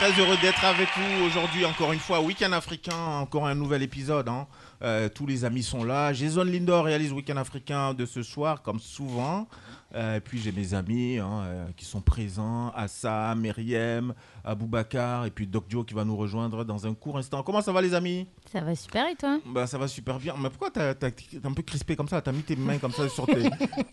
[0.00, 4.30] Très heureux, d'être avec vous aujourd'hui, encore une fois, Week-end africain, encore un nouvel épisode.
[4.30, 4.46] hein.
[4.80, 6.14] Euh, tous les amis sont là.
[6.14, 9.46] Jason Lindor réalise Week-end africain de ce soir, comme souvent.
[9.94, 15.30] Euh, et puis j'ai mes amis hein, euh, qui sont présents, Assa, Myriam, Aboubacar, et
[15.30, 17.42] puis Doc Joe qui va nous rejoindre dans un court instant.
[17.42, 18.26] Comment ça va les amis?
[18.52, 19.38] Ça va super et toi?
[19.46, 20.34] Bah, Ça va super bien.
[20.38, 22.20] Mais pourquoi t'as t'as- t'es un peu crispé comme ça?
[22.22, 23.50] T'as mis tes mains comme ça sur tes,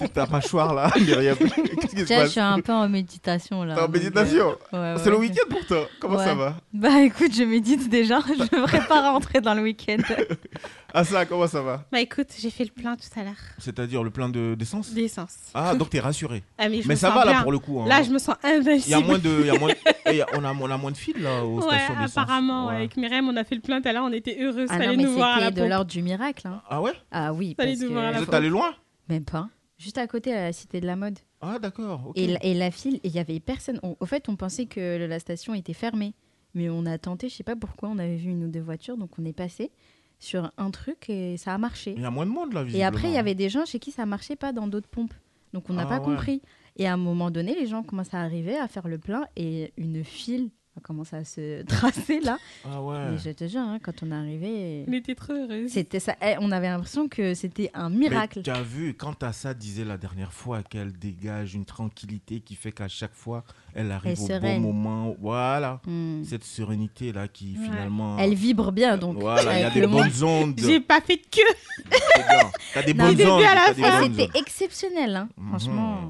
[0.13, 3.75] ta mâchoire là Myriam Qu'est-ce qui se Tiens, je suis un peu en méditation là.
[3.75, 5.87] T'es en méditation euh, ouais, C'est le week-end pour toi?
[5.99, 6.55] Comment ça va?
[6.73, 9.97] Bah écoute, je médite déjà, je me prépare à rentrer dans le week-end.
[10.93, 11.83] Assa, comment ça va?
[11.91, 13.33] Bah écoute, j'ai fait le plein tout à l'heure.
[13.59, 14.91] C'est-à-dire le plein de- d'essence?
[14.93, 15.35] D'essence.
[15.53, 16.43] Ah, donc t'es rassuré.
[16.57, 17.79] Ah, mais ça va là pour le coup.
[17.81, 17.87] hein.
[17.87, 19.05] Là, je me sens Il y a invincible.
[19.05, 19.37] moins de.
[19.41, 19.71] il y a moins-
[20.05, 21.95] Eh, il y a- on, a, on a moins de fil là aux Ouais, stations
[21.97, 22.75] apparemment, Ouais.
[22.75, 24.87] avec Myriam, on a fait le plein tout à l'heure, on était heureux, Ah non,
[24.95, 26.47] mais nous voir à la c'était de l'ordre du miracle.
[26.47, 26.61] hein.
[26.69, 26.93] Ah ouais?
[27.11, 28.29] Ah oui, parce nous voir à la Vous que...
[28.29, 28.73] êtes allé loin?
[29.09, 29.49] Même pas.
[29.77, 31.19] Juste à côté, à la Cité de la Mode.
[31.41, 32.11] Ah d'accord.
[32.15, 33.79] Et, la, et la file, il y avait personne.
[33.83, 36.13] On- au fait, on pensait que la station était fermée.
[36.53, 38.97] Mais on a tenté, je sais pas pourquoi, on avait vu une ou deux voitures,
[38.97, 39.69] donc on est passé
[40.17, 41.93] sur un truc et ça a marché.
[41.95, 43.19] Il y a moins de monde là, Et après, il y visiblement.
[43.19, 45.13] avait des gens chez qui ça marchait pas dans d'autres pompes.
[45.57, 46.05] Donc on n'a Ah pas ouais.
[46.05, 46.41] compris.
[46.75, 49.73] Et à un moment donné, les gens commencent à arriver, à faire le plein et
[49.77, 52.37] une file a commencé à se tracer là.
[52.63, 53.15] Ah ouais.
[53.15, 55.67] Et je te jure, hein, quand on est arrivé, On était trop heureux.
[55.67, 56.15] c'était ça.
[56.21, 58.43] Eh, on avait l'impression que c'était un Mais miracle.
[58.43, 62.71] tu as vu, quand Assa disait la dernière fois qu'elle dégage une tranquillité qui fait
[62.71, 63.43] qu'à chaque fois,
[63.77, 64.61] elle arrive Elle au sereine.
[64.61, 65.15] bon moment.
[65.21, 65.79] Voilà.
[65.85, 66.23] Hmm.
[66.23, 67.65] Cette sérénité là qui Ouais.
[67.65, 68.17] finalement.
[68.19, 69.17] Elle vibre bien donc.
[69.19, 70.53] Voilà, il y a des bonnes ondes.
[70.57, 71.55] J'ai pas fait de queue.
[71.91, 72.51] C'est bien.
[72.73, 73.41] T'as des Non, bonnes du début ondes.
[73.43, 75.29] à C'était exceptionnel, hein.
[75.37, 75.47] Mhm.
[75.49, 76.07] franchement.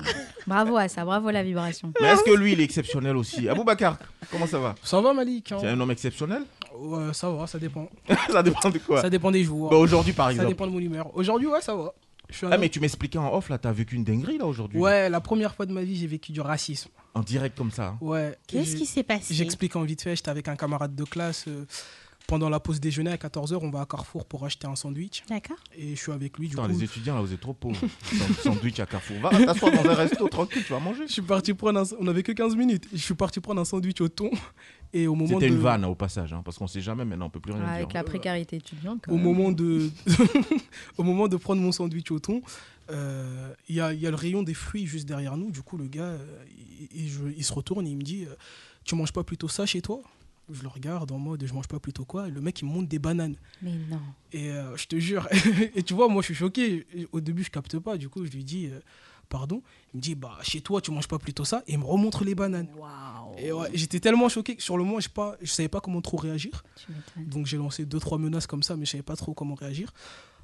[0.48, 1.92] Bravo à ça, bravo la vibration.
[2.02, 3.48] Mais est-ce que lui, il est exceptionnel aussi?
[3.50, 3.98] Aboubacar,
[4.32, 4.76] comment ça va?
[4.84, 5.58] Ça va Malik hein?
[5.60, 6.44] C'est un homme exceptionnel?
[6.80, 7.90] Ouais, Ça va, ça dépend.
[8.32, 9.02] Ça dépend de quoi?
[9.02, 9.70] Ça dépend des jours.
[9.70, 10.50] Bah, Aujourd'hui, par ça exemple.
[10.50, 11.10] dépend de mon humeur.
[11.16, 11.94] Aujourd'hui, ouais, ça va.
[12.44, 15.10] Ah, homme- mais tu m'expliquais en off, là, t'as vécu une dinguerie, là, aujourd'hui Ouais,
[15.10, 16.90] la première fois de ma vie, j'ai vécu du racisme.
[17.18, 17.88] En direct comme ça.
[17.90, 17.98] hein.
[18.02, 18.38] Ouais.
[18.48, 19.34] Qu'est-ce qui s'est passé?
[19.34, 21.46] J'explique en vite fait, j'étais avec un camarade de classe.
[21.48, 21.66] euh,
[22.28, 25.24] pendant la pause déjeuner à 14h, on va à Carrefour pour acheter un sandwich.
[25.30, 25.56] D'accord.
[25.78, 26.68] Et je suis avec lui, du coup.
[26.68, 27.80] les étudiants, là, vous êtes trop pauvres.
[28.04, 29.16] Sand- Sandwich à Carrefour.
[29.22, 31.08] Va t'asseoir dans un resto, tranquille, tu vas manger.
[31.08, 31.84] Je suis parti prendre un...
[32.02, 32.86] On avait que 15 minutes.
[32.92, 34.30] Je suis parti prendre un sandwich au thon.
[34.92, 35.56] Et au moment C'était de...
[35.56, 37.62] une vanne, hein, au passage, hein, parce qu'on sait jamais, maintenant, on peut plus rien
[37.64, 37.76] Ah, dire.
[37.76, 39.04] avec la précarité étudiante.
[39.06, 39.24] quand au même.
[39.24, 39.90] moment de
[40.98, 42.42] au moment de prendre mon sandwich au thon
[42.90, 45.52] euh, il y, a, y a le rayon des fruits juste derrière nous.
[45.52, 46.44] Du coup le gars euh,
[46.92, 48.36] il, il- je- il se retourne et il me dit euh,
[48.84, 50.02] tu manges pas plutôt ça chez toi?
[50.50, 52.28] Je le regarde en mode je mange pas plutôt quoi?
[52.28, 53.36] Et le mec il me monte des bananes.
[53.62, 54.00] Mais non.
[54.32, 55.28] et euh, je te jure.
[55.76, 56.88] Et tu vois moi je suis choqué.
[57.12, 57.98] Au début je capte pas.
[57.98, 58.80] Du coup je lui dis euh,
[59.28, 59.62] pardon?
[59.94, 61.64] Il me dit bah chez toi tu manges pas plutôt ça?
[61.68, 62.70] Et il me remontre les bananes.
[63.38, 66.02] Et ouais, j'étais tellement choqué que sur le moment je pas je savais pas comment
[66.02, 66.64] trop réagir.
[67.26, 69.94] Donc j'ai lancé deux trois menaces comme ça, mais je savais pas trop comment réagir.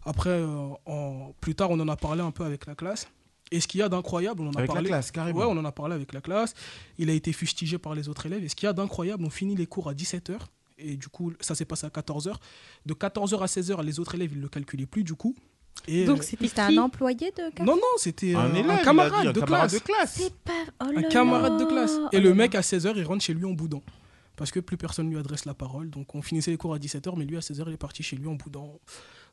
[0.06, 1.34] Après, euh, en...
[1.40, 3.08] plus tard, on en a parlé un peu avec la classe.
[3.52, 4.90] Et ce qu'il y a d'incroyable, on en a Avec la parlé.
[4.90, 5.40] classe, carrément.
[5.40, 6.54] Ouais, on en a parlé avec la classe.
[6.98, 8.44] Il a été fustigé par les autres élèves.
[8.44, 10.38] Et ce qu'il y a d'incroyable, on finit les cours à 17h.
[10.80, 12.34] Et du coup, ça s'est passé à 14h.
[12.86, 15.36] De 14h à 16h, les autres élèves, ils le calculaient plus du coup.
[15.88, 19.28] Et, Donc euh, c'était un employé de Carrefour non, non, c'était euh, Un dit, camarade,
[19.28, 19.74] un de, camarade classe.
[19.74, 20.14] de classe.
[20.16, 20.52] C'est pas.
[20.82, 21.94] Oh Un camarade de classe.
[22.00, 23.84] Oh Et le là mec, à 16h, il rentre chez lui en boudant.
[24.36, 25.90] Parce que plus personne lui adresse la parole.
[25.90, 28.16] Donc on finissait les cours à 17h, mais lui, à 16h, il est parti chez
[28.16, 28.80] lui en boudant.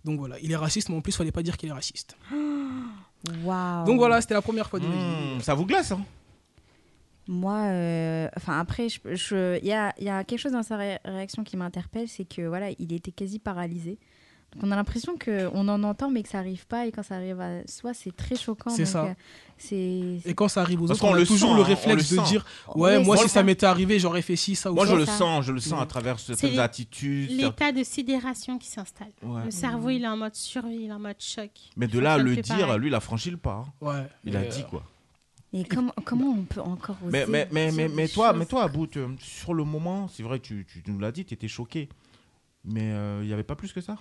[0.04, 2.16] Donc voilà, il est raciste, mais en plus, il fallait pas dire qu'il est raciste.
[3.44, 3.84] Waouh.
[3.86, 5.36] Donc voilà, c'était la première fois de ma vie.
[5.36, 6.00] Mmh, ça vous glace, hein?
[7.28, 10.52] Moi, euh, enfin après, il je, je- il y, a, il y a quelque chose
[10.52, 13.98] dans sa ré- réaction qui m'interpelle, c'est que voilà, il était quasi paralysé.
[14.62, 17.40] On a l'impression qu'on en entend mais que ça arrive pas et quand ça arrive
[17.40, 18.70] à soi, c'est très choquant.
[18.70, 19.14] C'est ça.
[19.72, 21.60] euh, Et quand ça arrive aux Parce autres, on qu'on a le toujours sent, le
[21.60, 22.44] on réflexe le de dire
[22.74, 23.28] Ouais, Oui, moi, si ça.
[23.28, 24.92] ça m'était arrivé, j'aurais fait ci, ça ou Moi, ça.
[24.92, 25.82] je le sens, je le sens Ouais.
[25.82, 27.30] à travers certaines les- attitudes.
[27.30, 29.12] L'état de sidération qui s'installe.
[29.22, 29.44] Ouais.
[29.44, 31.50] Le cerveau, il est en mode survie, il est en mode choc.
[31.76, 32.78] Mais de là à le dire, pareil.
[32.80, 33.64] lui, il a franchi le pas.
[33.66, 33.72] hein.
[33.80, 34.06] Ouais.
[34.24, 34.82] Il a dit euh, quoi.
[35.52, 38.88] Et comment, comment on peut encore oser Mais, mais, mais, mais, toi, mais toi, About,
[38.96, 41.88] euh, sur le moment, c'est vrai, tu, tu nous l'as dit, tu étais choqué.
[42.64, 42.90] Mais
[43.22, 43.96] il n'y avait pas plus que ça?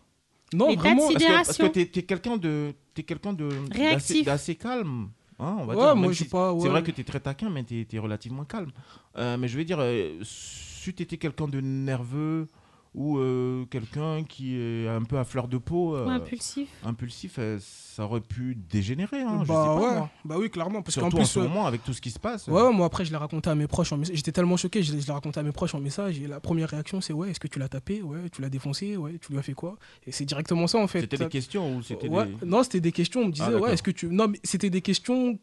[0.53, 1.01] Non, L'état vraiment.
[1.07, 1.69] Parce que, Sidération.
[1.69, 4.25] t'es quelqu'un de, t'es quelqu'un de Réactif.
[4.25, 5.09] d'assez calme.
[5.39, 6.53] hein, on va Ouais, dire, moi, même je si sais pas.
[6.61, 8.71] C'est vrai que tu es très taquin, mais tu es, relativement calme.
[9.17, 12.47] Euh, mais je veux dire, euh, si tu étais quelqu'un de nerveux
[12.95, 16.67] ou euh, quelqu'un qui est un peu à fleur de peau, euh, impulsif.
[16.83, 19.21] impulsif, euh, ça aurait pu dégénérer.
[19.21, 20.09] Hein, je sais bah pas, ouais, moi.
[20.25, 20.81] bah oui, clairement.
[20.81, 22.47] Parce qu'en Surtout en plus, ce euh, moment, avec tout ce qui se passe.
[22.47, 24.15] Ouais, ouais, moi après je l'ai raconté à mes proches en message.
[24.15, 26.19] J'étais tellement choqué, je l'ai raconté à mes proches en message.
[26.19, 28.01] Et la première réaction c'est ouais, est-ce que tu l'as tapé?
[28.01, 28.97] Ouais, tu l'as défoncé?
[28.97, 29.77] Ouais, tu lui as fait quoi?
[30.07, 31.01] Et c'est directement ça en fait.
[31.01, 32.45] C'était Ça- des questions ou c'était Ouais, des...
[32.47, 33.21] Non, c'était des questions.
[33.21, 34.07] On me disait Ah, ouais, est-ce que tu.
[34.07, 35.37] Non, mais c'était des questions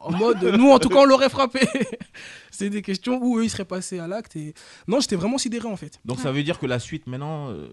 [0.00, 0.42] en mode.
[0.42, 1.60] nous en tout cas on l'aurait frappé.
[2.50, 4.36] c'était des questions où eux ils seraient passés à l'acte.
[4.36, 4.54] Et
[4.88, 6.00] non, j'étais vraiment sidéré en fait.
[6.04, 7.68] Donc ça veut dire que la suite maintenant, euh,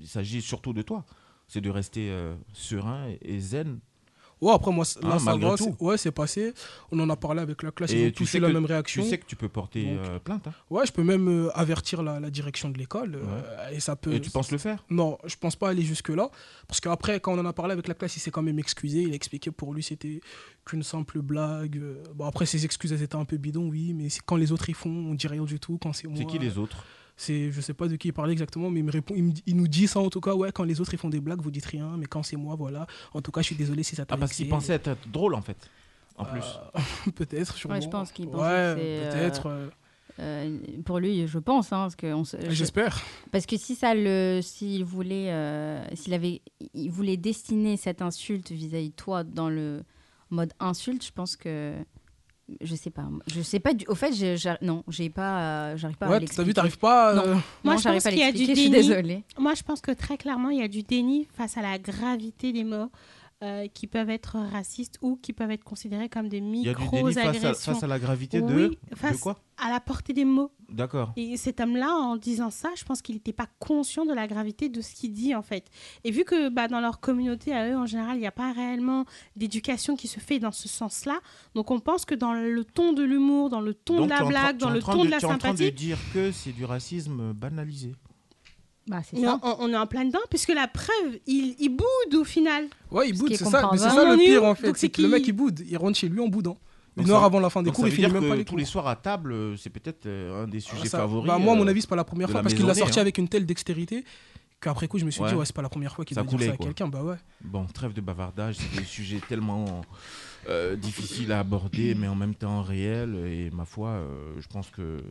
[0.00, 1.04] il s'agit surtout de toi.
[1.48, 3.78] C'est de rester euh, serein et, et zen.
[4.42, 5.02] Ouais, après moi, c'est-
[5.80, 6.52] Ouais, c'est passé.
[6.92, 7.92] On en a parlé avec la classe.
[7.92, 9.02] ils Et ont tu tous eu la même réaction.
[9.02, 10.46] Tu sais que tu peux porter Donc, euh, plainte.
[10.46, 10.52] hein.
[10.68, 13.14] Ouais, je peux même euh, avertir la, la direction de l'école.
[13.16, 14.12] euh, et ça peut.
[14.12, 14.84] Et tu penses le faire?
[14.90, 16.30] Non, je pense pas aller jusque-là.
[16.68, 19.00] Parce qu'après, quand on en a parlé avec la classe, il s'est quand même excusé.
[19.02, 20.20] Il a expliqué pour lui c'était
[20.66, 21.80] qu'une simple blague.
[22.14, 23.94] Bon, après, ses excuses, elles étaient un peu bidons, oui.
[23.94, 25.78] Mais c'est- quand les autres y font, on dit rien du tout.
[25.80, 26.16] Quand c'est moi.
[26.18, 26.84] C'est qui les autres?
[27.16, 29.32] C'est, Je sais pas de qui il parlait exactement, mais il, me répond, il, me
[29.32, 30.34] dit- il nous dit ça en tout cas.
[30.34, 31.96] Ouais, quand les autres ils font des blagues, vous dites rien.
[31.98, 32.86] Mais quand c'est moi, voilà.
[33.14, 35.34] En tout cas, je suis désolé si ça t'a Ah, parce qu'il pensait être drôle
[35.34, 35.56] en fait.
[36.18, 36.40] En plus.
[36.44, 37.80] Euh, peut-être, sûrement.
[37.80, 39.46] je pense qu'il pensait Ouais, c'est, euh, peut-être.
[39.46, 39.68] euh,
[40.18, 43.02] Euh, pour lui, je pense, hein, parce que je- J'espère.
[43.32, 46.40] Parce que si ça le, s'il voulait, euh, s'il avait,
[46.72, 49.82] il voulait destiner cette insulte vis-à-vis de toi dans le
[50.30, 51.74] mode insulte, je pense que,
[52.60, 53.74] je sais pas, je sais pas.
[53.74, 56.44] Du, au fait, je, j'ar- non, j'ai pas, euh, j'arrive pas à Ouais, t'as l'expliquer.
[56.48, 57.14] vu, t'arrives pas.
[57.14, 57.22] Non.
[57.22, 57.34] euh,
[57.64, 58.82] Moi, Non, je j'arrive pense pas à qu'il y a du l'expliquer, Je suis déni.
[58.88, 59.24] désolée.
[59.38, 62.52] Moi, je pense que très clairement, il y a du déni face à la gravité
[62.52, 62.90] des mots
[63.42, 66.80] euh, qui peuvent être racistes ou qui peuvent être considérés comme des déni face à,
[66.80, 70.52] micro-agressions face à la gravité de, Oui, de face- quoi à la portée des mots.
[70.68, 71.12] D'accord.
[71.16, 74.68] Et cet homme-là, en disant ça, je pense qu'il n'était pas conscient de la gravité
[74.68, 75.70] de ce qu'il dit, en fait.
[76.04, 78.52] Et vu que bah, dans leur communauté, à eux, en général, il n'y a pas
[78.52, 79.04] réellement
[79.36, 81.20] d'éducation qui se fait dans ce sens-là.
[81.54, 84.24] Donc on pense que dans le ton de l'humour, dans le ton Donc, de la
[84.24, 86.52] blague, dans le ton de, la Tu es en train de sympathie, dire que c'est
[86.52, 87.94] du racisme banalisé.
[88.88, 89.40] Bah, c'est ça.
[89.42, 92.66] on, on est en plein dedans, puisque la preuve, il, il boude au final.
[92.90, 93.68] Ouais, il boude, c'est ça.
[93.72, 94.76] Mais c'est ça le pire en fait.
[94.76, 95.60] c'est que le mec il boude.
[95.68, 96.56] Il rentre chez lui en boudant.
[96.96, 98.86] Une heure avant la fin des cours, il finit même pas les tous les soirs
[98.86, 101.26] à table, euh, c'est peut-être euh, un des sujets Ah, ça- favoris.
[101.26, 102.98] bah, moi, à mon euh, avis, c'est pas la première fois parce qu'il l'a sorti
[102.98, 103.02] hein.
[103.02, 104.02] avec une telle dextérité
[104.62, 105.28] qu'après coup, je me suis Ouais.
[105.28, 106.88] dit, ouais, c'est pas la première fois qu'il doit dire ça à quelqu'un.
[106.88, 107.16] Bah ouais.
[107.42, 109.82] Bon, trêve de bavardage, c'est des sujets tellement
[110.48, 113.14] euh, difficiles à aborder, mais en même temps réels.
[113.26, 115.02] Et ma foi, euh, je pense que mm,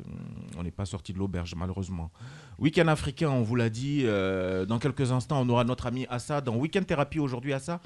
[0.58, 2.12] on n'est pas sorti de l'auberge, malheureusement.
[2.60, 4.02] Week-end africain, on vous l'a dit.
[4.06, 7.54] euh, dans quelques instants, on aura notre ami Assa dans Week-end Thérapie aujourd'hui.
[7.54, 7.82] Assa,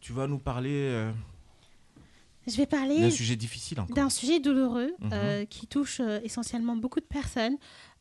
[0.00, 1.08] tu vas nous parler
[2.46, 5.46] Je vais parler d'un sujet difficile d'un sujet douloureux Mhm.
[5.48, 7.56] qui touche essentiellement beaucoup de personnes,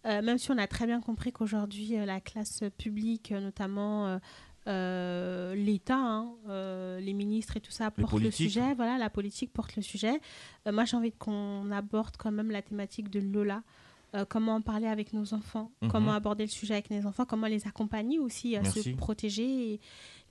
[0.05, 4.19] euh, même si on a très bien compris qu'aujourd'hui, euh, la classe publique, euh, notamment
[4.67, 8.73] euh, l'État, hein, euh, les ministres et tout ça, portent le sujet.
[8.75, 10.19] Voilà, la politique porte le sujet.
[10.67, 13.63] Euh, moi, j'ai envie qu'on aborde quand même la thématique de Lola.
[14.29, 15.89] Comment en parler avec nos enfants, Mhm.
[15.91, 18.81] comment aborder le sujet avec nos enfants, comment les accompagner aussi à Merci.
[18.81, 19.79] se protéger et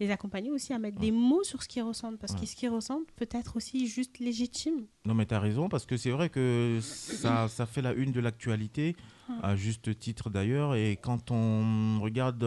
[0.00, 2.40] les accompagner aussi à mettre des mots sur ce qu'ils ressentent, parce Ouais.
[2.40, 4.86] que ce qu'ils ressentent peut être aussi juste légitime.
[5.04, 8.10] Non, mais tu as raison, parce que c'est vrai que ça, ça fait la une
[8.10, 8.96] de l'actualité,
[9.42, 10.74] à juste titre d'ailleurs.
[10.74, 12.42] Et quand on regarde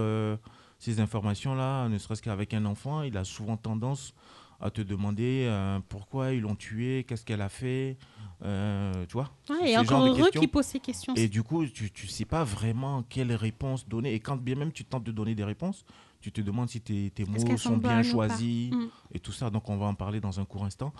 [0.80, 4.14] ces informations-là, ne serait-ce qu'avec un enfant, il a souvent tendance
[4.62, 7.98] à te demander euh, pourquoi ils l'ont tué, qu'est-ce qu'elle a fait,
[8.44, 11.14] euh, tu vois ce et encore heureux qu'il pose ces questions.
[11.16, 14.14] Et du coup, tu ne sais pas vraiment quelle réponse donner.
[14.14, 15.86] Et quand bien même tu tentes de donner des réponses,
[16.20, 18.88] tu te demandes si tes, tes mots sont sont bien choisis Mm.
[19.14, 19.50] et tout ça.
[19.50, 20.94] Donc on va en parler dans un court instant.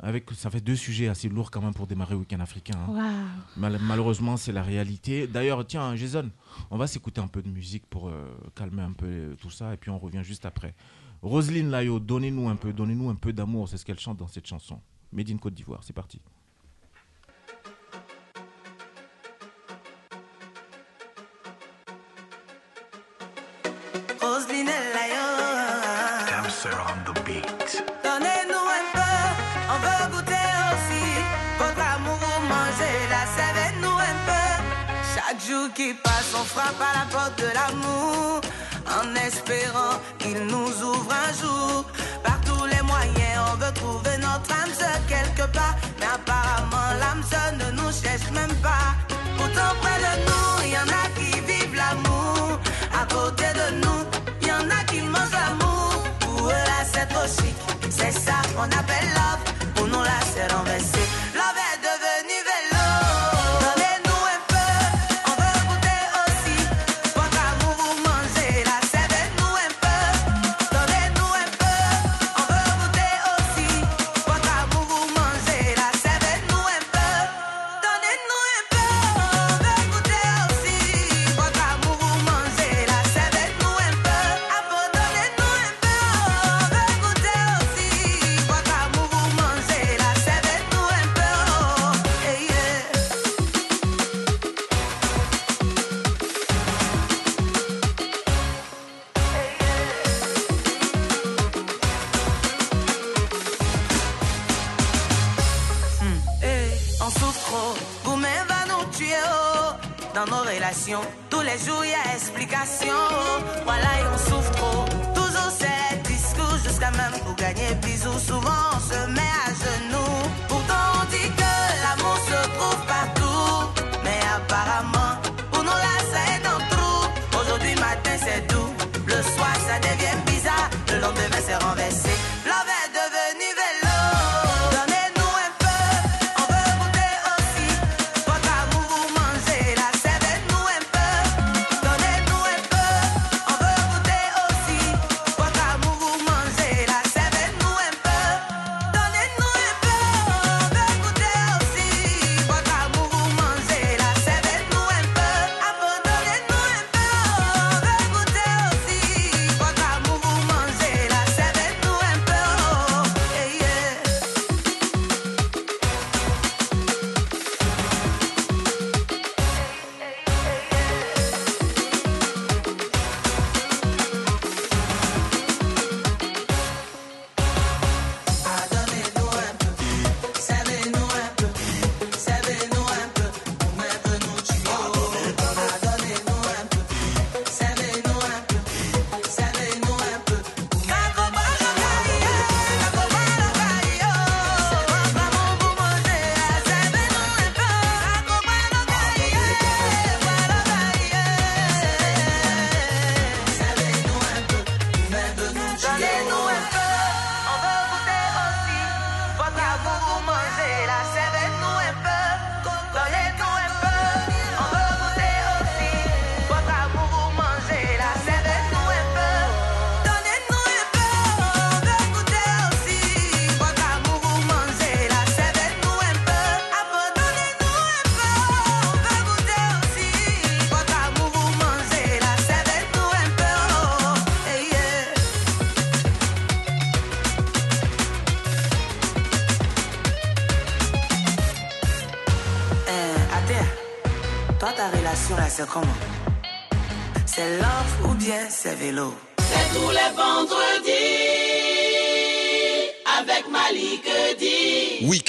[0.00, 2.78] Avec, ça fait deux sujets assez lourds quand même pour démarrer Week-end africain.
[2.88, 3.26] hein.
[3.56, 5.26] Mal- malheureusement, c'est la réalité.
[5.26, 6.28] D'ailleurs, tiens, Jason,
[6.70, 9.72] on va s'écouter un peu de musique pour euh, calmer un peu euh, tout ça,
[9.74, 10.74] et puis on revient juste après.
[11.22, 14.46] Roselyne Layo, donnez-nous un peu, donnez-nous un peu d'amour, c'est ce qu'elle chante dans cette
[14.46, 14.80] chanson.
[15.12, 16.20] Made in Côte d'Ivoire, c'est parti.
[24.20, 25.26] Roselyne Layo.
[26.30, 27.84] Dancer on the beat.
[28.04, 28.68] Donnez-nous
[35.52, 38.40] Qui passe, on frappe à la porte de l'amour.
[38.88, 41.84] En espérant qu'il nous ouvre un jour.
[42.24, 45.76] Par tous les moyens, on veut trouver notre âme sœur quelque part.
[46.00, 48.96] Mais apparemment, l'âme sœur ne nous cherche même pas.
[49.36, 52.31] Pourtant, près de nous, il y en a qui vivent l'amour.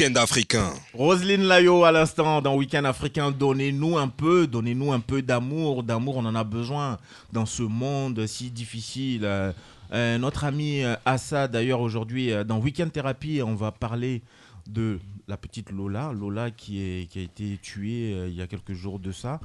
[0.04, 0.74] Week-end.
[0.94, 3.32] Roselyne Layo à l'instant dans Week-end africain.
[3.32, 5.84] Donnez-nous un peu, donnez-nous un peu d'amour.
[5.84, 6.98] D'amour, on en a besoin
[7.32, 9.22] dans ce monde si difficile.
[9.24, 9.54] Euh,
[9.94, 14.22] euh, notre ami euh, Assa, d'ailleurs, aujourd'hui, dans Week-end Thérapie, on va parler
[14.68, 16.12] de la petite Lola.
[16.12, 19.40] Lola qui, a été tuée il y a quelques jours de ça.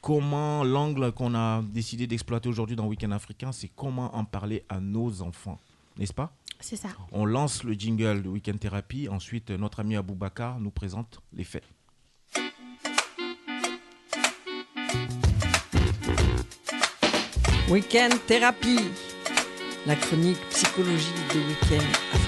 [0.00, 4.80] Comment l'angle qu'on a décidé d'exploiter aujourd'hui dans Week-end africain, c'est comment en parler à
[4.80, 5.60] nos enfants,
[6.00, 6.88] n'est-ce pas C'est ça.
[7.12, 9.08] on lance le jingle de Weekend Thérapie.
[9.08, 11.62] Ensuite, notre ami Aboubacar nous présente les faits.
[17.68, 18.80] Week-end thérapie,
[19.86, 22.19] la chronique psychologique de Week-end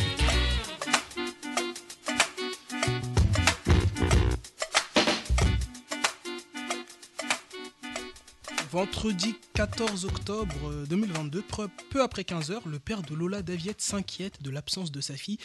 [8.72, 14.42] Vendredi 14 octobre euh, 2022, peu- peu après 15h, le père de Lola Daviette s'inquiète
[14.42, 15.36] de l'absence de sa fille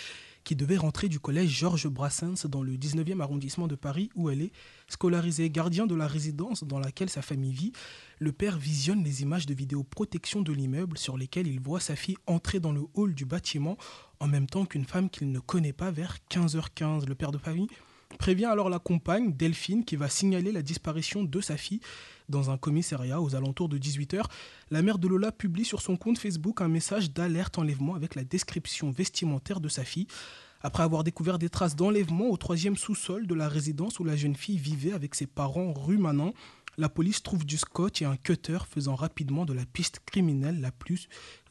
[0.45, 4.41] qui devait rentrer du collège Georges Brassens dans le 19e arrondissement de Paris où elle
[4.41, 4.53] est
[4.87, 5.49] scolarisée.
[5.49, 7.73] Gardien de la résidence dans laquelle sa famille vit,
[8.19, 12.15] le père visionne les images de vidéoprotection de l'immeuble sur lesquelles il voit sa fille
[12.27, 13.75] entrer dans le hall du bâtiment
[14.21, 17.05] en même temps qu'une femme qu'il ne connaît pas vers 15h15.
[17.05, 17.67] Le père de famille
[18.19, 21.81] prévient alors la compagne, Delphine, qui va signaler la disparition de sa fille
[22.29, 24.23] dans un commissariat aux alentours de 18h.
[24.71, 28.23] La mère de Lola publie sur son compte Facebook un message d'alerte enlèvement avec la
[28.23, 30.07] description vestimentaire de sa fille.
[30.61, 34.35] Après avoir découvert des traces d'enlèvement au troisième sous-sol de la résidence où la jeune
[34.35, 36.33] fille vivait avec ses parents rue Manon,
[36.77, 40.71] la police trouve du scotch et un cutter faisant rapidement de la piste criminelle la
[40.71, 41.07] plus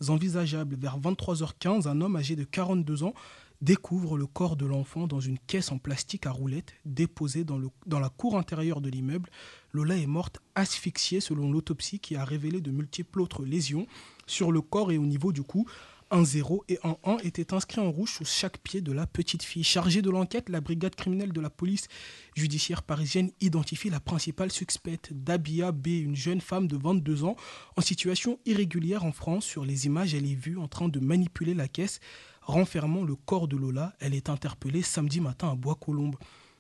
[0.09, 0.77] envisageable.
[0.77, 3.15] Vers 23h15, un homme âgé de 42 ans
[3.61, 8.09] découvre le corps de l'enfant dans une caisse en plastique à roulettes déposée dans, la
[8.09, 9.31] cour intérieure de l'immeuble.
[9.77, 13.87] Lola est morte asphyxiée selon l'autopsie qui a révélé de multiples autres lésions
[14.27, 15.67] sur le corps et au niveau du cou.
[16.11, 19.43] Un 0 et un 1 étaient inscrits en rouge sur chaque pied de la petite
[19.43, 19.65] fille.
[19.65, 21.89] Chargée de l'enquête, la brigade criminelle de la police
[22.35, 27.37] judiciaire parisienne identifie la principale suspecte, Dabia B, une jeune femme de 22 ans
[27.77, 29.45] en situation irrégulière en France.
[29.45, 32.01] Sur les images, elle est vue en train de manipuler la caisse
[32.41, 33.93] renfermant le corps de Lola.
[34.01, 36.17] Elle est interpellée samedi matin à Bois-Colombes.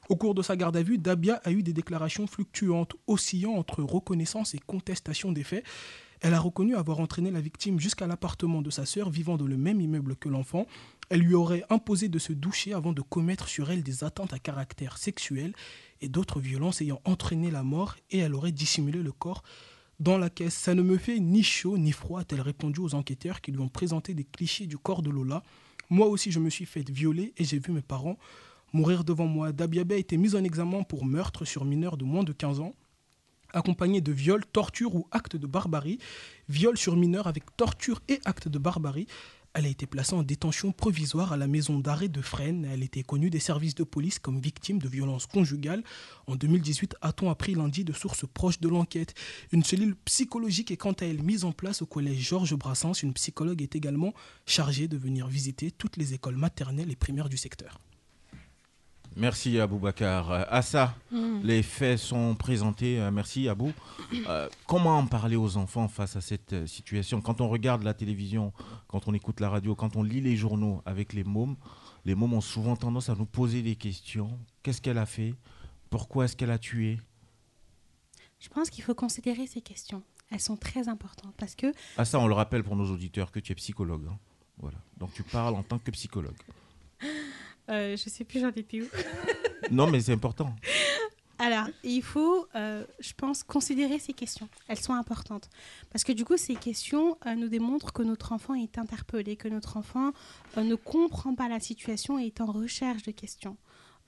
[0.08, 3.82] Au cours de sa garde à vue, Dabia a eu des déclarations fluctuantes, oscillant entre
[3.82, 5.64] reconnaissance et contestation des faits.
[6.20, 9.56] Elle a reconnu avoir entraîné la victime jusqu'à l'appartement de sa sœur vivant dans le
[9.56, 10.66] même immeuble que l'enfant.
[11.10, 14.38] Elle lui aurait imposé de se doucher avant de commettre sur elle des attentes à
[14.38, 15.52] caractère sexuel
[16.00, 19.42] et d'autres violences ayant entraîné la mort et elle aurait dissimulé le corps
[20.00, 20.54] dans la caisse.
[20.54, 23.68] Ça ne me fait ni chaud ni froid, a-t-elle répondu aux enquêteurs qui lui ont
[23.68, 25.42] présenté des clichés du corps de Lola.
[25.90, 28.18] Moi aussi, je me suis fait violer et j'ai vu mes parents
[28.72, 29.52] mourir devant moi.
[29.52, 32.74] Dabiabe a été mise en examen pour meurtre sur mineur de moins de 15 ans
[33.52, 35.98] accompagné de viol, torture ou acte de barbarie.
[36.48, 39.06] Viol sur mineur avec torture et acte de barbarie.
[39.54, 42.68] Elle a été placée en détention provisoire à la maison d'arrêt de Fresnes.
[42.70, 45.82] Elle était connue des services de police comme victime de violences conjugales.
[46.26, 49.14] En 2018, a-t-on appris lundi de sources proches de l'enquête?
[49.52, 53.02] Une cellule psychologique est quant à elle mise en place au collège Georges Brassens.
[53.02, 54.12] Une psychologue est également
[54.44, 57.80] chargée de venir visiter toutes les écoles maternelles et primaires du secteur.
[59.16, 60.30] Merci Aboubacar.
[60.30, 61.40] Euh, Assa, Mm.
[61.42, 63.00] les faits sont présentés.
[63.00, 63.72] Euh, Merci Abou.
[64.28, 67.20] Euh, comment en parler aux enfants face à cette euh, situation?
[67.22, 68.52] Quand on regarde la télévision,
[68.88, 71.56] quand on écoute la radio, quand on lit les journaux avec les mômes,
[72.04, 74.38] les mômes ont souvent tendance à nous poser des questions.
[74.62, 75.34] Qu'est-ce qu'elle a fait?
[75.88, 77.00] Pourquoi est-ce qu'elle a tué?
[78.38, 80.02] Je pense qu'il faut considérer ces questions.
[80.30, 83.52] Elles sont très importantes parce que Assa, on le rappelle pour nos auditeurs que tu
[83.52, 84.06] es psychologue.
[84.10, 84.18] hein.
[84.58, 84.78] Voilà.
[84.98, 86.36] Donc tu parles en tant que psychologue.
[87.68, 88.86] Euh, je sais plus j'en étais où?
[89.70, 90.54] Non, mais c'est important.
[91.38, 94.48] Alors, il faut, euh, je pense, considérer ces questions.
[94.68, 95.50] Elles sont importantes.
[95.90, 99.48] Parce que du coup, ces questions euh, nous démontrent que notre enfant est interpellé, que
[99.48, 100.12] notre enfant
[100.56, 103.58] euh, ne comprend pas la situation et est en recherche de questions.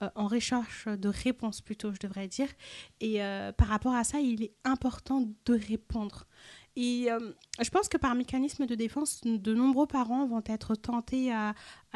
[0.03, 2.49] Euh, en recherche de réponses plutôt, je devrais dire.
[3.01, 6.27] Et euh, par rapport à ça, il est important de répondre.
[6.81, 7.19] Et euh,
[7.61, 11.53] je pense que par mécanisme de défense, de nombreux parents vont être tentés à,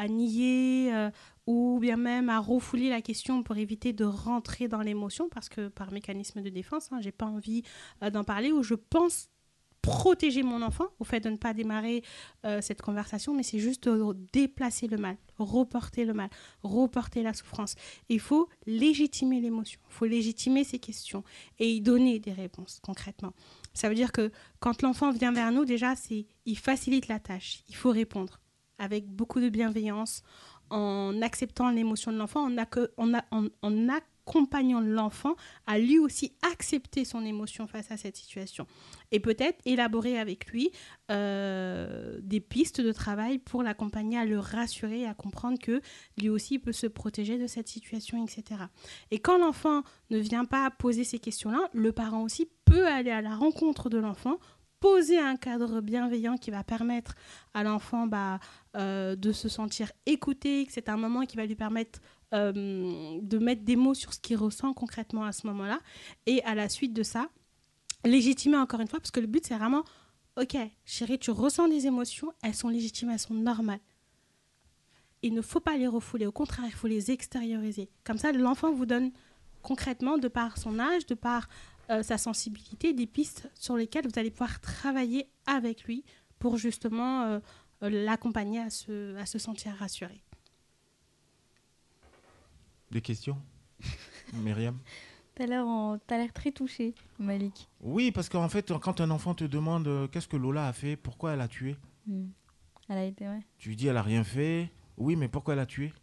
[0.09, 1.09] nier euh,
[1.47, 5.69] ou bien même à refouler la question pour éviter de rentrer dans l'émotion, parce que
[5.69, 7.63] par mécanisme de défense, hein, j'ai pas envie
[8.03, 9.29] euh, d'en parler, ou je pense
[9.81, 12.03] protéger mon enfant au fait de ne pas démarrer
[12.61, 16.29] cette conversation, mais c'est juste de déplacer le mal, reporter le mal,
[16.61, 17.75] reporter la souffrance.
[18.07, 21.25] Il faut légitimer l'émotion, il faut légitimer ces questions
[21.59, 23.33] et y donner des réponses concrètement.
[23.73, 27.63] Ça veut dire que quand l'enfant vient vers nous, déjà, c'est il facilite la tâche,
[27.69, 28.39] il faut répondre
[28.79, 30.23] avec beaucoup de bienveillance,
[30.69, 32.49] en acceptant l'émotion de l'enfant,
[32.97, 35.35] en, accompagnant l'enfant
[35.67, 38.65] à lui aussi accepter son émotion face à cette situation.
[39.11, 40.71] Et peut-être élaborer avec lui
[41.11, 45.79] euh, des pistes de travail pour l'accompagner à le rassurer, à comprendre que
[46.17, 48.61] lui aussi peut se protéger de cette situation, etc.
[49.11, 53.21] Et quand l'enfant ne vient pas poser ces questions-là, le parent aussi peut aller à
[53.21, 54.37] la rencontre de l'enfant
[54.83, 57.15] poser un cadre bienveillant qui va permettre
[57.53, 58.41] à l'enfant bah,
[58.75, 62.01] euh, de se sentir écouté, que c'est un moment qui va lui permettre
[62.33, 62.51] euh,
[63.21, 65.79] de mettre des mots sur ce qu'il ressent concrètement à ce moment-là.
[66.25, 67.29] Et à la suite de ça,
[68.03, 69.85] légitimer encore une fois, parce que le but c'est vraiment,
[70.37, 73.79] ok, chérie, tu ressens des émotions, elles sont légitimes, elles sont normales.
[75.21, 77.89] Il ne faut pas les refouler, au contraire, il faut les extérioriser.
[78.03, 79.13] Comme ça, l'enfant vous donne
[79.63, 81.47] concrètement, de par son âge, de par
[81.89, 86.03] euh, sa sensibilité, des pistes sur lesquelles vous allez pouvoir travailler avec lui
[86.39, 87.39] pour justement euh,
[87.81, 90.21] l'accompagner à se, à se sentir rassuré.
[92.91, 93.37] Des questions?
[94.33, 94.77] Myriam?
[95.35, 97.67] T'as l'air en- l'air très touché, Malik.
[97.81, 100.95] Oui, parce qu'en fait, quand un enfant te demande euh, qu'est-ce que Lola a fait,
[100.95, 102.27] pourquoi elle a tué, Hmm.
[102.89, 103.39] Elle a été, ouais.
[103.57, 104.69] tu lui dis elle a rien fait.
[104.97, 105.93] Oui, mais pourquoi elle a tué?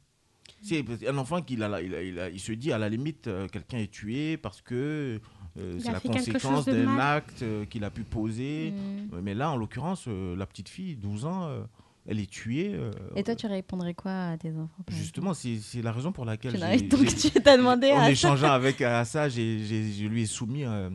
[0.62, 2.88] C'est un enfant qui il, a- il, a- il, a- il se dit à la
[2.88, 5.18] limite euh, quelqu'un est tué parce que
[5.59, 8.73] euh, c'est la conséquence d'un acte euh, qu'il a pu poser.
[9.12, 11.62] Euh, Mais là, en l'occurrence, euh, la petite fille, 12 ans, euh,
[12.07, 12.73] elle est tuée.
[12.75, 16.53] euh, Et toi, tu répondrais quoi à tes enfants Justement, c'est la raison pour laquelle
[16.88, 18.11] Donc, tu t'as demandé en à ça.
[18.11, 20.88] échangeant avec Assa, je lui ai soumis euh,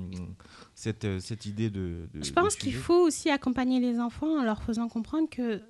[0.73, 2.07] cette, cette idée de.
[2.13, 5.61] de- Je pense qu'il faut aussi accompagner les enfants en leur faisant comprendre que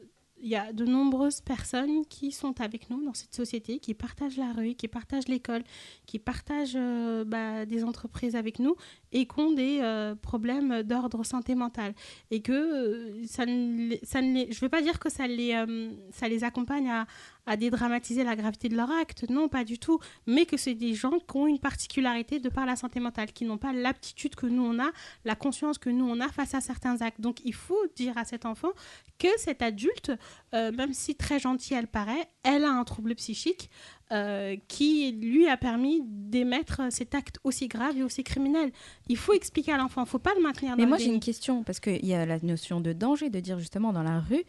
[0.46, 4.38] il y a de nombreuses personnes qui sont avec nous dans cette société, qui partagent
[4.38, 5.64] la rue, qui partagent l'école,
[6.06, 8.76] qui partagent euh, bah, des entreprises avec nous
[9.16, 11.94] et qui ont des euh, problèmes d'ordre santé mentale.
[12.32, 15.54] Et que euh, ça ne, ça ne je ne veux pas dire que ça les,
[15.54, 17.08] euh, ça les accompagne à,
[17.46, 20.94] à dédramatiser la gravité de leur acte, non, pas du tout, mais que c'est des
[20.94, 24.48] gens qui ont une particularité de par la santé mentale, qui n'ont pas l'aptitude que
[24.48, 24.92] nous on a,
[25.24, 27.22] la conscience que nous on a face à certains actes.
[27.22, 28.72] Donc il faut dire à cet enfant
[29.18, 30.12] que cet adulte,
[30.52, 33.70] même si très gentil elle paraît, elle a un trouble psychique
[34.12, 38.72] euh, qui lui a permis d'émettre cet acte aussi grave et aussi criminel.
[39.08, 41.14] Il faut expliquer à l'enfant, il ne faut pas le maintenir dans Mais moi, j'ai
[41.14, 44.20] une question, parce qu'il y a la notion de danger, de dire justement dans la
[44.20, 44.44] rue,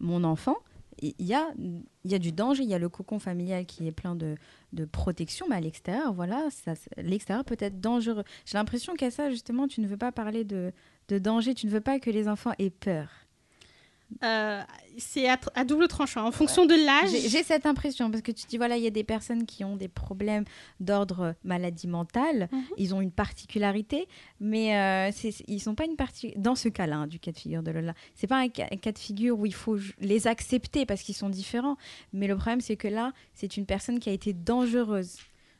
[0.00, 0.56] mon enfant,
[1.00, 3.86] il y a, il y a du danger, il y a le cocon familial qui
[3.86, 4.36] est plein de,
[4.72, 6.48] de protection, mais à l'extérieur, voilà,
[6.96, 8.24] l'extérieur peut être dangereux.
[8.46, 10.72] J'ai l'impression qu'à ça, justement, tu ne veux pas parler de,
[11.08, 11.54] de danger.
[11.54, 13.08] Tu ne veux pas que les enfants aient peur.
[14.22, 14.60] Euh,
[14.98, 16.26] c'est à, à double tranchant.
[16.26, 18.90] En fonction de l'âge, j'ai cette impression parce que tu dis voilà, il y a
[18.90, 20.44] des personnes qui ont des problèmes
[20.80, 22.62] d'ordre maladie mentale, Mhm.
[22.78, 24.06] ils ont une particularité,
[24.40, 25.10] mais euh,
[25.48, 27.94] ils sont pas une partie dans ce cas-là hein, du cas de figure de Lola.
[28.14, 31.14] C'est pas un ca- un cas de figure où il faut les accepter parce qu'ils
[31.16, 31.76] sont différents,
[32.12, 35.16] mais le problème c'est que là, c'est une personne qui a été dangereuse.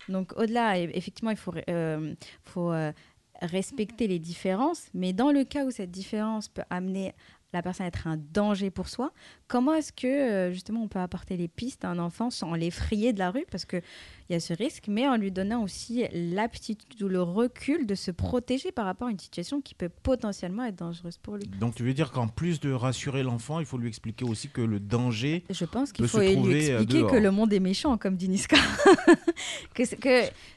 [0.08, 2.92] Donc au-delà, effectivement, il faut, euh, faut euh,
[3.40, 7.14] respecter les différences, mais dans le cas où cette différence peut amener
[7.52, 9.12] la personne être un danger pour soi,
[9.52, 13.12] comment est-ce que euh, justement on peut apporter les pistes à un enfant sans l'effrayer
[13.12, 13.44] de la rue?
[13.50, 13.82] Parce que
[14.28, 17.94] il y a ce risque, mais en lui donnant aussi l'aptitude ou le recul de
[17.94, 21.44] se protéger par rapport à une situation qui peut potentiellement être dangereuse pour lui.
[21.60, 24.62] Donc tu veux dire qu'en plus de rassurer l'enfant, il faut lui expliquer aussi que
[24.62, 25.44] le danger.
[25.50, 28.56] Je pense qu'il faut lui euh, expliquer que le monde est méchant, comme dit Niska.
[29.74, 29.82] que,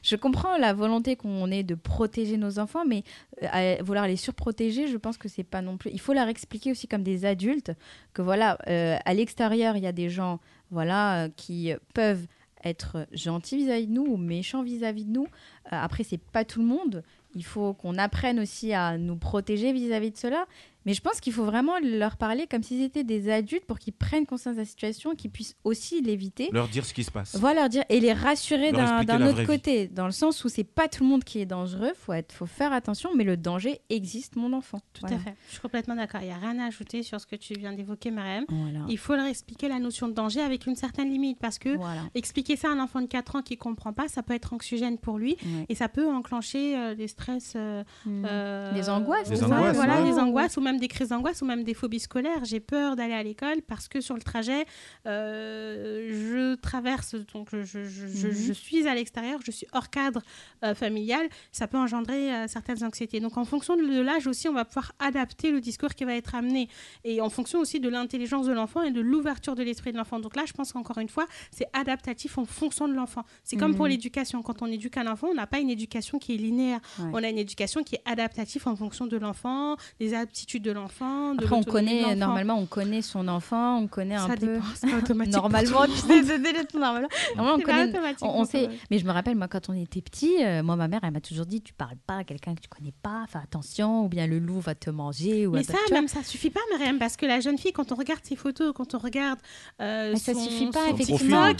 [0.02, 3.02] je comprends la volonté qu'on ait de protéger nos enfants, mais
[3.42, 5.90] euh, à vouloir les surprotéger, je pense que c'est pas non plus.
[5.92, 7.72] Il faut leur expliquer aussi comme des adultes
[8.14, 12.26] que voilà, euh, à l'extérieur, il y a des gens, voilà, euh, qui peuvent
[12.64, 15.26] être gentils vis-à-vis de nous ou méchants vis-à-vis de nous.
[15.72, 17.02] Euh, après, c'est pas tout le monde.
[17.34, 20.46] Il faut qu'on apprenne aussi à nous protéger vis-à-vis de cela.
[20.86, 23.92] Mais je pense qu'il faut vraiment leur parler comme s'ils étaient des adultes pour qu'ils
[23.92, 26.48] prennent conscience de la situation, qu'ils puissent aussi l'éviter.
[26.52, 27.36] Leur dire ce qui se passe.
[27.36, 29.46] Voilà, leur dire et les rassurer d'un autre vie.
[29.46, 32.32] côté, dans le sens où c'est pas tout le monde qui est dangereux, faut être,
[32.32, 34.80] faut faire attention, mais le danger existe, mon enfant.
[34.92, 35.16] tout Voilà.
[35.16, 35.34] à fait.
[35.48, 36.20] Je suis complètement d'accord.
[36.22, 38.44] Il n'y a rien à ajouter sur ce que tu viens d'évoquer, Mariam.
[38.48, 38.80] Voilà.
[38.88, 42.02] Il faut leur expliquer la notion de danger avec une certaine limite parce que Voilà.
[42.14, 44.98] expliquer ça à un enfant de 4 ans qui comprend pas, ça peut être anxiogène
[44.98, 45.66] pour lui Ouais.
[45.68, 47.54] et ça peut enclencher euh, des stress.
[47.56, 48.24] euh, Mm.
[48.28, 50.10] euh, Des angoisses, Des ça, angoisses, voilà, ouais.
[50.12, 52.44] des angoisses ou même des crises d'angoisse ou même des phobies scolaires.
[52.44, 54.64] J'ai peur d'aller à l'école parce que sur le trajet,
[55.06, 58.32] euh, je traverse, donc je, je- je- je- Mhm.
[58.34, 60.22] je suis à l'extérieur, je suis hors cadre
[60.64, 61.28] euh, familial.
[61.52, 63.20] Ça peut engendrer euh, certaines anxiétés.
[63.20, 66.34] Donc en fonction de, l'âge aussi, on va pouvoir adapter le discours qui va être
[66.34, 66.68] amené
[67.04, 70.20] et en fonction aussi de l'intelligence de l'enfant et de l'ouverture de l'esprit de l'enfant.
[70.20, 73.24] Donc là, je pense qu'encore une fois, c'est adaptatif en fonction de l'enfant.
[73.44, 73.90] C'est comme pour Mhm.
[73.92, 74.42] l'éducation.
[74.42, 76.80] Quand on éduque un enfant, on n'a pas une éducation qui est linéaire.
[76.98, 77.10] Ouais.
[77.12, 81.34] On a une éducation qui est adaptative en fonction de l'enfant, des aptitudes de l'enfant.
[81.34, 84.46] de Après, on de connaît, normalement, on connaît son enfant, on connaît un Ça peu.
[84.46, 85.34] dépend, automatique.
[85.34, 87.08] Normalement, tu sais, normalement.
[87.38, 87.92] On connaît.
[88.22, 90.88] On, on sait, mais je me rappelle, moi, quand on était petit, euh, moi, ma
[90.88, 93.38] mère, elle m'a toujours dit tu parles pas à quelqu'un que tu connais pas, fais
[93.38, 95.46] attention, ou bien le loup va te manger.
[95.46, 97.94] Ou Mais ça, même ça suffit pas, Myriam, parce que la jeune fille, quand on
[97.94, 99.38] regarde ses photos, quand on regarde
[99.80, 101.46] euh, Mais ça suffit pas, effectivement.
[101.46, 101.56] Elle,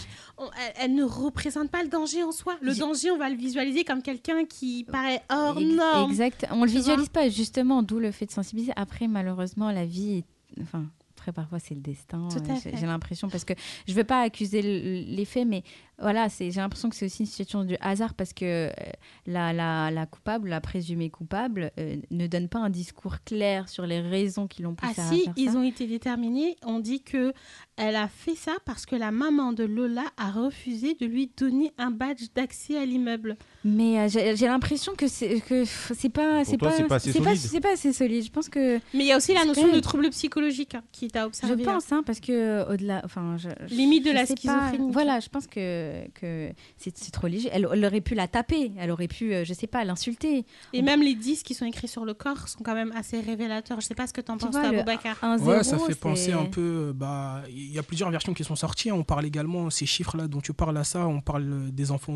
[0.79, 2.55] elle ne représente pas le danger en soi.
[2.61, 6.11] Le danger, on va le visualiser comme quelqu'un qui paraît hors norme.
[6.11, 6.45] Exact.
[6.51, 8.73] On le visualise pas, justement, d'où le fait de sensibiliser.
[8.75, 12.27] Après, malheureusement, la vie, est- enfin, après, parfois, c'est le destin.
[12.77, 13.53] J'ai l'impression, parce que
[13.87, 15.63] je veux pas accuser les faits, mais
[15.99, 18.71] voilà, c'est- j'ai l'impression que c'est aussi une situation du hasard parce que euh,
[19.25, 23.85] la, la, la coupable, la présumée coupable, euh, ne donne pas un discours clair sur
[23.87, 26.55] les raisons qui l'ont Ah poussée à si, faire ils ont été déterminés.
[26.65, 27.33] On dit que
[27.77, 31.71] elle a fait ça parce que la maman de Lola a refusé de lui donner
[31.77, 33.35] un badge d'accès à l'immeuble.
[33.63, 37.37] Mais euh, j'ai j'ai l'impression que c'est que c'est pas c'est pas assez c'est solide.
[37.37, 38.23] c'est pas assez solide.
[38.23, 41.07] Je pense que Mais il y a aussi la notion de trouble psychologique hein, qui
[41.07, 41.63] t'a je observé.
[41.63, 44.35] pense hein, parce que au-delà enfin je, je- Limite de je la pas.
[44.35, 44.91] schizophrénie.
[44.91, 47.49] Voilà, je pense que que c'est c'est trop léger.
[47.51, 50.45] Elle, elle aurait pu la taper, elle aurait pu euh, je sais pas l'insulter.
[50.73, 53.79] Et même les disques qui sont écrits sur le corps sont quand même assez révélateurs.
[53.81, 54.83] Je sais pas ce que t'en penses, vois, toi.
[55.21, 56.61] Un Ouais, ça fait penser un peu.
[56.89, 58.91] euh, Bah, il y a plusieurs versions qui sont sorties.
[58.91, 61.07] On parle également ces chiffres-là dont tu parles à ça.
[61.07, 62.13] On parle des enfants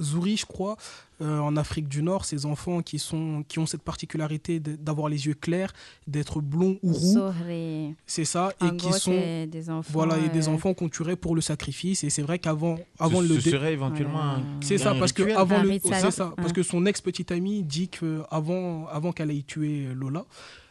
[0.00, 0.76] Zouri, je crois,
[1.20, 2.24] euh, en Afrique du Nord.
[2.24, 5.72] Ces enfants qui sont qui ont cette particularité d'avoir les yeux clairs,
[6.06, 7.18] d'être blonds ou roux.
[8.06, 9.90] C'est ça, et En qui gros, sont des enfants.
[9.92, 12.04] voilà, et des euh, enfants qu'on tuerait pour le sacrifice.
[12.04, 14.38] Et c'est vrai qu'avant, avant ce, le ce dé- serait éventuellement Voilà.
[14.38, 15.78] un- c'est ça, parce que avant le,
[16.10, 20.24] ça, parce que son ex petite amie dit que avant, avant qu'elle ait tué Lola,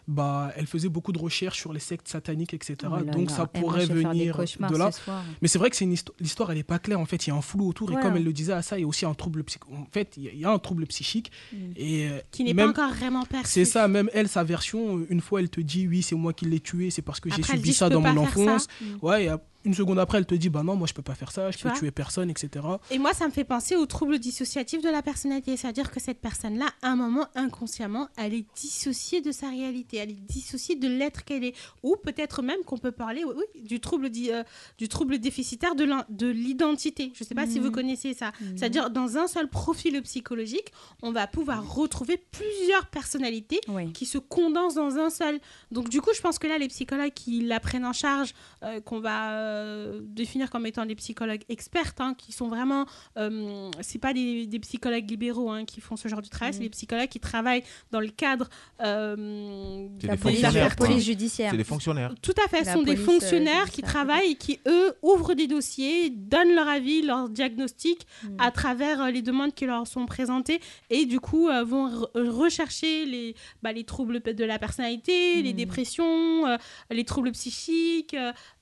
[0.08, 2.76] bah, elle faisait beaucoup de recherches sur les sectes sataniques, etc.
[2.86, 3.36] oh là Donc là.
[3.36, 4.92] ça pourrait venir de là.
[4.92, 5.00] ce.
[5.42, 5.86] Mais c'est vrai que c'est
[6.20, 7.00] l'histoire, elle est pas claire.
[7.00, 7.88] En fait, il y a un flou autour.
[7.88, 8.02] Voilà.
[8.02, 9.63] Et comme elle le disait à ça, il y a aussi un trouble psychique.
[9.72, 11.32] En fait, il y a- un trouble psychique.
[11.52, 11.58] Mm.
[11.78, 13.48] Et euh, Qui n'est même- pas encore vraiment perçu.
[13.52, 16.34] C'est ça, même elle, sa version, euh, une fois, elle te dit oui, c'est moi
[16.34, 18.68] qui l'ai tué, c'est parce que j'ai subi dit, ça dans mon enfance.
[18.82, 18.86] Mm.
[19.02, 19.32] Ouais, et
[19.65, 21.58] une seconde après, elle te dit bah non, moi je peux pas faire ça, je
[21.58, 22.65] Tu peux tuer personne, etc.
[22.91, 25.56] Et moi, ça me fait penser au trouble dissociatif de la personnalité.
[25.58, 29.97] C'est-à-dire que cette personne-là, à un moment, inconsciemment, elle est dissociée de sa réalité.
[29.97, 31.56] Elle est dissociée de l'être qu'elle est.
[31.84, 34.43] Ou peut-être même qu'on peut parler oui, du, trouble di- euh,
[34.78, 37.12] du trouble déficitaire de l'identité.
[37.15, 38.32] Je ne sais pas si vous connaissez ça.
[38.41, 38.58] Mhm.
[38.58, 40.71] C'est-à-dire, dans un seul profil psychologique,
[41.02, 43.91] on va pouvoir retrouver plusieurs personnalités Oui.
[43.93, 45.39] qui se condensent dans un seul.
[45.71, 48.82] Donc du coup, je pense que là, les psychologues qui la prennent en charge, euh,
[48.82, 49.53] qu'on va euh,
[50.02, 52.86] définir comme étant des psychologues expertes, hein, qui sont vraiment,
[53.18, 56.60] euh, c'est pas des, des psychologues libéraux hein, qui font ce genre de travail, c'est
[56.60, 58.50] des psychologues qui travaillent dans le cadre
[58.82, 61.52] euh, C'est La police, judiciaire.
[61.52, 62.13] C'est des fonctionnaires.
[62.22, 65.48] Tout à fait, ce sont des euh, fonctionnaires qui travaillent et qui, eux, ouvrent des
[65.48, 68.38] dossiers, donnent leur avis, leur diagnostic Mm.
[68.39, 72.30] à travers euh, les demandes qui leur sont présentées et du coup euh, vont re-
[72.30, 75.56] rechercher les, bah, les troubles de la personnalité, les Mm.
[75.56, 76.58] dépressions, euh,
[76.92, 78.16] les troubles psychiques,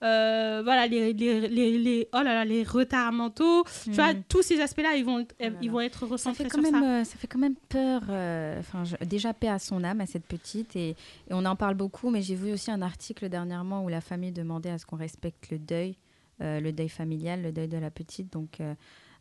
[0.03, 3.63] euh, les, les, les, les- oh là là, les retards mentaux.
[3.83, 4.23] Tu vois, Mm.
[4.27, 6.61] tous ces aspects-là, ils vont, être- Oh là ils vont être ça recentrés fait quand
[6.63, 6.89] sur même, ça.
[6.99, 8.01] euh, ça fait quand même peur.
[8.09, 10.95] euh, Enfin, déjà paix à son âme à cette petite et, et
[11.31, 12.09] on en parle beaucoup.
[12.09, 15.49] Mais j'ai vu aussi un article dernièrement où la famille demandait à ce qu'on respecte
[15.51, 15.97] le deuil,
[16.41, 18.31] euh, le deuil familial, le deuil de la petite.
[18.33, 18.73] Donc, euh,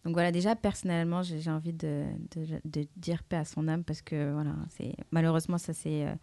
[0.04, 0.32] donc voilà.
[0.32, 2.04] Déjà personnellement, j'ai envie de,
[2.96, 4.54] dire paix à son âme parce que voilà,
[5.10, 6.14] malheureusement ça s'est euh,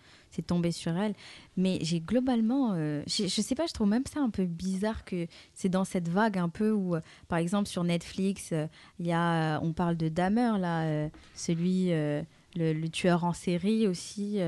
[0.41, 1.13] tombé sur elle.
[1.55, 5.27] Mais j'ai globalement, euh, je sais pas, je trouve même ça un peu bizarre que
[5.53, 8.67] c'est dans cette vague un peu où, euh, par exemple sur Netflix, euh,
[8.99, 14.39] il y a, on parle de Dahmer là, celui, le, tueur en série aussi,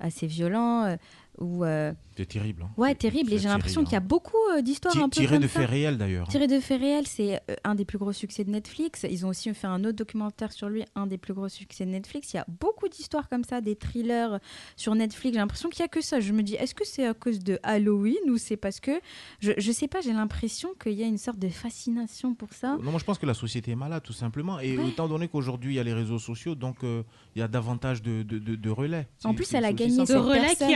[0.00, 0.96] assez violent,
[1.38, 2.62] où euh, C'est terrible.
[2.62, 2.70] hein.
[2.76, 3.32] ouais terrible.
[3.32, 4.04] Et j'ai l'impression qu'il y a hein.
[4.06, 6.28] beaucoup euh, d'histoires un peu Tiré de faits réels d'ailleurs.
[6.28, 9.06] Tiré de faits réels, c'est euh, un des plus gros succès de Netflix.
[9.10, 11.90] Ils ont aussi fait un autre documentaire sur lui, un des plus gros succès de
[11.90, 12.32] Netflix.
[12.34, 14.38] Il y a beaucoup d'histoires comme ça, des thrillers
[14.76, 15.34] sur Netflix.
[15.34, 16.20] J'ai l'impression qu'il n'y a que ça.
[16.20, 18.92] Je me dis, est-ce que c'est à cause de Halloween ou c'est parce que.
[19.40, 22.76] Je, je sais pas, j'ai l'impression qu'il y a une sorte de fascination pour ça.
[22.82, 24.60] Non, moi je pense que la société est malade tout simplement.
[24.60, 24.88] Et Ouais.
[24.88, 27.02] étant donné qu'aujourd'hui il y a les réseaux sociaux, donc euh,
[27.34, 29.08] il y a davantage de, de, de- de relais.
[29.24, 30.70] En plus, elle a gagné de relais qui personne,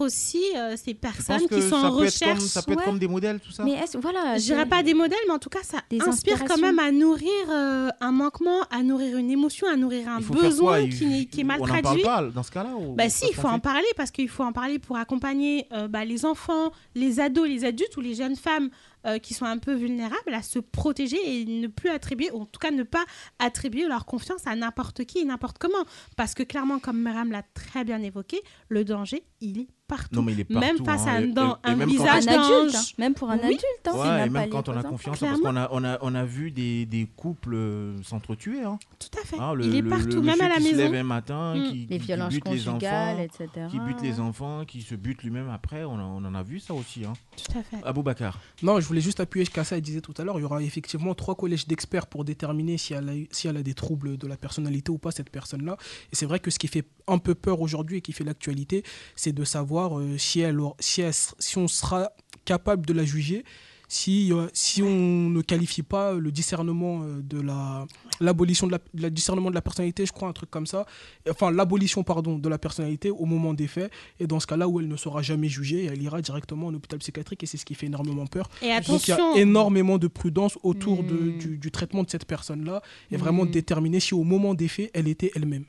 [0.00, 2.40] aussi euh, ces personnes qui sont en comme- recherche.
[2.40, 2.84] ça peut être ouais.
[2.84, 3.64] comme des modèles, tout ça.
[3.64, 6.58] Mais voilà, Je dirais pas des modèles, mais en tout cas, ça Des inspire quand
[6.58, 10.88] même à nourrir euh, un manquement, à nourrir une émotion, à nourrir un besoin quoi
[10.88, 12.02] qui, est mal On traduit.
[12.02, 14.52] parle pas dans ce cas-là Bah si, il faut en parler parce qu'il faut en
[14.52, 18.70] parler pour accompagner euh, bah, les enfants, les ados, les adultes ou les jeunes femmes
[19.06, 22.46] euh, qui sont un peu vulnérables à se protéger et ne plus attribuer, ou en
[22.46, 23.04] tout cas ne pas
[23.38, 25.84] attribuer leur confiance à n'importe qui et n'importe comment.
[26.16, 30.14] Parce que clairement, comme Myriam l'a très bien évoqué, le danger, il est partout.
[30.16, 31.76] Non, mais il est Même partout, face hein, à un, et- dans- et- et un
[31.76, 32.80] même quand- Pour un visage adulte, hein.
[32.98, 33.44] même pour un Oui.
[33.44, 33.62] adulte.
[33.86, 36.24] hein, Ouais, et même quand on a confiance, parce qu'on a, on a, on a
[36.24, 38.62] vu des, des couples euh, s'entretuer.
[38.62, 38.78] Hein.
[38.98, 39.38] Tout à fait.
[39.38, 41.00] Hein, le- il est partout, le même à la qui se lève maison.
[41.00, 41.64] un matin, Mm.
[41.70, 43.66] qui, Les qui violences bute les conjugales, enfants, etc.
[43.70, 45.84] qui bute les enfants, qui se bute lui-même après.
[45.84, 47.04] On, a- on en a vu ça aussi.
[47.04, 47.12] Hein.
[47.36, 47.76] Tout à fait.
[47.84, 48.38] Aboubacar.
[48.62, 50.38] Non, je voulais juste appuyer ce qu'Assa disait tout à l'heure.
[50.38, 53.62] Il y aura effectivement trois collèges d'experts pour déterminer si elle, a, si elle a
[53.62, 55.76] des troubles de la personnalité ou pas, cette personne-là.
[56.12, 58.84] Et c'est vrai que ce qui fait un peu peur aujourd'hui et qui fait l'actualité,
[59.16, 62.10] c'est de savoir euh, si, elle, si, elle s- si on sera
[62.44, 63.44] capable de la juger,
[63.88, 67.84] si, euh, si on ne qualifie pas le discernement euh, de la
[68.20, 70.86] l'abolition de la, de la discernement de la personnalité, je crois, un truc comme ça.
[71.28, 73.90] Enfin, l'abolition, pardon, de la personnalité au moment des faits.
[74.20, 77.00] Et dans ce cas-là où elle ne sera jamais jugée, elle ira directement en hôpital
[77.00, 78.48] psychiatrique et c'est ce qui fait énormément peur.
[78.62, 81.38] Et Donc il y attention, a énormément de prudence autour de- Mm.
[81.38, 83.50] du, du traitement de cette personne-là et vraiment Mm.
[83.50, 85.64] déterminer si au moment des faits, elle était elle-même.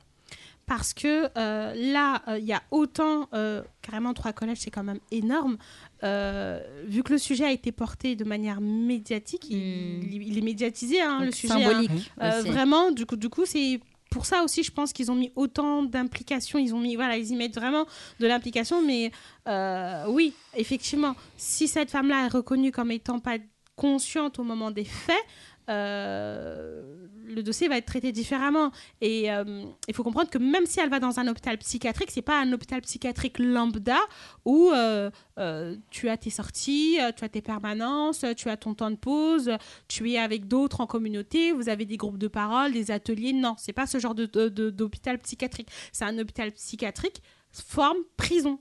[0.65, 4.83] Parce que euh, là, euh, il y a autant, euh, carrément trois collèges, c'est quand
[4.83, 5.57] même énorme.
[6.85, 10.03] Vu que le sujet a été porté de manière médiatique, il, Mm.
[10.11, 11.53] il- il est médiatisé, hein, le sujet.
[11.53, 11.59] hein.
[11.61, 11.91] symbolique.
[12.21, 12.49] Aussi.
[12.49, 13.79] vraiment, du coup, du coup c'est
[14.11, 16.59] pour ça aussi, je pense qu'ils ont mis autant d'implications.
[16.59, 17.85] Ils ont mis, voilà, ils y mettent vraiment
[18.19, 18.81] de l'implication.
[18.85, 19.11] Mais
[20.07, 23.37] oui, effectivement, si cette femme-là est reconnue comme étant pas
[23.75, 25.15] consciente au moment des faits,
[25.69, 28.71] euh, le dossier va être traité différemment.
[29.01, 32.21] Et euh, il faut comprendre que même si elle va dans un hôpital psychiatrique, c'est
[32.21, 33.97] pas un hôpital psychiatrique lambda
[34.45, 35.09] où euh,
[35.89, 39.51] tu as tes sorties, tu as tes permanences, tu as ton temps de pause,
[39.87, 43.33] tu es avec d'autres en communauté, vous avez des groupes de parole, des ateliers.
[43.33, 45.69] Non, c'est pas ce genre d'hôpital psychiatrique.
[45.91, 47.21] C'est un hôpital psychiatrique
[47.51, 48.59] forme prison.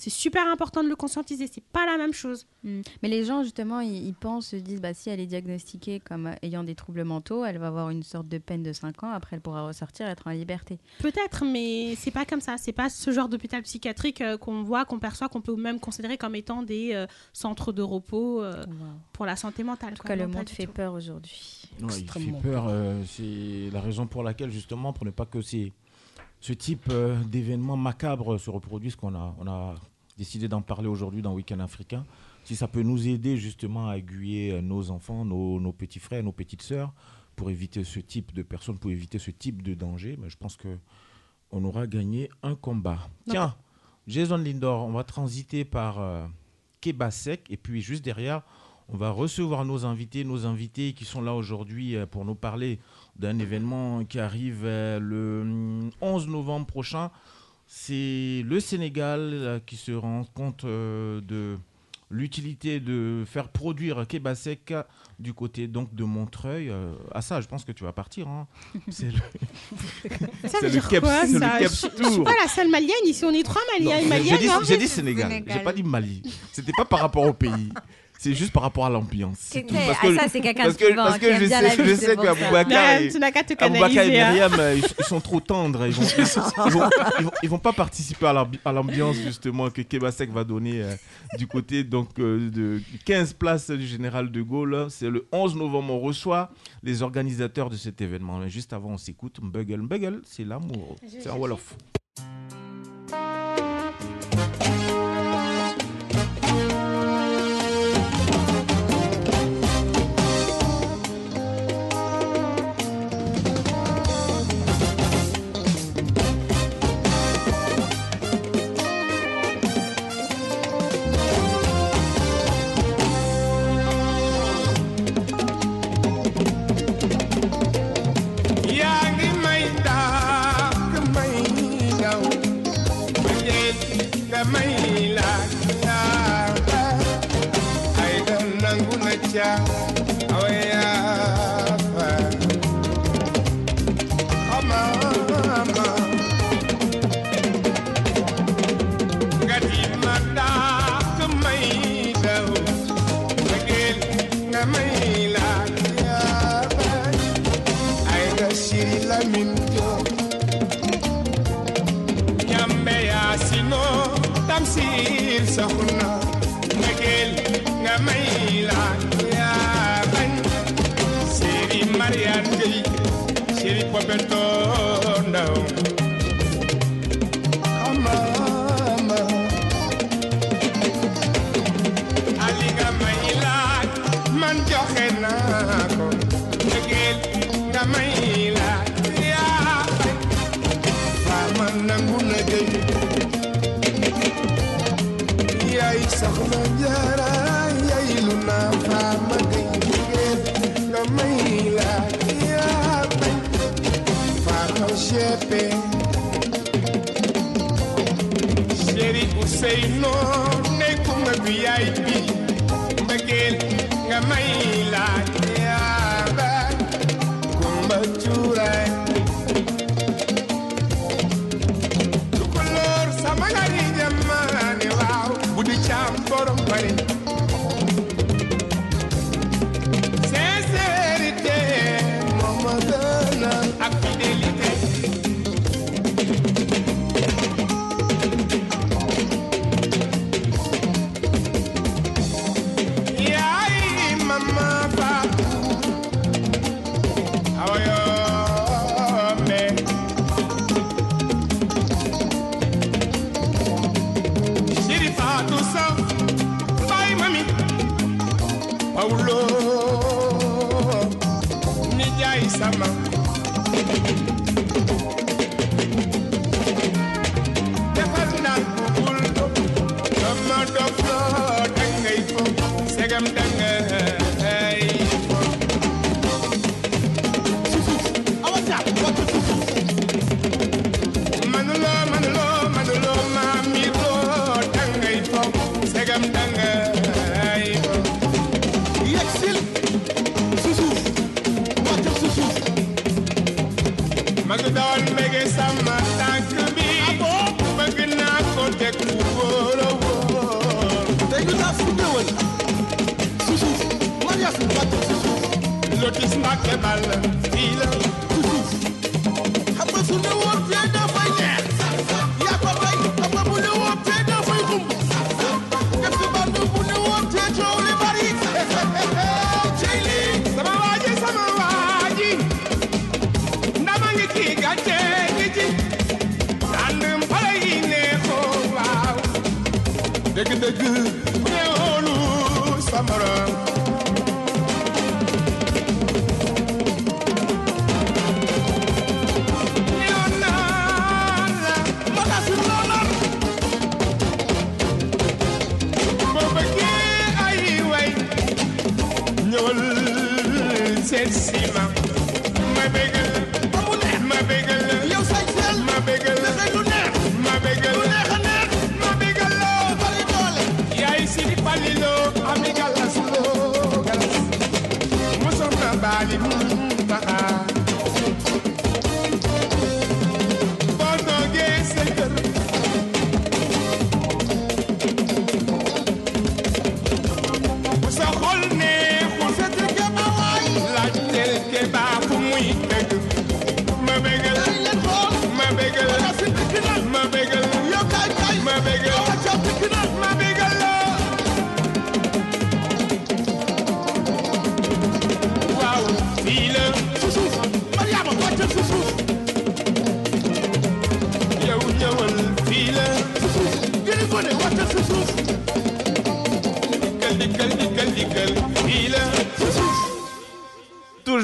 [0.00, 1.46] C'est super important de le conscientiser.
[1.52, 2.46] C'est pas la même chose.
[2.64, 2.80] Mm.
[3.02, 6.32] Mais les gens, justement, ils, ils pensent, se disent, bah, si elle est diagnostiquée comme
[6.42, 9.36] ayant des troubles mentaux, elle va avoir une sorte de peine de 5 ans, après
[9.36, 10.78] elle pourra ressortir et être en liberté.
[11.00, 12.56] Peut-être, mais c'est pas comme ça.
[12.56, 16.16] C'est pas ce genre d'hôpital psychiatrique euh, qu'on voit, qu'on perçoit, qu'on peut même considérer
[16.18, 18.64] comme étant des euh, centres de repos euh,
[19.12, 19.92] pour la santé mentale.
[19.92, 20.16] En tout quoi.
[20.16, 20.72] cas, le monde fait tout.
[20.72, 21.68] peur aujourd'hui.
[21.80, 22.66] Ouais, il fait peur.
[22.68, 25.72] euh, c'est la raison pour laquelle, justement, pour ne pas que ces,
[26.40, 29.74] ce type euh, d'événements macabres se reproduisent, qu'on a, on a
[30.20, 32.04] décidé d'en parler aujourd'hui dans Week-end africain.
[32.44, 36.22] Si ça peut nous aider, justement, à aiguiller euh, nos enfants, nos, nos petits frères,
[36.22, 36.92] nos petites sœurs,
[37.36, 40.56] pour éviter ce type de personnes, pour éviter ce type de danger, mais je pense
[40.56, 40.76] que
[41.52, 43.08] on aura gagné un combat.
[43.28, 43.56] Tiens,
[44.06, 46.26] Jason Lindor, on va transiter par euh,
[46.82, 48.42] Kebasek, et puis juste derrière,
[48.90, 52.78] on va recevoir nos invités, nos invités qui sont là aujourd'hui euh, pour nous parler
[53.16, 57.10] d'un événement qui arrive euh, le hum, 11 novembre prochain
[57.72, 61.56] c'est le Sénégal qui se rend compte euh, de
[62.10, 64.74] l'utilité de faire produire Kebasek
[65.20, 66.68] du côté donc de Montreuil.
[66.68, 68.26] Euh, à ça, je pense que tu vas partir.
[68.26, 68.48] Hein.
[68.88, 73.24] C'est le, ça veut dire quoi, ça je, je, suis pas la seule malienne ici,
[73.24, 74.10] on est trois maliennes.
[74.24, 76.22] J'ai dit, dit, Sénégal, j'ai pas dit Mali.
[76.50, 77.72] C'était pas par rapport au pays
[78.22, 79.48] c'est juste par rapport à l'ambiance.
[79.50, 82.28] Parce que, ça, c'est quelqu'un parce que, parce que je, sais, je sais que et,
[82.28, 85.86] Aboubakar et Myriam, euh, ils, sont trop tendres.
[85.86, 90.94] Ils vont, ils vont, pas participer à l'ambiance, justement, que Kebasek va donner euh,
[91.38, 94.88] du côté donc, euh, de 15 places du général de Gaulle.
[94.90, 96.50] C'est le 11 novembre, on reçoit
[96.82, 98.46] les organisateurs de cet événement.
[98.48, 99.80] Juste avant, on s'écoute Mbuggle.
[99.80, 100.96] Mbuggle, c'est l'amour.
[101.08, 101.74] C'est un Wolof.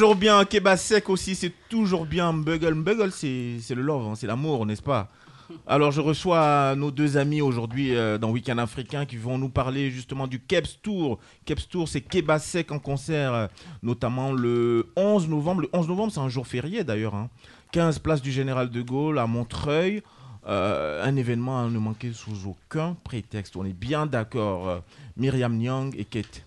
[0.07, 2.32] Toujours bien, Keba Sec aussi, c'est toujours bien.
[2.32, 5.11] Mbuggle, Mbuggle, c'est le love, hein, c'est l'amour, n'est-ce pas?
[5.66, 9.90] Alors, je reçois nos deux amis aujourd'hui euh, dans Weekend Africain qui vont nous parler
[9.90, 11.18] justement du Keps Tour.
[11.44, 13.46] Keps Tour, c'est Keba Sec en concert, euh,
[13.82, 15.62] notamment le 11 novembre.
[15.62, 17.16] Le 11 novembre, c'est un jour férié d'ailleurs.
[17.16, 17.28] hein.
[17.72, 20.04] 15 place du Général de Gaulle à Montreuil.
[20.46, 23.57] Euh, un événement à ne manquer sous aucun prétexte.
[23.57, 24.68] On est bien d'accord.
[24.68, 24.78] Euh,
[25.16, 26.45] Myriam Nyang et Kate.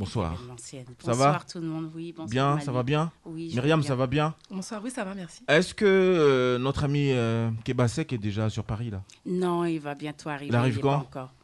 [0.00, 0.34] Bonsoir.
[0.56, 2.12] Ça Bonsoir va tout le monde, oui.
[2.16, 2.64] Bonsoir Bien, Mali.
[2.64, 5.42] ça va bien Oui, Myriam, ça va bien Bonsoir, oui, ça va, merci.
[5.46, 9.02] Est-ce que euh, notre ami euh, Kebasek est déjà sur Paris là?
[9.26, 10.48] Non, il va bientôt arriver.
[10.48, 11.34] Il arrive est quand encore.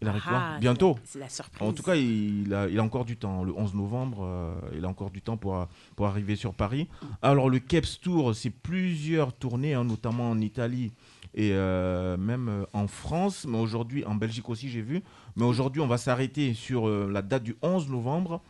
[0.00, 0.60] Il arrive Ah, quand?
[0.60, 1.68] Bientôt c'est la surprise.
[1.68, 3.42] En tout cas, il a, il a encore du temps.
[3.42, 5.66] Le 11 novembre, euh, il a encore du temps pour,
[5.96, 6.86] pour arriver sur Paris.
[7.22, 10.92] Alors, le Keps Tour, c'est plusieurs tournées, hein, notamment en Italie
[11.36, 15.02] et euh, même en France, mais aujourd'hui, en Belgique aussi, j'ai vu.
[15.36, 18.40] Mais aujourd'hui, on va s'arrêter sur euh, la date du 11 novembre.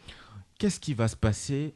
[0.59, 1.75] Qu'est-ce qui va se passer?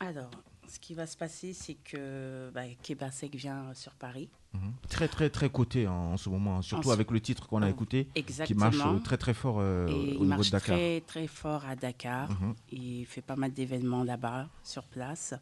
[0.00, 0.30] Alors,
[0.68, 4.28] ce qui va se passer, c'est que bah, Kebasek vient sur Paris.
[4.54, 4.72] Mhm.
[4.88, 7.60] Très très très coté hein, en ce moment, hein, surtout En avec le titre qu'on
[7.60, 8.60] a écouté, qui exactement.
[8.70, 10.76] marche euh, très très fort euh, Et au il niveau marche de Dakar.
[10.76, 12.30] très très fort à Dakar.
[12.30, 12.54] Mhm.
[12.72, 15.34] Il fait pas mal d'événements là-bas, sur place.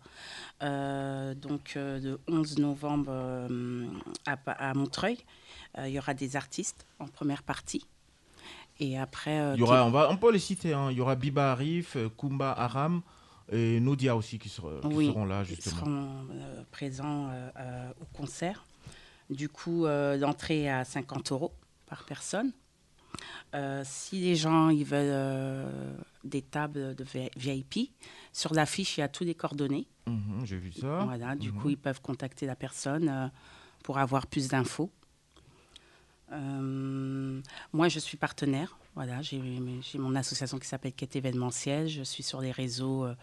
[0.63, 3.13] Euh, donc, euh, le 11 novembre
[4.27, 5.19] à, Montreuil,
[5.79, 7.87] il y aura des artistes en première partie.
[8.79, 10.91] Et après, euh, Il y aura, on, va, on peut les citer, hein.
[10.91, 13.01] il y aura Biba Arif, euh, Kumba Aram
[13.51, 15.77] et Nodia aussi qui, sera- qui Oui, seront là ils justement.
[15.77, 18.67] seront euh, présents euh, au concert.
[19.31, 21.53] Du coup, l'entrée est à 50 euros
[21.87, 22.53] par personne.
[23.85, 27.05] Si les gens ils veulent des tables de
[27.37, 27.91] VIP,
[28.33, 29.87] sur l'affiche, il y a tous les coordonnées.
[30.07, 31.01] Mhm, J'ai vu ça.
[31.05, 31.59] Voilà, du Mhm.
[31.61, 33.33] coup, ils peuvent contacter la personne
[33.83, 34.91] pour avoir plus d'infos.
[36.33, 37.41] Euh,
[37.73, 38.79] moi, je suis partenaire.
[38.95, 39.39] Voilà, j'ai
[39.99, 41.89] mon association qui s'appelle Quête événementielle.
[41.89, 43.05] Je suis sur les réseaux.
[43.05, 43.15] euh,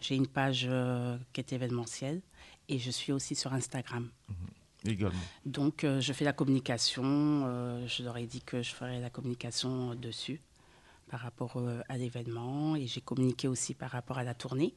[0.00, 2.20] j'ai une page euh, Quête événementielle
[2.68, 4.08] et je suis aussi sur Instagram.
[4.84, 5.18] Également.
[5.46, 7.86] Donc, je fais la communication.
[7.86, 10.40] je leur ai dit que je ferais la communication dessus
[11.08, 14.74] par rapport à l'événement et j'ai communiqué aussi par rapport à la tournée.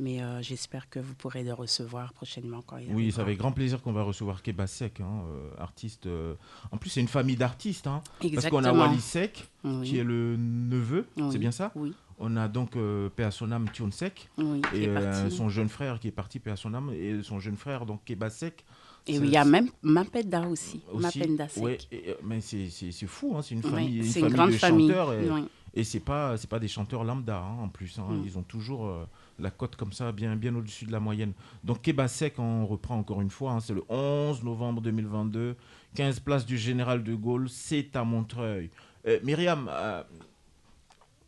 [0.00, 3.50] Mais euh, j'espère que vous pourrez le recevoir prochainement quand il Oui, c'est avec grand
[3.50, 6.06] plaisir qu'on va recevoir Kebasek, hein, euh, artiste.
[6.06, 6.34] euh,
[6.70, 7.88] En plus, c'est une famille d'artistes.
[7.88, 8.72] hein, parce qu'on a Exactement.
[8.86, 9.88] Wally Sek, Oui.
[9.88, 11.92] qui est le neveu, Oui, c'est bien ça Oui.
[12.20, 15.68] On a donc euh, Paix à son âme, Tion Sek, Oui, et euh, son jeune
[15.68, 18.64] frère qui est parti, âme, et son jeune frère, donc Kebasek.
[19.08, 20.80] Et il y a même Mapenda aussi.
[20.92, 21.18] aussi.
[21.18, 21.62] Mapenda Sek.
[21.62, 22.68] Ouais, et, mais c'est
[23.06, 25.12] fou, hein, c'est une famille, c'est une une famille grande de famille, chanteurs.
[25.14, 25.48] Et, oui.
[25.74, 27.98] et c'est pas, c'est pas des chanteurs lambda hein, en plus.
[27.98, 28.22] hein, Mm.
[28.24, 29.04] Ils ont toujours euh,
[29.38, 31.32] la cote comme ça, bien, bien au-dessus de la moyenne.
[31.64, 35.56] Donc Kebasek, on reprend encore une fois, hein, c'est le 11 novembre 2022,
[35.94, 38.70] 15 place du Général de Gaulle, c'est à Montreuil.
[39.06, 40.02] Euh, Myriam, euh,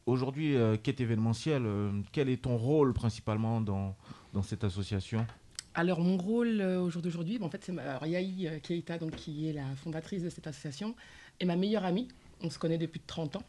[0.07, 3.97] aujourd'hui, euh, quête événementielle, euh, quel est ton rôle principalement dans,
[4.33, 5.27] dans cette association?
[5.75, 9.53] Alors, mon rôle au jour d'aujourd'hui, bon, en fait, c'est euh, Keita, donc, qui est
[9.53, 10.95] la fondatrice de cette association,
[11.39, 12.09] et ma meilleure amie.
[12.43, 13.43] On se connaît depuis 30 ans.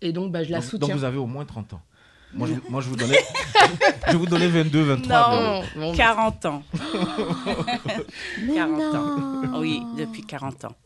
[0.00, 0.88] Et donc, bah, je la donc, soutiens.
[0.88, 1.82] donc vous avez au moins 30 ans.
[2.32, 3.18] Moi, je, moi, je vous donnais,
[4.08, 5.62] je vous donnais 22, 23.
[5.76, 6.62] mais- Non, 40 ans.
[8.42, 8.94] Mais 40 non.
[9.54, 9.60] ans.
[9.60, 10.76] Oui, depuis 40 ans.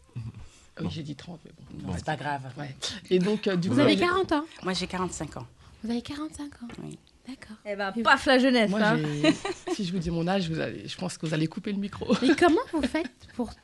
[0.81, 1.87] Oui, j'ai dit 30, mais bon.
[1.89, 2.41] Non, c'est pas grave.
[2.59, 2.75] Ouais.
[3.11, 5.47] Et donc, euh, du Vous coup, avez j'ai- 40 ans Moi, j'ai 45 ans.
[5.85, 6.99] Vous avez 45 ans Oui.
[7.29, 7.57] D'accord.
[7.65, 8.71] Eh ben, paf la jeunesse.
[8.71, 8.99] Moi, hein.
[9.75, 10.87] si je vous dis mon âge, vous allez...
[10.89, 12.07] je pense que vous allez couper le micro.
[12.23, 13.51] Mais comment vous faites pour.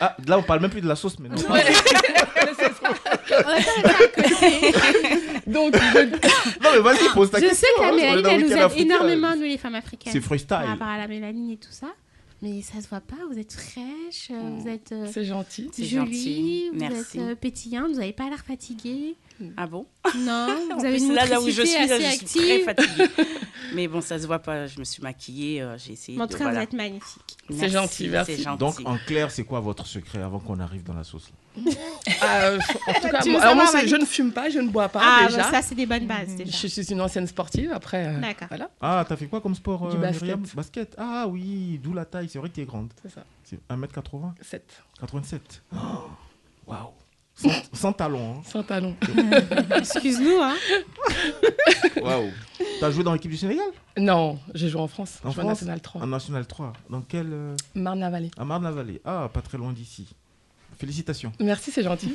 [0.00, 1.36] Ah, là, on parle même plus de la sauce, mais non.
[5.52, 6.04] Donc, je-
[6.64, 7.68] Non, mais vas-y, pose ta Je question.
[7.68, 8.84] sais que la hein, elle nous aide africain.
[8.84, 10.12] énormément, nous les femmes africaines.
[10.12, 10.48] C'est freestyle.
[10.48, 11.88] Par rapport à la mélanine et tout ça.
[12.42, 15.68] Mais ça se voit pas, vous êtes fraîche, vous êtes euh, c'est gentil.
[15.72, 17.18] C'est jolie, gentil, vous merci.
[17.18, 19.14] êtes euh, pétillante, vous n'avez pas l'air fatiguée.
[19.56, 19.86] Ah bon?
[20.16, 20.46] Non,
[20.78, 23.06] vous avez plus, une là, là où je suis, là, je suis très fatiguée.
[23.74, 24.66] Mais bon, ça se voit pas.
[24.66, 26.20] Je me suis maquillée, euh, j'ai essayé.
[26.20, 26.58] En de, tout cas, voilà.
[26.58, 27.36] vous êtes magnifique.
[27.50, 28.42] C'est gentil, merci.
[28.42, 28.58] Gentil.
[28.58, 32.92] Donc, en clair, c'est quoi votre secret avant qu'on arrive dans la sauce euh, en
[32.94, 35.38] tout cas, moi, alors je ne fume pas, je ne bois pas Ah, déjà.
[35.38, 36.50] bah, ça, c'est des bonnes bases déjà.
[36.56, 38.06] Je suis une ancienne sportive, après.
[38.06, 38.46] euh, D'accord.
[38.48, 40.22] Voilà, Ah, t'as fait quoi comme sport Du basket.
[40.22, 40.42] Myriam?
[40.54, 40.94] Basket.
[40.96, 42.28] Ah oui, d'où la taille.
[42.28, 42.92] C'est vrai que t'es grande.
[43.02, 43.24] c'est ça.
[43.42, 44.62] C'est 1m80 7.
[45.00, 45.62] 87.
[45.74, 45.76] Oh,
[46.68, 46.90] Waouh.
[47.34, 48.34] Sans, sans talons.
[48.38, 48.42] hein.
[48.44, 48.94] Sans talon.
[49.76, 50.54] Excuse-nous, hein.
[52.02, 52.30] Waouh.
[52.80, 53.66] T'as joué dans l'équipe du Sénégal?
[53.96, 55.18] Non, j'ai joué en France.
[55.24, 56.02] En France National 3.
[56.02, 56.72] En National 3.
[56.90, 58.30] Dans quel euh, Marne-la-Vallée.
[58.38, 59.00] À Marne-la-Vallée.
[59.04, 60.06] Ah, pas très loin d'ici.
[60.78, 61.30] Félicitations.
[61.40, 62.14] Merci, c'est gentil.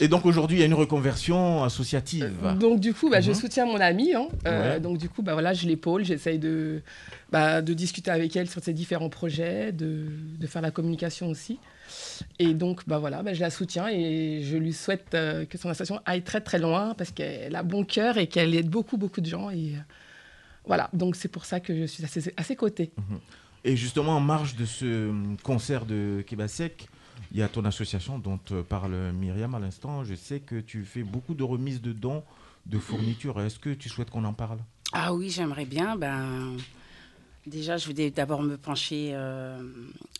[0.00, 2.30] Et donc aujourd'hui, il y a une reconversion associative.
[2.58, 3.34] Donc du coup, bah, je Mhm.
[3.36, 4.14] soutiens mon amie.
[4.14, 4.28] hein.
[4.46, 4.80] Euh, Ouais.
[4.80, 6.82] Donc du coup, bah, voilà, je l'épaule, j'essaye de,
[7.30, 10.08] bah, de discuter avec elle sur ses différents projets, de,
[10.38, 11.58] de faire la communication aussi.
[12.38, 15.68] Et donc, bah, voilà, bah, je la soutiens et je lui souhaite euh, que son
[15.68, 19.20] association aille très très loin parce qu'elle a bon cœur et qu'elle aide beaucoup beaucoup
[19.20, 19.50] de gens.
[19.50, 19.80] Et euh,
[20.66, 22.92] voilà, donc c'est pour ça que je suis à ses, à ses côtés.
[23.64, 26.88] Et justement, en marge de ce hum, concert de Kébasek,
[27.32, 30.04] il y a ton association dont euh, parle Myriam à l'instant.
[30.04, 32.22] Je sais que tu fais beaucoup de remises de dons,
[32.66, 33.40] de fournitures.
[33.40, 34.58] Est-ce que tu souhaites qu'on en parle?
[34.92, 35.96] Ah oui, j'aimerais bien.
[35.96, 36.56] Ben,
[37.46, 39.62] déjà, je voulais d'abord me pencher euh,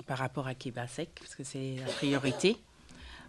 [0.07, 2.57] par rapport à Kébasek, parce que c'est la priorité.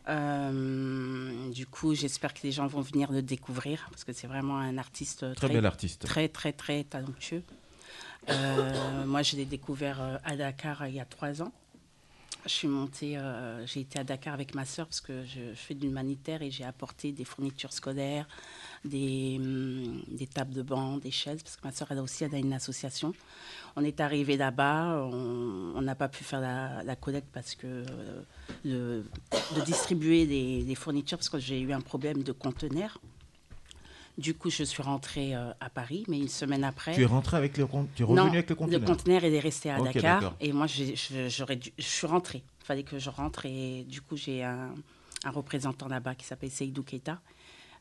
[0.10, 4.58] Euh, du coup, j'espère que les gens vont venir le découvrir, parce que c'est vraiment
[4.58, 6.06] un artiste Très bel artiste.
[6.06, 7.44] Très, très, très talentueux.
[8.30, 11.52] Euh, moi, je l'ai découvert euh, à Dakar euh, il y a trois ans.
[12.46, 15.56] Je suis montée, euh, j'ai été à Dakar avec ma sœur parce que je, je
[15.56, 18.28] fais de l'humanitaire et j'ai apporté des fournitures scolaires,
[18.86, 22.24] des, hum, des tables de banc, des chaises, parce que ma sœur, elle a aussi
[22.24, 23.14] elle a une association.
[23.76, 28.22] On est arrivé là-bas, on n'a pas pu faire la, la collecte parce que euh,
[28.64, 29.06] le-
[29.56, 33.00] de distribuer des, des fournitures parce que j'ai eu un problème de conteneur.
[34.16, 36.94] Du coup, je suis rentrée euh, à Paris, mais une semaine après.
[36.94, 37.66] Tu es rentré avec le
[37.96, 40.54] tu es revenu Non, avec le conteneur Le conteneur il est resté à Dakar et
[40.54, 40.84] moi je,
[41.30, 42.44] j'aurais dû- je suis rentrée.
[42.62, 44.76] Il fallait que je rentre et du coup j'ai un,
[45.24, 47.20] un représentant là-bas qui s'appelle Seydou Keita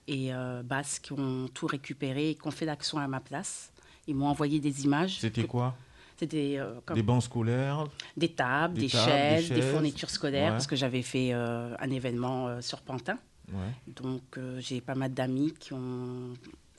[0.09, 3.73] et euh, Bass qui ont tout récupéré et qui ont fait l'action à ma place.
[4.07, 5.19] Ils m'ont envoyé des images.
[5.21, 5.75] C'était quoi?
[6.17, 7.87] C'était euh, Des bancs scolaires?
[8.17, 10.51] Des tables, Des des, tables, chaises, des, fournitures scolaires, Ouais.
[10.51, 13.19] parce que j'avais fait euh, un événement euh, sur Pantin.
[13.49, 13.59] Ouais.
[13.97, 16.33] Donc j'ai pas mal d'amis qui ont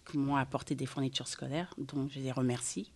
[0.09, 2.91] qui m'ont apporté des fournitures scolaires, donc je les remercie.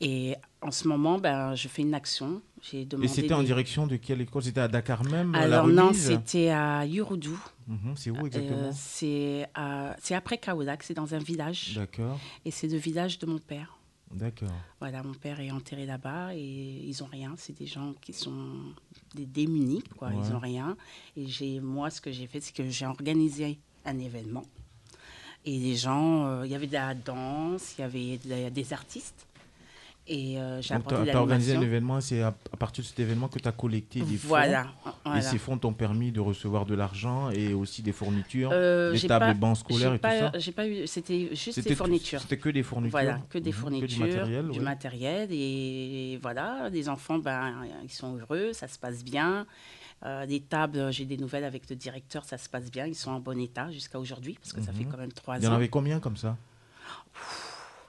[0.00, 2.42] Et en ce moment, ben, je fais une action.
[2.62, 3.06] J'ai demandé.
[3.06, 4.42] Et c'était en direction de quelle école?
[4.42, 7.30] C'était à Dakar même la Alors non, c'était à Yurudu.
[7.70, 11.74] Mhm, C'est où Euh, exactement c'est à- c'est après Kaolack, c'est dans un village.
[11.76, 13.78] D'accord, Et c'est le village de mon père.
[14.12, 14.50] d'accord.
[14.80, 16.40] Voilà, mon père est enterré là-bas et
[16.84, 17.34] ils ont rien.
[17.38, 18.56] C'est des gens qui sont
[19.14, 20.08] des démunis, quoi.
[20.08, 20.14] Ouais.
[20.18, 20.76] Ils ont rien.
[21.16, 24.44] Et j'ai, moi, ce que j'ai fait, c'est que j'ai organisé un événement.
[25.44, 28.72] Et les gens, euh, il y avait de la danse, il y avait de- des
[28.72, 29.26] artistes.
[30.12, 31.62] Et euh, j'ai apporté tu as organisé un l'animation.
[31.76, 34.26] événement, c'est à, à partir de cet événement que tu as collecté des fonds.
[34.28, 34.66] Voilà,
[35.16, 39.00] Et ces fonds t'ont permis de recevoir de l'argent et aussi des fournitures, Euh, des
[39.02, 42.20] tables pas- et bancs scolaires et tout ça J'ai pas eu, c'était juste des fournitures.
[42.20, 44.64] C'était que des fournitures Voilà, que des Mhm, fournitures, du matériel, du ouais.
[44.64, 49.46] matériel, et voilà, les enfants, ben, ils sont heureux, ça se passe bien.
[50.04, 53.12] Euh, les tables, j'ai des nouvelles avec le directeur, ça se passe bien, ils sont
[53.12, 54.90] en bon état jusqu'à aujourd'hui, parce que ça fait Mhm.
[54.90, 55.54] quand même trois Il y en ans.
[55.54, 56.36] avait combien comme ça?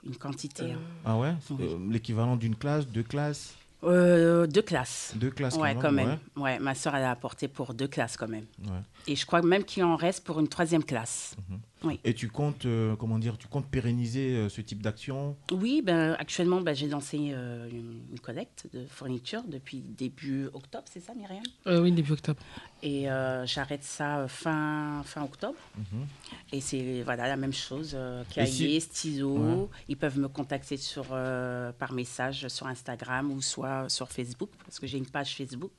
[0.04, 0.72] Une quantité.
[0.72, 0.78] hein.
[1.04, 1.34] Ah ouais?
[1.50, 1.56] Oui.
[1.60, 3.54] Euh, L'équivalent d'une classe, deux classes?
[3.84, 5.12] Euh, deux classes.
[5.16, 6.18] Deux classes Ouais, quand quand même, même.
[6.36, 6.58] Ouais.
[6.60, 8.46] ma soeur, elle a apporté pour deux classes quand même.
[8.64, 8.80] Ouais.
[9.08, 11.34] Et je crois même qu'il en reste pour une troisième classe.
[11.82, 11.98] Oui.
[12.04, 15.36] Et tu comptes, euh, comment dire, tu comptes pérenniser euh, ce type d'action?
[15.50, 20.84] Oui, ben, actuellement, ben, j'ai lancé euh, une, une collecte de fournitures depuis début octobre,
[20.88, 21.42] c'est ça, Myriam?
[21.66, 22.40] Euh, oui, début octobre.
[22.84, 25.58] Et euh, j'arrête ça euh, fin, fin octobre.
[25.76, 26.06] Mhm.
[26.52, 27.92] Et c'est voilà, la même chose.
[27.96, 29.36] euh, Et si- cahier, stylo.
[29.38, 29.68] Ouais.
[29.88, 34.78] Ils peuvent me contacter sur, euh, par message sur Instagram ou soit sur Facebook, parce
[34.78, 35.72] que j'ai une page Facebook.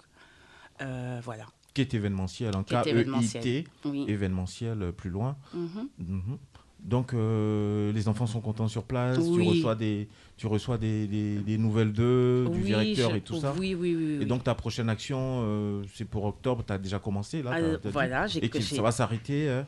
[0.82, 1.46] Euh, voilà.
[1.74, 3.46] Qui est événementiel, en cas événementiel.
[3.46, 4.06] EIT, Oui.
[4.08, 5.36] événementiel euh, plus loin.
[5.54, 5.88] Mhm.
[6.00, 6.38] Mhm.
[6.84, 11.38] Donc euh, les enfants sont contents sur place, tu reçois des, tu reçois des, des-
[11.38, 13.54] des nouvelles d'eux, du directeur je- et tout ça.
[13.58, 17.00] oui, oui, oui, Et donc ta prochaine action, euh, c'est pour octobre, tu as déjà
[17.00, 19.62] commencé là Ah, voilà, j'ai Et ça va s'arrêter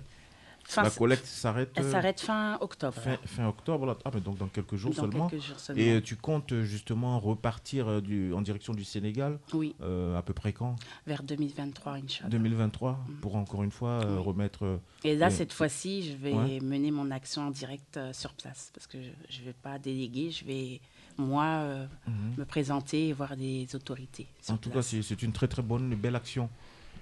[0.67, 2.95] Fin- La collecte s'arrête Elle euh, s'arrête fin octobre.
[2.99, 3.95] fin, fin octobre, là.
[4.03, 5.27] Ah, mais donc dans quelques jours Dans seulement.
[5.29, 5.81] quelques jours seulement.
[5.81, 9.75] Et euh, tu comptes euh, justement repartir du, en direction du Sénégal Oui.
[9.81, 10.75] euh, à peu près quand?
[11.05, 12.29] Vers 2023, Inch'Allah.
[12.29, 14.79] 2023 pour encore une fois euh, remettre.
[15.03, 16.59] Et là, cette fois-ci, je vais Ouais.
[16.61, 18.97] mener mon action en direct euh, sur place parce que
[19.29, 20.81] je ne vais pas déléguer, je vais,
[21.19, 22.33] moi, euh, Mhm.
[22.39, 24.25] me présenter et voir des autorités.
[24.49, 24.95] En tout cas, place.
[25.03, 26.49] c'est une très très bonne, une belle action.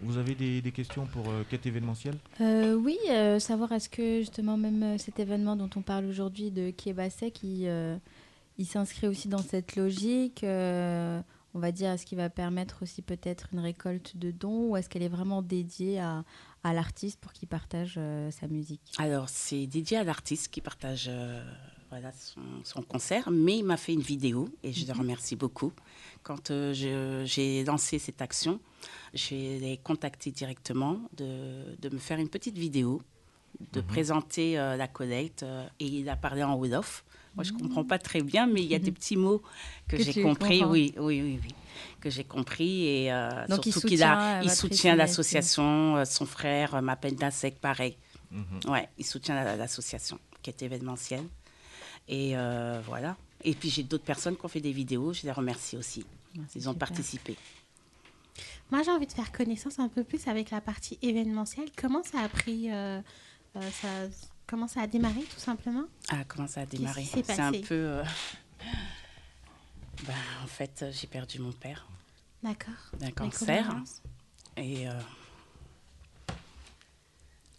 [0.04, 2.18] Vous avez des, des questions pour euh, quête événementielle?
[2.42, 6.52] Euh, oui, euh, savoir est-ce que justement même euh, cet événement dont on parle aujourd'hui
[6.52, 7.98] de Kiebasek, il, euh,
[8.58, 11.22] il s'inscrit aussi dans cette logique euh,
[11.54, 14.90] On va dire, est-ce qu'il va permettre aussi peut-être une récolte de dons ou est-ce
[14.90, 16.24] qu'elle est vraiment dédiée à,
[16.64, 18.82] à l'artiste pour qu'il partage euh, sa musique?
[18.98, 21.44] Alors, c'est dédié à l'artiste qui partage euh,
[21.94, 25.00] voilà, son, son concert, mais il m'a fait une vidéo et je le Mhm.
[25.02, 25.72] remercie beaucoup.
[26.24, 26.74] Quand euh,
[27.26, 28.60] j'ai lancé cette action,
[29.14, 33.00] je l'ai contacté directement de, de me faire une petite vidéo,
[33.74, 33.86] de Mhm.
[33.86, 37.04] présenter euh, la collecte euh, et il a parlé en Wolof.
[37.36, 37.62] Moi, je ne Mhm.
[37.62, 39.44] comprends pas très bien, mais il y a des petits mots
[39.88, 40.64] que, Que j'ai compris.
[40.66, 41.54] Oui, oui, oui, oui,
[42.02, 42.86] que j'ai compris.
[42.88, 45.98] Et euh, Donc, surtout qu'il a, il soutient l'association.
[45.98, 47.96] euh, son frère euh, m'appelle Dasek, pareil.
[48.32, 48.72] Mhm.
[48.72, 51.24] Ouais, il soutient la- l'association qui est événementielle.
[52.08, 53.16] Et euh, voilà.
[53.44, 56.06] Et puis j'ai d'autres personnes qui ont fait des vidéos, je les remercie aussi.
[56.56, 57.38] Ils ont participé.
[58.72, 61.70] Moi, j'ai envie de faire connaissance un peu plus avec la partie événementielle.
[61.76, 63.00] Comment ça a pris, euh,
[63.56, 63.88] euh, ça,
[64.48, 65.84] comment ça a démarré tout simplement?
[66.10, 67.06] Ah, comment ça a démarré?
[67.06, 67.62] C'est un passé?
[67.62, 67.76] peu.
[67.76, 68.04] euh,
[70.08, 71.88] ben, en fait, j'ai perdu mon père
[72.42, 72.74] D'accord.
[73.00, 73.76] d'un cancer.
[74.58, 74.88] Et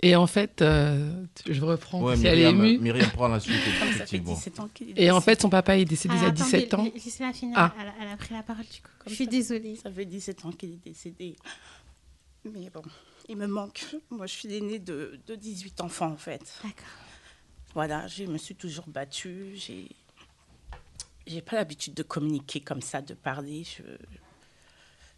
[0.07, 2.79] Et en fait, euh, je reprends Ouais, si elle est émue.
[2.79, 3.57] Myriam prend la suite.
[3.81, 4.35] Comme ça fait effectivement.
[4.35, 6.75] 17 ans qu'il est Et en fait, son papa est décédé Ah, à attendez, 17
[6.75, 6.85] ans.
[6.85, 7.55] la- Laissez-la finir.
[7.59, 7.75] Ah.
[7.81, 8.89] Elle, a- elle a pris la parole du coup.
[8.99, 9.31] Comme je suis ça.
[9.31, 9.77] désolée.
[9.77, 11.37] Ça fait 17 ans qu'il est décédé.
[12.45, 12.83] Mais bon,
[13.29, 13.83] il me manque.
[14.11, 16.43] Moi, je suis l'aînée de, de 18 enfants, en fait.
[16.63, 16.85] D'accord.
[17.73, 19.53] Voilà, je me suis toujours battue.
[19.57, 19.89] J'ai,
[21.27, 23.65] j'ai pas l'habitude de communiquer comme ça, de parler.
[23.65, 23.83] Je,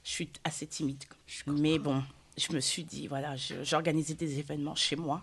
[0.05, 1.03] je suis assez timide.
[1.49, 2.05] Mais bon,
[2.37, 5.23] je me suis dit, voilà, j'organisais des événements chez moi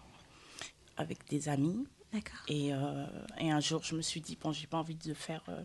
[0.98, 1.86] avec des amis.
[2.12, 2.40] D'accord.
[2.48, 3.06] Et, euh,
[3.40, 5.62] et un jour, je me suis dit, bon, j'ai pas envie de faire euh,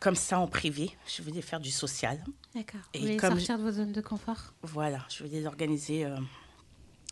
[0.00, 0.90] comme ça en privé.
[1.06, 2.22] Je voulais faire du social.
[2.54, 2.80] D'accord.
[2.92, 4.52] Et Vous voulez comme sortir de vos zones de confort?
[4.62, 6.04] Voilà, je voulais organiser.
[6.04, 6.16] euh,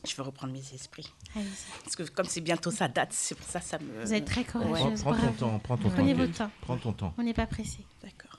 [0.09, 1.13] je veux reprendre mes esprits.
[1.37, 1.83] Allez-y.
[1.85, 4.03] Parce que comme c'est bientôt sa date, c'est pour ça ça me.
[4.05, 5.03] Vous êtes très Prends, courageuse.
[5.03, 6.19] prends ton temps, prends ton Prenez temps.
[6.21, 6.51] votre temps.
[6.63, 7.15] Prends ton temps.
[7.19, 7.85] On n'est pas pressé.
[8.03, 8.30] D'accord.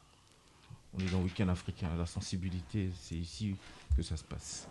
[0.94, 1.90] On est dans Week-end africain.
[1.98, 3.56] La sensibilité, c'est ici
[3.96, 4.68] que ça se passe.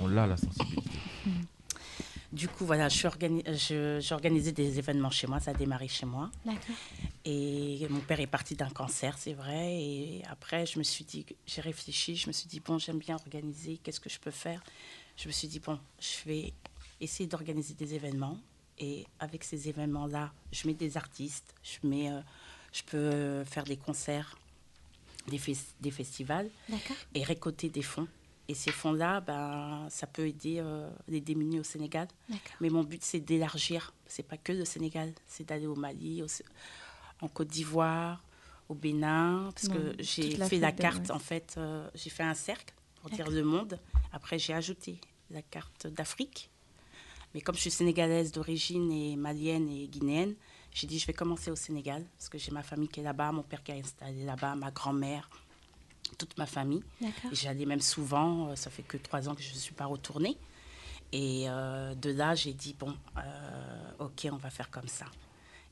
[0.00, 0.98] On l'a, la sensibilité.
[2.32, 2.88] Du coup, voilà,
[4.10, 5.38] organisé des événements chez moi.
[5.40, 6.30] Ça a démarré chez moi.
[6.44, 6.74] D'accord.
[7.24, 9.72] Et mon père est parti d'un cancer, c'est vrai.
[9.74, 13.14] Et après, je me suis dit, j'ai réfléchi, je me suis dit, bon, j'aime bien
[13.14, 14.62] organiser, qu'est-ce que je peux faire?
[15.16, 16.52] Je me suis dit, bon, je vais
[17.00, 18.38] essayer d'organiser des événements.
[18.78, 22.20] Et avec ces événements-là, je mets des artistes, je, mets, euh,
[22.72, 24.36] je peux euh, faire des concerts,
[25.28, 26.50] des, fes- des festivals
[27.14, 28.08] et récolter des fonds.
[28.46, 32.08] Et ces fonds-là, ben, ça peut aider euh, les démunis au Sénégal.
[32.60, 33.94] Mais mon but, c'est d'élargir.
[34.06, 36.26] C'est pas que le Sénégal, c'est d'aller au Mali, au
[37.22, 38.22] en Côte d'Ivoire,
[38.68, 42.34] au Bénin, parce Non, que j'ai fait la carte, en fait, euh, j'ai fait un
[42.34, 43.78] cercle pour dire le monde.
[44.12, 44.98] Après, j'ai ajouté
[45.30, 46.50] la carte d'Afrique.
[47.34, 50.34] Mais comme je suis sénégalaise d'origine et malienne et guinéenne,
[50.74, 53.30] j'ai dit je vais commencer au Sénégal, parce que j'ai ma famille qui est là-bas,
[53.30, 55.30] mon père qui est installé là-bas, ma grand-mère,
[56.18, 56.82] toute ma famille.
[57.32, 60.36] J'allais même souvent, euh, ça fait que trois ans que je ne suis pas retournée.
[61.12, 65.06] Et euh, de là, j'ai dit, bon, euh, ok, on va faire comme ça.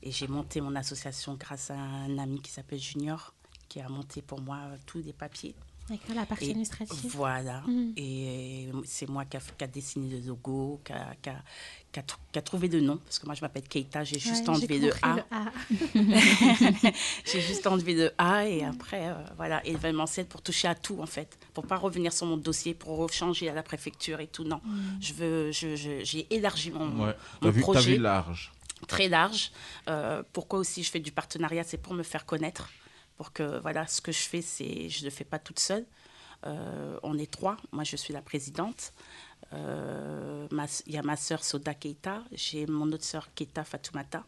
[0.01, 3.33] Et j'ai monté mon association grâce à un ami qui s'appelle Junior,
[3.67, 5.53] qui a monté pour moi tous les papiers.
[5.89, 7.11] D'accord, la partie Et administrative.
[7.13, 7.61] Voilà.
[7.67, 7.93] Mhm.
[7.97, 11.43] Et c'est moi qui a, qui a dessiné le logo, qui a, qui a-
[11.91, 12.97] qui a tr- qui a trouvé le nom.
[12.97, 15.15] Parce que moi, je m'appelle Keita, j'ai juste Ouais, enlevé j'ai le A.
[15.15, 15.51] le A.
[17.25, 21.05] j'ai juste enlevé le A et après, euh, voilà, événementiel pour toucher à tout en
[21.05, 21.37] fait.
[21.53, 24.43] Pour pas revenir sur mon dossier, pour changer à la préfecture et tout.
[24.43, 24.81] Non, Mm.
[25.01, 27.15] je veux, je- je- j'ai élargi mon, Ouais.
[27.41, 28.51] mon T'as vu, t'as projet vu large.
[28.87, 29.51] très large.
[29.89, 32.69] Euh, pourquoi aussi je fais du partenariat, c'est pour me faire connaître,
[33.17, 35.85] pour que voilà, ce que je fais, c'est je ne le fais pas toute seule.
[36.45, 37.57] Euh, on est trois.
[37.71, 38.93] Moi, je suis la présidente.
[39.53, 40.47] Euh,
[40.87, 44.23] Il y a ma sœur Soda Keita, j'ai mon autre sœur Keita Fatoumata.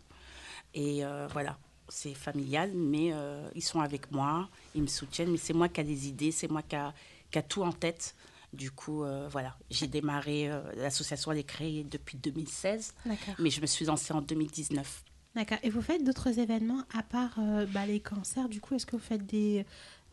[0.74, 1.58] Et euh, voilà,
[1.90, 3.12] c'est familial, mais
[3.56, 6.50] ils sont avec moi, ils me soutiennent, mais c'est moi qui a des idées, c'est
[6.50, 6.94] moi qui a,
[7.32, 8.16] qui a tout en tête.
[8.56, 13.36] Du coup, euh, voilà, j'ai démarré, euh, l'association elle est créée depuis 2016, D'accord.
[13.40, 15.04] mais je me suis lancée en 2019.
[15.36, 15.58] D'accord.
[15.64, 18.94] Et vous faites d'autres événements à part euh, bah, les cancers Du coup, est-ce que
[18.96, 19.66] vous faites des,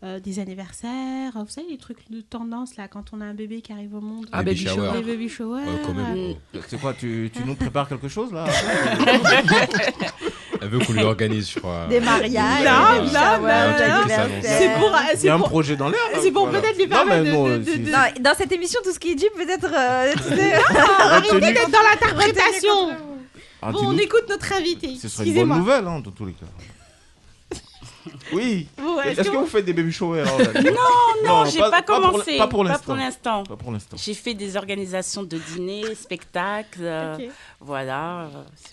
[0.03, 1.33] euh, des anniversaires?
[1.35, 4.01] Vous savez, les trucs de tendance, là, quand on a un bébé qui arrive au
[4.01, 4.91] monde Ah, baby shower.
[4.97, 5.33] Les baby.
[5.41, 5.61] Ouais,
[5.95, 6.35] même.
[6.57, 8.47] euh, C'est quoi, tu, tu nous prépares quelque chose là?
[10.61, 11.87] Elle veut qu'on lui organise, je crois.
[11.89, 14.09] Des mariages, Non, non.
[14.43, 16.01] C'est pour, Il y c'est a un projet dans l'air.
[16.20, 16.61] c'est pour voilà.
[16.61, 19.73] peut-être lui permettre de- dans cette émission, tout ce qui est dit peut être.
[19.73, 20.14] euh,
[21.41, 22.91] d'être dans l'interprétation.
[23.63, 24.97] Ah, Bon, on écoute notre invité.
[24.97, 26.47] Ce serait une bonne nouvelle, hein, dans tous les cas.
[28.33, 28.67] Oui.
[28.79, 30.73] Vous, Est-ce que, que vous faites des baby showers alors, là Non,
[31.25, 32.37] non, j'ai pas, pour- commencé.
[32.37, 33.45] Pas pour Pas l'instant.
[33.45, 33.73] Pas pour.
[33.97, 37.29] J'ai fait des organisations de dîners, spectacles, euh,
[37.61, 38.29] voilà, euh,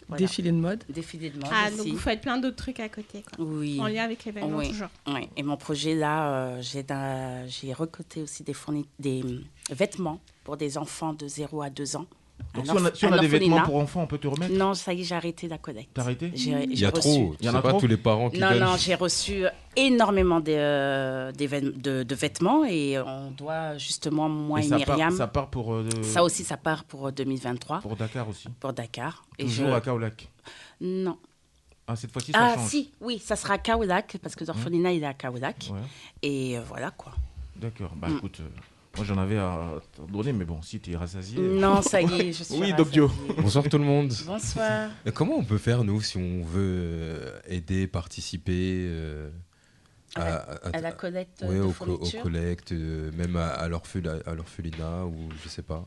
[0.08, 0.20] voilà.
[0.20, 0.84] Défilé de mode.
[0.90, 1.78] Défilé de mode Ah, aussi.
[1.78, 3.46] donc vous faites plein d'autres trucs à côté, quoi.
[3.46, 3.80] Oui.
[3.80, 4.70] En lien avec l'événement, Oui.
[4.70, 4.88] toujours.
[5.08, 5.30] Oui.
[5.38, 8.56] Et mon projet là, euh, j'ai recoté aussi des,
[8.98, 12.06] des hum, vêtements pour des enfants de 0 à 2 ans.
[12.54, 14.18] Donc si on a, orph- si on un a des vêtements pour enfants, on peut
[14.18, 14.54] te remettre?
[14.56, 15.92] Non, ça y est, j'ai arrêté la collecte.
[15.94, 16.32] T'as arrêté?
[16.34, 17.36] Il y a reçu- trop.
[17.40, 17.80] Il y en a pas trop?
[17.82, 18.60] tous les parents qui Non, donnent.
[18.60, 19.44] non, j'ai reçu
[19.76, 25.00] énormément de, euh, de, de vêtements et on doit justement, moi Et et, ça Myriam,
[25.10, 28.28] part, ça part pour, euh, ça aussi, ça part pour euh, 2023, pour, pour Dakar
[28.28, 28.48] aussi?
[28.76, 29.24] Dakar.
[29.38, 30.28] Et Toujours je- à Kaolac?
[30.82, 31.18] Non.
[31.88, 32.70] Ah, cette fois-ci, ça Ah, change.
[32.70, 35.70] si, oui, ça sera à Kaolac, parce que l'orphelinat, il est à Kaolac.
[35.72, 35.80] Ouais.
[36.22, 37.14] Et euh, voilà, quoi.
[37.56, 37.92] D'accord.
[37.96, 38.18] Bah Mm.
[38.18, 38.50] écoute, euh,
[39.00, 39.80] moi j'en avais à
[40.12, 41.39] donner, mais bon, si tu es rassasié.
[41.39, 42.74] Non, ça y est, je suis Oui, rassasiée.
[42.74, 43.12] Doc Dio.
[43.38, 44.14] Bonsoir tout le monde.
[44.26, 44.89] Bonsoir.
[45.06, 49.30] Et Comment on peut faire, nous, si on veut euh, aider, participer euh,
[50.16, 53.47] À la- à la collecte ouais, de au, co- aux fournitures collectes, euh, même à,
[53.50, 55.86] à l'orphel- à l'orphelinat ou je sais pas.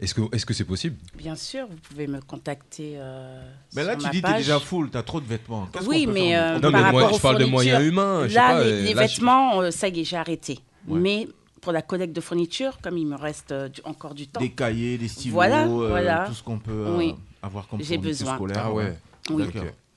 [0.00, 0.96] Est-ce que est-ce que c'est possible?
[1.16, 2.94] Bien sûr, vous pouvez me contacter.
[2.96, 3.40] euh,
[3.74, 4.42] Mais là, sur tu ma dis que t'es page.
[4.42, 5.66] déjà full, t'as trop de vêtements.
[5.86, 8.22] Oui, mais, euh, Non, par mais moi, rapport je aux parle de fournitures, moyens humains.
[8.24, 10.58] je sais Là, pas, les, les là, je- vêtements, ça y est, j'ai arrêté.
[10.86, 11.00] Ouais.
[11.00, 11.28] Mais
[11.60, 14.50] pour la collecte de fournitures, comme il me reste euh, du- encore du temps, Des
[14.50, 16.24] cahiers, des stylos, Voilà, euh, voilà.
[16.26, 17.14] tout ce qu'on peut euh, Oui.
[17.42, 18.34] avoir comme J'ai besoin.
[18.36, 18.62] scolaire.
[18.64, 18.96] Ah ouais.
[19.30, 19.44] Oui.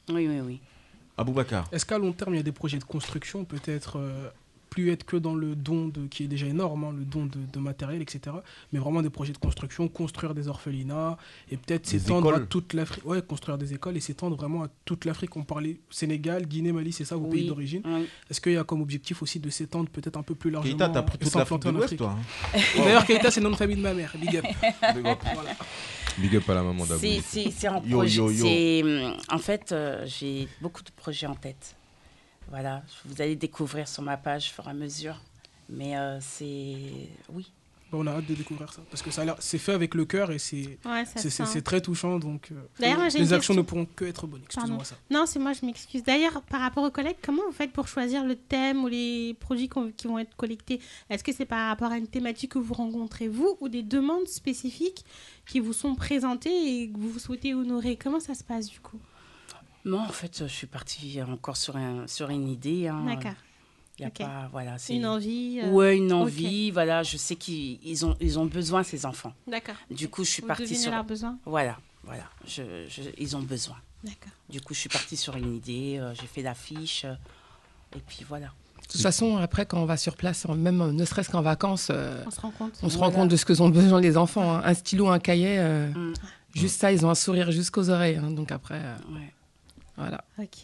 [0.10, 0.60] Oui, oui, oui.
[1.18, 1.68] Aboubacar.
[1.72, 4.30] Est-ce qu'à long terme, il y a des projets de construction, peut-être euh,
[4.72, 7.38] plus être que dans le don de, qui est déjà énorme, hein, le don de,
[7.52, 8.38] de matériel, etc.
[8.72, 11.18] Mais vraiment des projets de construction, construire des orphelinats
[11.52, 13.06] et peut-être s'étendre à toute l'Afrique.
[13.06, 15.36] Ouais, construire des écoles et s'étendre vraiment à toute l'Afrique.
[15.36, 17.82] On parlait Sénégal, Guinée, Mali, c'est ça vos pays d'origine.
[17.86, 18.08] oui.
[18.30, 20.88] Est-ce qu'il y a comme objectif aussi de s'étendre peut-être un peu plus largement Keita,
[20.90, 22.16] t'as pris toute l'Afrique de l'Ouest, toi.
[22.56, 22.60] hein.
[22.78, 24.16] D'ailleurs, Keita, c'est le nom de famille de ma mère.
[24.18, 24.46] Big up.
[24.82, 25.52] Voilà.
[26.18, 27.02] Big up à la maman d'Abou.
[27.02, 28.18] C'est- C'est c'est en Yo, projet.
[28.18, 28.46] yo, yo.
[28.46, 31.76] c'est, hum, En fait, euh, j'ai beaucoup de projets en tête.
[32.52, 35.16] Voilà, vous allez découvrir sur ma page au fur et à mesure.
[35.70, 37.10] Mais euh, c'est.
[37.30, 37.50] Oui.
[37.94, 40.40] On a hâte de découvrir ça parce que ça c'est fait avec le cœur et
[40.40, 41.04] c'est Ouais,
[41.62, 42.20] très touchant.
[42.20, 43.54] Donc, euh, D'ailleurs, moi, j'ai les actions question.
[43.56, 44.44] ne pourront que être bonnes.
[44.46, 44.96] Excuse-moi ça.
[45.10, 46.02] Non, c'est moi, je m'excuse.
[46.04, 49.70] D'ailleurs, par rapport aux collègues, comment vous faites pour choisir le thème ou les produits
[49.98, 50.80] qui vont être collectés?
[51.10, 54.28] Est-ce que c'est par rapport à une thématique que vous rencontrez, vous, ou des demandes
[54.28, 55.04] spécifiques
[55.46, 57.98] qui vous sont présentées et que vous souhaitez honorer?
[57.98, 59.00] Comment ça se passe, du coup?
[59.86, 62.88] Moi, en fait, je suis partie encore sur, un, sur une idée.
[62.88, 63.04] hein.
[63.06, 63.34] D'accord.
[64.00, 66.72] Il y a pas, voilà, c'est Une envie euh, Ouais, une envie.
[66.72, 69.34] Voilà, je sais qu'ils ils ont, ils ont besoin, ces enfants.
[69.48, 69.76] D'accord.
[69.92, 70.92] Du coup, je suis Vous partie sur.
[70.92, 71.38] leurs besoins?
[71.46, 72.24] Voilà, voilà.
[72.48, 73.76] Je, je- ils ont besoin.
[74.04, 74.32] D'accord.
[74.50, 75.98] Du coup, je suis partie sur une idée.
[76.00, 77.06] euh, J'ai fait l'affiche.
[77.06, 77.14] euh,
[77.96, 78.48] et puis voilà.
[78.82, 82.24] De toute façon, après, quand on va sur place, même ne serait-ce qu'en vacances, euh,
[82.26, 82.80] On se rend compte.
[82.82, 83.14] on se Voilà.
[83.14, 84.56] rend compte de ce que ont besoin les enfants.
[84.56, 84.62] hein.
[84.66, 86.14] Un stylo, un cahier, euh, Mm.
[86.56, 88.16] juste ça, ils ont un sourire jusqu'aux oreilles.
[88.18, 88.32] hein.
[88.32, 89.32] Donc après, euh, Ouais.
[89.98, 90.24] Voilà.
[90.40, 90.58] Ok.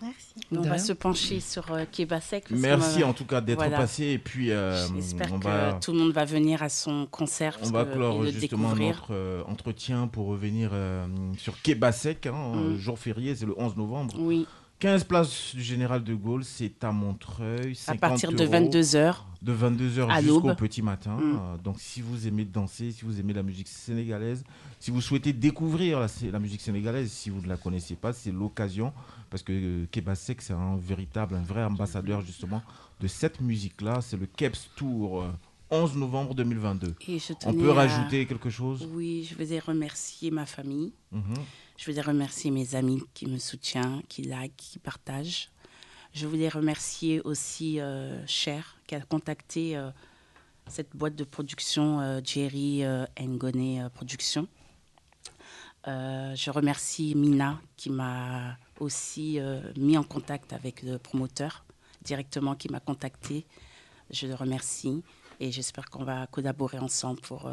[0.00, 0.34] Merci.
[0.52, 3.78] On va se pencher sur euh, qu'on Merci en tout cas d'être Voilà.
[3.78, 7.58] passé et puis euh, J'espère que va tout le monde va venir à son concert
[7.64, 8.94] on va clore justement découvrir.
[8.94, 11.04] notre euh, entretien pour revenir euh,
[11.36, 12.76] sur Québasek, hein, Mm.
[12.76, 14.14] jour férié, c'est le 11 novembre.
[14.20, 14.46] Oui,
[14.78, 17.72] 15 places du Général de Gaulle, c'est à Montreuil.
[17.72, 19.14] à 50 partir de euros, 22h.
[19.42, 21.16] De 22h à jusqu'au petit matin.
[21.16, 21.36] Mm.
[21.36, 24.44] Euh, donc si vous aimez danser, si vous aimez la musique sénégalaise,
[24.78, 28.30] si vous souhaitez découvrir la, la musique sénégalaise, si vous ne la connaissez pas, c'est
[28.30, 28.92] l'occasion.
[29.30, 32.62] Parce que euh, Kebasek, c'est un véritable, un vrai ambassadeur justement
[33.00, 34.00] de cette musique-là.
[34.00, 35.30] C'est le Keps Tour, euh,
[35.70, 36.94] 11 novembre 2022.
[37.08, 38.88] Et je On peut à- rajouter quelque chose?
[38.94, 40.92] Oui, je voulais remercier ma famille.
[41.12, 41.34] Mhm.
[41.78, 45.48] Je voulais remercier mes amis qui me soutiennent, qui like, qui partagent.
[46.12, 49.90] Je voulais remercier aussi euh, Cher qui a contacté euh,
[50.66, 54.48] cette boîte de production euh, Jerry euh, Ngoné euh, Production.
[55.86, 59.38] Euh, je remercie Mina qui m'a aussi
[59.76, 61.64] mis en contact avec le promoteur
[62.02, 63.46] directement qui m'a contacté.
[64.10, 65.04] Je le remercie
[65.38, 67.48] et j'espère qu'on va collaborer ensemble pour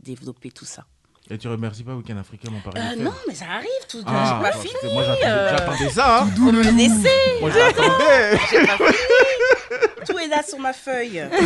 [0.00, 0.86] développer tout ça.
[1.30, 4.02] Et tu remercies pas Weekend Africain, mon pari Euh, non, mais ça arrive tout.
[4.06, 4.92] Ah, j'ai pas fini.
[4.94, 6.22] moi j'attendais euh, j'attendais ça.
[6.22, 6.30] hein.
[6.36, 7.40] Vous me laissez.
[7.40, 8.38] Moi j'attendais.
[8.50, 10.06] J'ai pas fini.
[10.06, 11.22] Tout est là sur ma feuille.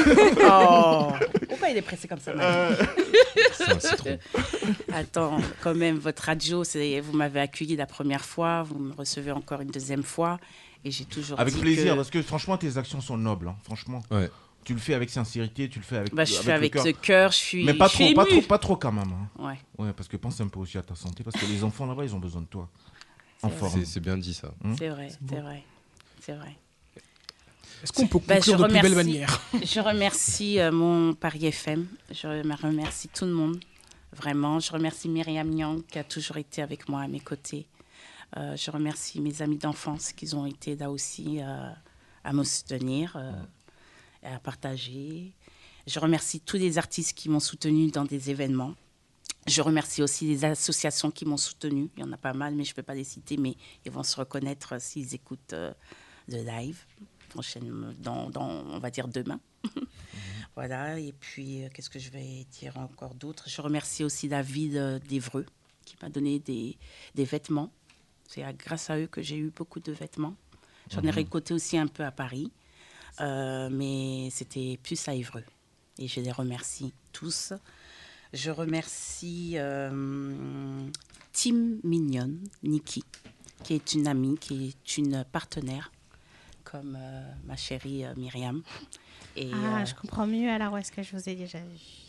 [0.45, 1.13] Oh.
[1.49, 2.33] Pourquoi il est pressé comme ça
[3.55, 4.19] C'est citron.
[4.95, 6.63] Attends, quand même, votre radio,
[7.03, 10.39] vous m'avez accueilli la première fois, vous me recevez encore une deuxième fois,
[10.85, 13.49] et j'ai toujours Avec dit plaisir, que- parce que franchement, tes actions sont nobles.
[13.49, 14.03] hein, franchement.
[14.11, 14.31] Ouais.
[14.65, 16.15] Tu le fais avec sincérité, tu le fais avec.
[16.15, 17.65] Bah, je avec fais avec le cœur, je suis.
[17.65, 19.13] Mais pas je suis trop, pas trop, pas trop quand même.
[19.13, 19.29] hein.
[19.45, 19.59] Ouais.
[19.87, 22.05] Ouais, parce que pense un peu aussi à ta santé, parce que les enfants là-bas,
[22.05, 22.69] ils ont besoin de toi.
[23.43, 23.85] En C'est forme.
[23.85, 24.53] C'est bien dit ça.
[24.63, 25.65] Hmm C'est vrai, c'est vrai,
[26.21, 26.57] c'est vrai.
[27.83, 31.47] Est-ce qu'on peut Bah, conclure de plus belle remercie- manière Je remercie euh, mon Paris
[31.47, 31.87] FM.
[32.13, 33.59] Je rem- remercie tout le monde.
[34.13, 34.61] Vraiment.
[34.61, 37.67] Je remercie Myriam Nyang qui a toujours été avec moi à mes côtés.
[38.37, 41.71] Euh, je remercie mes amis d'enfance qui ont été là aussi euh,
[42.23, 43.33] à me soutenir euh,
[44.23, 45.33] à partager.
[45.87, 48.75] Je remercie tous les artistes qui m'ont soutenu dans des événements.
[49.49, 51.91] Je remercie aussi les associations qui m'ont soutenu.
[51.97, 53.91] Il y en a pas mal, mais je ne peux pas les citer, mais ils
[53.91, 55.73] vont se reconnaître s'ils écoutent euh,
[56.29, 56.85] le live
[57.31, 59.41] prochainement, dans, dans, on va dire demain.
[60.55, 63.49] voilà, et puis euh, qu'est-ce que je vais dire encore d'autre?
[63.49, 65.47] Je remercie aussi la ville euh, d'Evreux
[65.85, 66.77] qui m'a donné des,
[67.17, 67.73] des vêtements.
[68.29, 70.37] C'est grâce à eux que j'ai eu beaucoup de vêtements.
[70.91, 71.11] J'en ai Mhm.
[71.15, 72.53] récolté aussi un peu à Paris,
[73.21, 75.45] euh, mais c'était plus à Évreux.
[75.99, 77.53] Et je les remercie tous.
[78.33, 80.89] Je remercie euh,
[81.33, 83.05] Team Mignonne, Nikki,
[83.63, 85.93] qui est une amie, qui est une partenaire,
[86.65, 88.63] comme euh, ma chérie Myriam.
[89.37, 92.02] Et, Ah, je comprends mieux alors où est-ce que je vous ai déjà vu.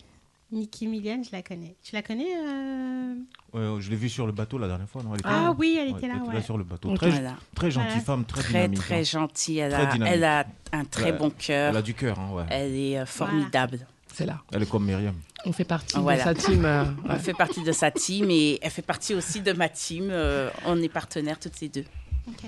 [0.54, 1.76] Nikki Millian, je la connais.
[1.84, 3.16] Tu la connais euh,
[3.54, 5.01] Ouais, je l'ai vu sur le bateau la dernière fois.
[5.04, 5.56] Non, elle était Ah là?
[5.58, 6.41] oui, elle était là, ouais.
[6.41, 6.93] sur le bateau.
[6.95, 7.36] Très, Voilà.
[7.56, 8.04] très gentille Voilà.
[8.06, 8.80] femme, très, Très, dynamique.
[8.80, 9.04] très hein.
[9.04, 9.58] gentille.
[9.60, 10.14] Elle Très a- dynamique.
[10.16, 11.72] elle a un très bon cœur.
[11.72, 12.43] Elle a du cœur, hein, ouais.
[12.49, 13.86] Elle est euh, formidable.
[14.14, 14.41] C'est là.
[14.51, 15.16] Elle est comme Myriam.
[15.45, 16.34] On fait partie Voilà.
[16.34, 16.66] de sa team.
[16.66, 17.20] euh, Elle ouais.
[17.20, 20.10] fait partie de sa team et elle fait partie aussi de ma team.
[20.12, 21.86] Euh, on est partenaires toutes les deux.
[22.28, 22.43] Ok.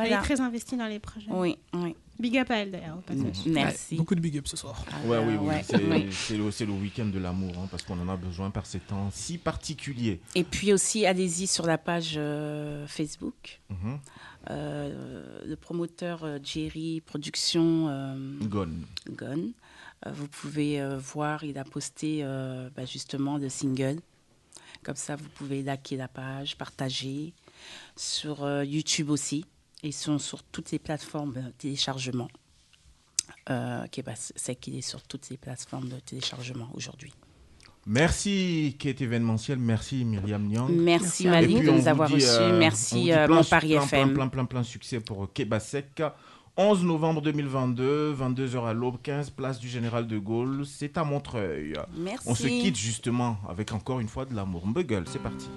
[0.00, 1.26] Elle est très investie dans les projets.
[1.30, 1.96] Oui, oui.
[2.18, 3.46] Big up à elle d'ailleurs au passage.
[3.46, 3.94] Merci.
[3.96, 4.84] Beaucoup de big up ce soir.
[5.04, 5.46] Ouais, oui, oui.
[5.48, 6.08] ouais, c'est oui.
[6.10, 8.80] c'est le, c'est le week-end de l'amour, hein, parce qu'on en a besoin par ces
[8.80, 10.20] temps si particuliers.
[10.34, 13.60] Et puis aussi, allez-y sur la page euh, Facebook.
[13.70, 13.98] Mhm.
[14.50, 18.84] Euh, le promoteur euh, Jerry Productions euh, Gone.
[19.10, 19.52] Gone.
[20.06, 24.00] Euh, vous pouvez euh, voir, il a posté euh, bah, justement le single.
[24.82, 27.32] Comme ça, vous pouvez liker la page, partager.
[27.96, 29.44] Sur euh, YouTube aussi.
[29.82, 32.28] Ils sont sur toutes les plateformes de téléchargement.
[33.50, 37.12] Euh, bah, c'est qu'il est sur toutes les plateformes de téléchargement aujourd'hui.
[37.86, 40.68] Merci Kate événementiel, merci Myriam Nyang.
[40.70, 42.26] Merci, Et Malik, de on nous avoir reçus.
[42.28, 44.08] euh, Merci, euh, plein, Mon Paris plein, FM.
[44.08, 46.02] Plein, plein, plein, plein succès pour Kebasek.
[46.58, 50.66] 11 novembre 2022, 22h à l'aube, 15 place du Général de Gaulle.
[50.66, 51.72] C'est à Montreuil.
[51.96, 52.28] Merci.
[52.28, 54.66] On se quitte justement avec encore une fois de l'amour.
[54.66, 55.48] Mbuggle, c'est parti.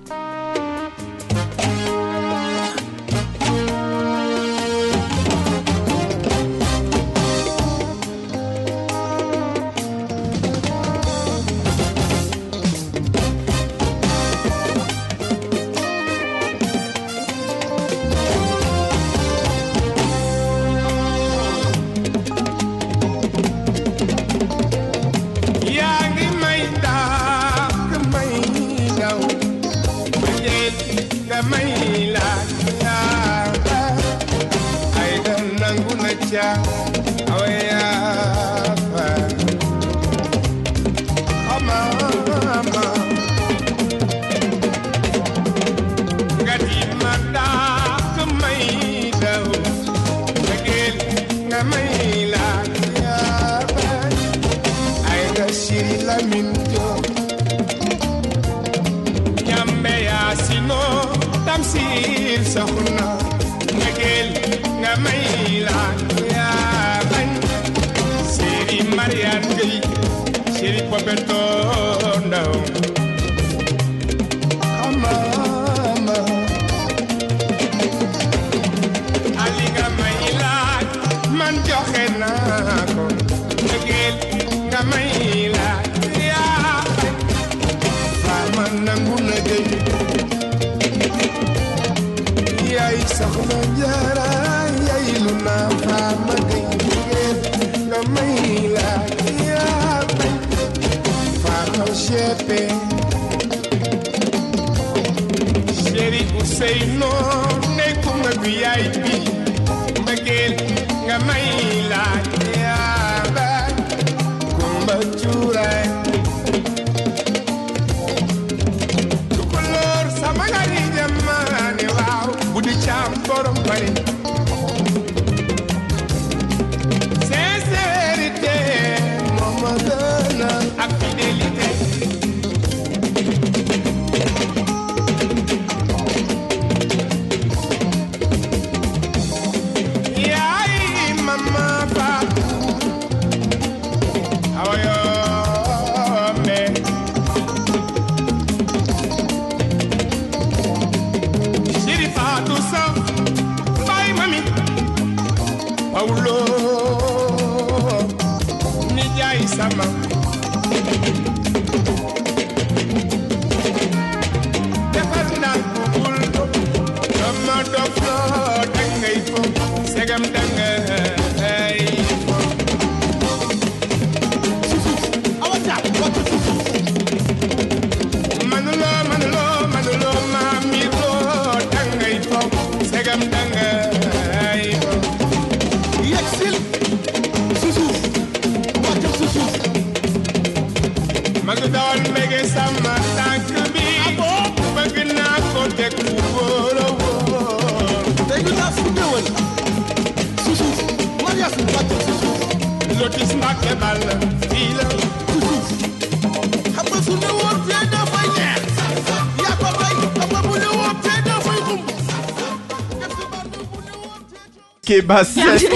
[214.91, 215.71] Keba Sek.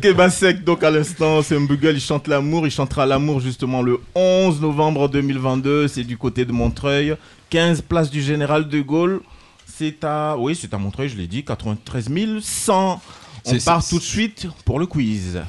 [0.00, 2.64] Keba Sek, donc à l'instant, c'est un bugle, il chante l'amour.
[2.64, 5.88] Il chantera l'amour justement le 11 novembre 2022.
[5.88, 7.16] C'est du côté de Montreuil.
[7.50, 9.20] 15 place du Général de Gaulle.
[9.66, 10.36] C'est à.
[10.38, 11.42] Oui, c'est à Montreuil, je l'ai dit.
[11.44, 12.08] 93
[12.40, 13.00] 100.
[13.46, 15.40] On part tout de suite pour le quiz.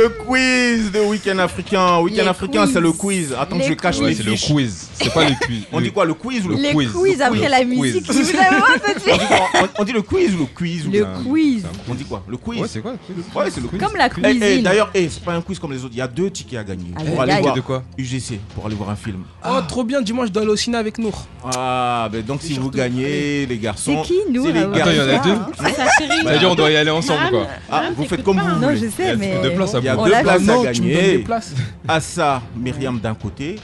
[0.00, 1.98] Le quiz de Week-end africain.
[1.98, 3.34] Week-end africain, c'est le quiz.
[3.38, 4.50] Attends que je cache mes c'est le fiches.
[4.50, 4.89] quiz.
[5.02, 5.62] C'est pas le quiz.
[5.72, 6.90] On dit quoi, le quiz ou le Les quiz.
[6.92, 8.06] quiz, après la musique.
[8.10, 10.86] Vous avez vraiment fait on dit, quoi on, on dit le quiz ou le quiz
[10.86, 11.66] ou Le quiz.
[11.88, 13.80] On dit quoi Le quiz Ouais, c'est quoi le quiz Ouais, c'est le quiz.
[13.80, 14.62] Comme la Eh, eh, cuisine.
[14.62, 15.94] D'ailleurs, eh, c'est pas un quiz comme les autres.
[15.94, 16.90] Il y a deux tickets à gagner.
[16.96, 19.22] Aïe, pour aïe, aller voir De quoi UGC, pour aller voir un film.
[19.48, 21.26] Oh, trop bien, dimanche, je dois aller au ciné avec Nour.
[21.56, 24.02] Ah, ben donc si vous gagnez, les garçons.
[24.04, 26.20] C'est qui, les là, Attends, il y en a deux C'est sa chérie.
[26.22, 27.46] C'est-à-dire, on doit y aller ensemble, quoi.
[27.70, 29.40] Ah, vous faites comme vous Non, je Il y sais, a mais.
[29.42, 31.18] deux places à Il y a deux l'a places à gagner.
[31.18, 31.54] places.
[31.88, 33.56] Assa, Myriam d'un côté,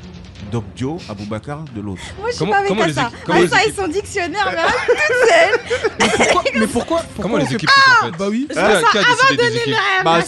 [0.52, 2.00] Doc Dio, Aboubacar de l'autre.
[2.18, 3.02] Moi, je suis Comment- pas avec comment les Assa.
[3.08, 4.62] équipes- comment les Assa et équipes- son dictionnaire, mais
[5.98, 6.10] toute seule.
[6.16, 8.48] Pourquoi Mais pourquoi, Comment les fait équipes se sont faites Bah oui.
[8.54, 10.20] Bah,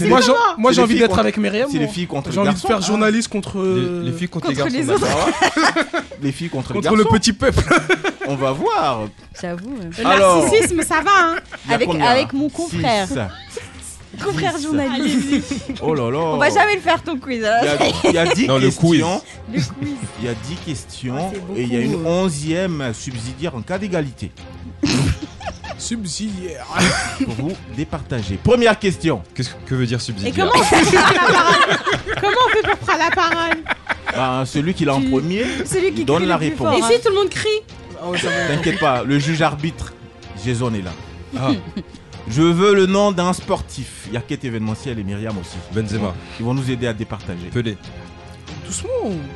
[0.58, 1.68] Moi, j'ai envie d'être contre- avec Myriam.
[1.70, 2.68] C'est les filles contre les J'ai envie de garçons.
[2.68, 5.06] faire journaliste contre, les, les filles contre, les Contre garçons.
[6.22, 6.96] les filles contre, les contre garçons.
[7.12, 7.62] le petit peuple.
[8.26, 9.00] On va voir.
[9.40, 9.78] J'avoue.
[9.96, 11.36] Le narcissisme, ça va, hein.
[11.70, 13.06] Avec mon confrère.
[14.24, 15.54] Confrère journaliste.
[15.82, 16.18] Oh là là.
[16.18, 17.44] On va jamais le faire ton quiz.
[17.44, 17.58] hein.
[17.62, 19.22] Il y a- il y a 10 Non, le questions.
[19.52, 23.78] Il y a 10 questions Ah, et il y a une onzième subsidiaire en cas
[23.78, 24.30] d'égalité
[25.78, 26.66] Subsidiaire.
[27.24, 28.38] pour vous départager.
[28.42, 29.22] Première question.
[29.34, 31.76] Qu'est-ce que veut dire Et subsidiaire comment on fait pour prendre la parole?
[32.20, 33.58] Comment on fait pour prendre la parole?
[34.12, 36.66] Bah, celui qui l'a en premier Celui qui donne la réponse.
[36.68, 36.88] fort, Et hein.
[36.96, 37.48] si tout le monde crie.
[38.48, 39.92] T'inquiète pas, le juge arbitre,
[40.44, 40.90] Jason est là.
[41.38, 41.50] Ah,
[42.28, 44.04] Je veux le nom d'un sportif.
[44.08, 45.56] Il y a Kate événementiel et Myriam aussi.
[45.72, 47.48] Benzema, Ils vont nous aider à départager.
[47.52, 47.76] Pelé.
[48.66, 48.90] Doucement.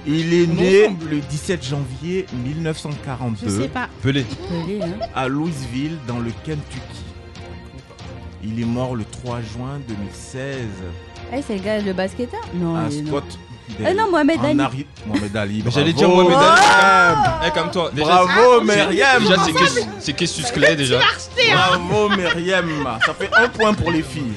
[0.06, 1.08] Il est né ensemble.
[1.10, 3.88] le 17 janvier Je 1942 sais pas.
[4.02, 4.24] Pelé.
[4.48, 5.06] Pelé, hein.
[5.14, 7.04] à Louisville dans le Kentucky.
[8.44, 10.66] Il est mort le 3 juin 2016
[11.32, 12.40] Eh, c'est le gars, le basketteur?
[12.54, 12.74] Non.
[12.76, 13.08] à il est- non.
[13.10, 13.38] Scott.
[13.84, 14.60] Ah non, Mohamed Ali.
[14.60, 15.64] Ari- Mohamed Ali.
[15.68, 16.08] J'allais dire.
[16.08, 16.46] Mohamed Ali.
[16.46, 17.40] Myriam.
[17.46, 17.90] Eh, comme toi.
[17.92, 19.22] Déjà, Bravo c'est- Myriam.
[19.22, 19.36] Déjà,
[20.00, 21.00] c'est Kessus Clay, déjà.
[21.54, 22.68] Bravo Myriam.
[23.06, 24.34] Ça fait un point pour les filles.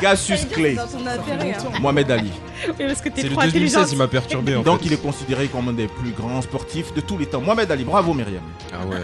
[0.00, 0.74] Cassius Clay.
[0.74, 1.56] Dans son intérêt.
[1.80, 2.30] Mohamed Ali.
[2.68, 3.88] Oui, parce que t'es C'est le trop 2016 intelligente.
[3.88, 4.86] qui m'a perturbé, en Donc fait.
[4.86, 7.40] il est considéré comme un des plus grands sportifs de tous les temps.
[7.40, 8.42] Mohamed Ali, bravo Myriam.
[8.72, 8.96] Ah ouais.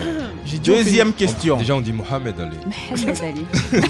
[0.65, 1.57] Deuxième question.
[1.57, 2.57] Déjà, on dit Mohamed Ali.
[2.91, 3.47] Mohamed Ali.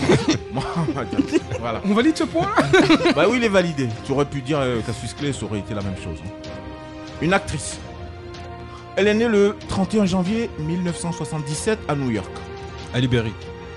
[0.53, 1.41] Mohamed Ali.
[1.61, 1.81] Voilà.
[1.89, 2.49] On valide ce point
[3.17, 3.89] Bah oui, il est validé.
[4.05, 6.19] Tu aurais pu dire euh, Cassius Clay, ça aurait été la même chose.
[6.25, 6.31] hein.
[7.21, 7.79] Une actrice.
[8.97, 12.31] Elle est née le 31 janvier 1977 à New York.
[12.95, 13.33] Ali Berry.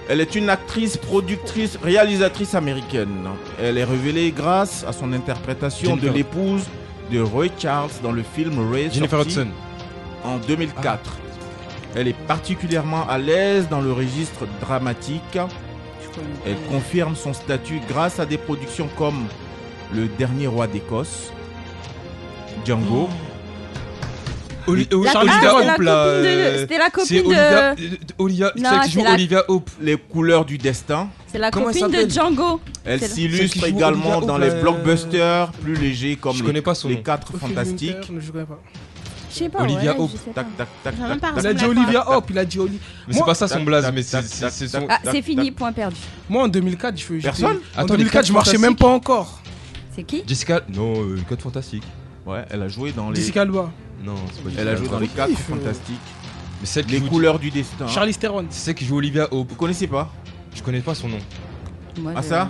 [0.07, 3.27] Elle est une actrice, productrice, réalisatrice américaine.
[3.59, 6.11] Elle est révélée grâce à son interprétation Jennifer.
[6.11, 6.63] de l'épouse
[7.11, 9.47] de Roy Charles dans le film Ray Jennifer Hudson.
[10.23, 11.17] en 2004.
[11.95, 15.39] Elle est particulièrement à l'aise dans le registre dramatique.
[16.45, 19.25] Elle confirme son statut grâce à des productions comme
[19.93, 21.31] Le Dernier Roi d'Écosse,
[22.65, 23.09] Django,
[24.67, 25.05] Oli- La- Oli-.
[25.05, 27.27] Hope, la là, copine de- euh, c'était la copine de-
[28.17, 29.69] Olivia, euh, Olivia, Olivia Hope.
[29.81, 31.09] Les couleurs du destin.
[31.27, 32.59] C'est la Comment copine de Django.
[32.83, 36.87] Elle s'illustre également dans les euh, blockbusters plus légers comme Je les, connais pas son
[36.89, 37.01] les nom.
[37.03, 37.95] 4 Ok, fantastiques.
[38.19, 38.59] Je connais pas.
[39.29, 39.63] Je sais pas.
[39.63, 40.11] Olivia ouais, Hope.
[40.13, 40.43] je sais pas.
[40.43, 42.45] Tac, tac, tac, J'ai même tac, pas tac, Il a dit Olivia Hope, il a
[42.45, 42.79] dit Olivia.
[43.07, 44.87] Mais c'est pas ça son blaze, mais c'est- son.
[44.89, 45.97] Ah, c'est fini, point perdu.
[46.29, 47.45] Moi en 2004, je j'étais- Personne
[47.75, 49.41] En Attends, les 2004, je marchais même pas encore.
[49.95, 50.61] C'est qui Jessica.
[50.73, 51.83] Non, euh, Code Fantastique.
[52.25, 53.15] Ouais, elle a joué dans les.
[53.17, 53.71] Jessica Alba.
[54.03, 55.15] Non, c'est pas Elle a joué dans les Alba.
[55.27, 55.95] 4 Il faut- fantastiques.
[56.61, 57.07] Mais celle qui Les joue.
[57.07, 57.87] couleurs du destin.
[57.87, 58.45] Charlize Theron.
[58.49, 59.49] C'est celle qui joue Olivia Hope.
[59.49, 60.11] Vous connaissez pas?
[60.55, 61.19] Je connais pas son nom.
[61.99, 62.49] Moi, Ah, je- ça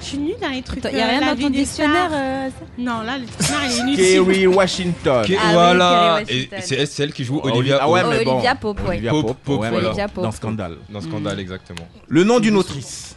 [0.00, 0.84] Je suis nulle dans les trucs.
[0.84, 2.18] Attends, y a euh, rien la dans vie ton des dictionnaire stars.
[2.20, 2.66] euh, ça?
[2.76, 3.96] Non, là, le dictionnaire, il est nul.
[3.96, 5.24] Kerry Washington.
[5.24, 6.16] Qui- Ah oui, voilà.
[6.26, 6.58] Kerry Et Washington.
[6.62, 8.10] c'est c'est elle qui joue Ah, Olivia ah ouais, Hope.
[8.10, 8.32] mais bon.
[8.34, 8.88] Olivia Pope, ouais.
[8.88, 9.88] Olivia Pope, Pope, Pope, ouais, voilà.
[9.88, 10.24] Olivia Pope.
[10.24, 10.76] Dans Scandale.
[10.90, 11.88] Dans Scandale, exactement.
[12.08, 13.13] Le nom d'une autrice.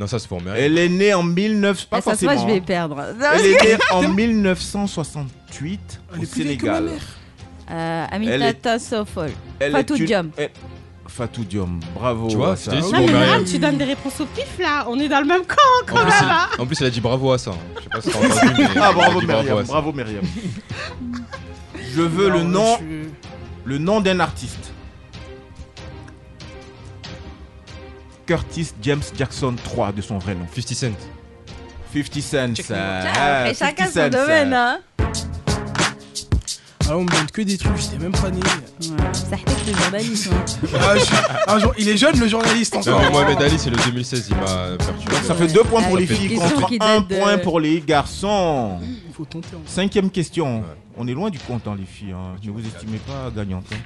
[0.00, 0.58] Non, ça c'est pour Mary.
[0.62, 1.86] Elle est née en 19...
[1.86, 2.48] Pas Ah, Ça se voit, forcément.
[2.48, 2.64] je vais hein.
[2.66, 3.04] perdre.
[3.34, 6.84] Elle est née en 1968 Elle au Sénégal.
[6.84, 6.92] mère.
[7.70, 9.30] Euh, Elle est- Aminata Sofol.
[9.60, 10.30] Elle Fatou est une- Diom.
[10.38, 10.50] elle-
[11.06, 12.28] Fatou Diom, bravo.
[12.28, 12.72] Tu vois, à ça.
[12.74, 14.86] je Non, mais Bon, tu donnes des réponses au pif là.
[14.88, 16.14] On est dans le même camp En quand plus, même.
[16.22, 16.48] il- hein.
[16.58, 17.50] en plus, elle a dit bravo à ça.
[17.50, 17.54] hein.
[17.76, 18.64] Je sais pas si t'as entendu, mais.
[18.68, 19.72] Ah elle a bravo dit Myriam, à ça.
[19.72, 20.22] bravo Myriam.
[21.94, 22.78] Je veux le nom,
[23.64, 24.72] le nom d'un artiste.
[28.34, 30.46] Curtis James Jackson 3 de son vrai nom.
[30.54, 30.92] 50 Cent.
[31.92, 32.74] 50 Cent.
[32.74, 34.54] Euh, après, 50 chacun son domaine.
[34.54, 34.78] Hein.
[36.88, 38.38] Ah, on me donne que des trucs, j'étais même pas né.
[39.12, 40.30] Ça fait le journaliste.
[40.32, 40.44] hein.
[40.80, 43.00] Ah, je- un jour- il est jeune le journaliste Non, encore.
[43.00, 45.16] mais Mohamed Ali, c'est le 2016, il m'a perturbé.
[45.26, 48.78] Ça fait deux points pour Ah, les fait filles contre un point pour les garçons.
[49.08, 49.48] Il faut tenter.
[49.54, 49.60] hein.
[49.66, 50.62] Cinquième question.
[50.96, 52.12] On est loin du compte, hein, les filles.
[52.12, 52.36] hein.
[52.44, 53.64] Ne vous estimez pas gagnante.
[53.72, 53.76] hein.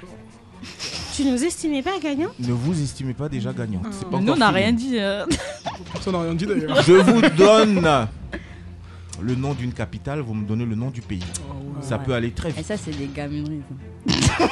[1.14, 2.30] Tu nous estimais pas gagnant?
[2.38, 3.86] Ne vous estimez pas déjà gagnante.
[3.92, 4.98] C'est pas Nous, on n'a rien dit.
[4.98, 5.24] euh.
[6.00, 6.82] Ça n'a rien dit d'ailleurs.
[6.82, 7.86] Je vous donne
[9.22, 11.22] le nom d'une capitale, vous me donnez le nom du pays.
[11.80, 12.66] Ça peut aller très Et vite.
[12.66, 13.62] ça, c'est des gamineries.
[14.08, 14.14] ça.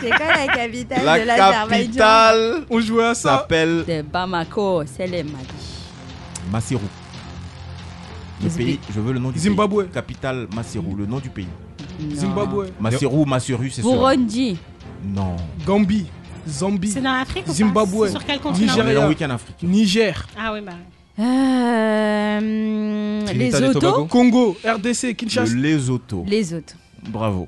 [0.00, 1.68] c'est quoi la capitale La de l'Azerbaïdjan?
[1.86, 3.30] capitale On jouait à ça.
[3.38, 5.46] s'appelle C'est Bamako, c'est les Mali.
[6.50, 6.80] Maseru.
[8.42, 9.84] Le pays, je veux le nom du Zimbabwe.
[9.84, 9.92] pays.
[9.92, 11.46] Capitale Maseru, le nom du pays.
[12.14, 12.70] Zimbabwe.
[12.80, 13.88] Maseru, Maseru, c'est ça.
[13.88, 14.56] Burundi.
[15.04, 15.36] Non.
[15.66, 16.06] Gambie.
[16.48, 16.90] Zambie.
[16.90, 17.54] C'est dans l'Afrique ou pas?
[17.54, 18.06] Zimbabwe.
[18.06, 18.72] C'est Sur quel continent?
[18.74, 19.34] Nigeria.
[19.34, 19.66] africain.
[19.66, 20.26] Niger.
[20.38, 20.72] Ah oui, bah.
[21.18, 22.40] Euh,
[23.20, 24.06] les Trinidad et Tobago autos.
[24.06, 24.56] Congo.
[24.64, 25.02] RDC.
[25.04, 25.54] Le Kinshasa.
[25.54, 26.24] Lesotho.
[26.26, 26.74] Les autres.
[27.08, 27.46] Bravo.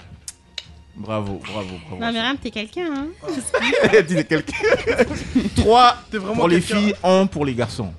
[0.96, 2.02] Bravo, bravo, bravo.
[2.02, 3.06] Non, mais Ram, t'es quelqu'un, hein
[4.08, 4.54] Dis quelqu'un.
[5.56, 7.92] 3 T'es vraiment pour les filles, 1 pour les garçons.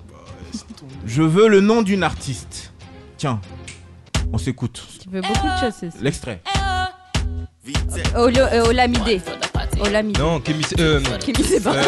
[1.05, 2.73] Je veux le nom d'une artiste.
[3.17, 3.39] Tiens,
[4.33, 4.83] on s'écoute.
[5.01, 5.91] Tu veux beaucoup de choses.
[6.01, 6.41] L'extrait.
[8.15, 9.21] Olo- euh, Olamide.
[9.81, 10.17] Olamide.
[10.19, 10.63] Non, Kémy.
[10.79, 11.73] Euh, Kémy, c'est pas.
[11.73, 11.83] euh,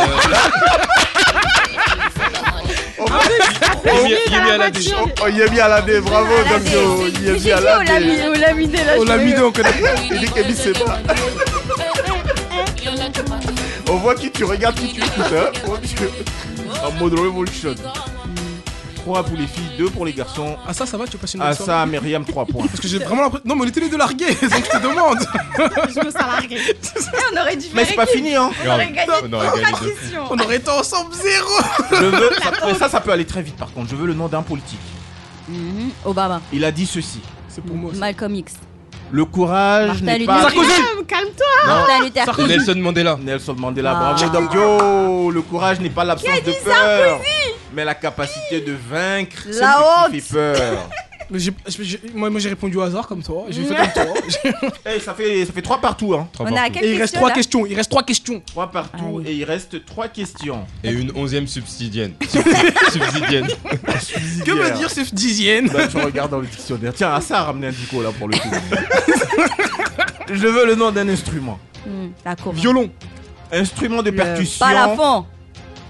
[3.86, 4.78] Yemi- Yemi Alade.
[5.22, 5.26] Oh,
[5.62, 7.08] Alade, bravo, Damio.
[7.24, 7.88] Yemi Alade.
[8.28, 9.46] Olamide, Olamide là.
[9.46, 9.88] on connaît pas.
[10.12, 11.00] Il dit Kémy, c'est pas.
[13.90, 15.52] On voit qui tu regardes, qui tu écoutes, hein.
[15.64, 17.74] On voit que- En mode revolution.
[19.10, 20.56] 3 pour les filles, 2 pour les garçons.
[20.68, 22.68] Ah, ça, ça va, tu passes une bonne Ah soirée ça, Myriam, 3 points.
[22.68, 23.44] Parce que j'ai vraiment l'impression.
[23.48, 25.18] Non, mais on était les deux largués, donc je te demande.
[25.58, 26.58] Je me sens largué.
[27.34, 28.16] On aurait dû Mais faire c'est pas équipe.
[28.18, 28.52] fini, hein.
[28.64, 29.90] On aurait gagné On aurait gagné deux.
[29.90, 30.24] questions.
[30.30, 31.50] On aurait été ensemble zéro.
[31.92, 33.90] Je veux, ça, mais ça, ça peut aller très vite par contre.
[33.90, 34.80] Je veux le nom d'un politique.
[35.48, 35.90] Mhm.
[36.06, 36.40] Obama.
[36.54, 37.20] Il a dit ceci.
[37.48, 37.92] C'est pour moi.
[37.94, 38.00] ça.
[38.00, 38.54] Malcolm X.
[39.12, 40.52] Le courage Martin n'est Luther pas...
[40.52, 41.06] King.
[41.08, 42.48] Calme-toi Martin Luther King.
[42.48, 43.18] Nelson Mandela.
[43.20, 44.14] Nelson Mandela, Ah.
[44.14, 47.20] bravo Damio Le courage n'est pas l'absence de peur,
[47.74, 50.90] mais la capacité de vaincre La celui qui fait peur.
[51.32, 53.46] Mais j'ai- j'ai- moi, moi, j'ai répondu au hasard comme toi.
[53.50, 54.72] J'ai fait comme toi.
[54.96, 56.28] Eh, ça fait ça fait trois partout hein.
[56.40, 57.66] On à quelle Et il reste question, trois là questions.
[57.68, 58.42] Il reste trois questions.
[58.48, 59.30] Trois partout Allez.
[59.30, 60.66] et il reste trois questions.
[60.84, 62.14] Et une onzième subsidienne.
[62.22, 63.48] Subsi- Subsidienne.
[64.44, 66.94] Que veut dire ce dixième Bah, tu regardes dans le dictionnaire.
[66.96, 68.50] Tiens, ah, ça a ramené un dico là pour le coup.
[70.32, 71.60] Je veux le nom d'un instrument.
[71.86, 72.54] Hmm, D'accord.
[72.54, 72.90] Violon.
[73.52, 74.66] Instrument de Le percussion.
[74.66, 75.26] balafon.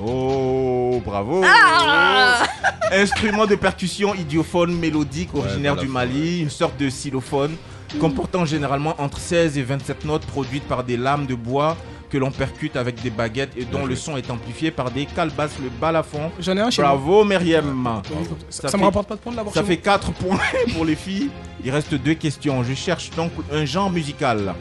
[0.05, 1.41] Oh, bravo.
[1.45, 2.43] Ah
[2.91, 7.55] Instrument de percussion idiophone mélodique originaire du Mali, une sorte de xylophone
[7.99, 11.75] comportant généralement entre 16 et 27 notes produites par des lames de bois
[12.09, 15.57] que l'on percute avec des baguettes et dont le son est amplifié par des calebasses,
[15.61, 16.31] le balafon.
[16.39, 16.81] J'en ai un chez.
[16.81, 18.01] Bravo Myriam.
[18.03, 18.11] Ça,
[18.49, 20.39] Ça ça me fait- rapporte pas de points de l'avoir Ça fait 4 points
[20.73, 21.29] pour les filles.
[21.63, 22.63] Il reste deux questions.
[22.63, 24.55] Je cherche donc un genre musical.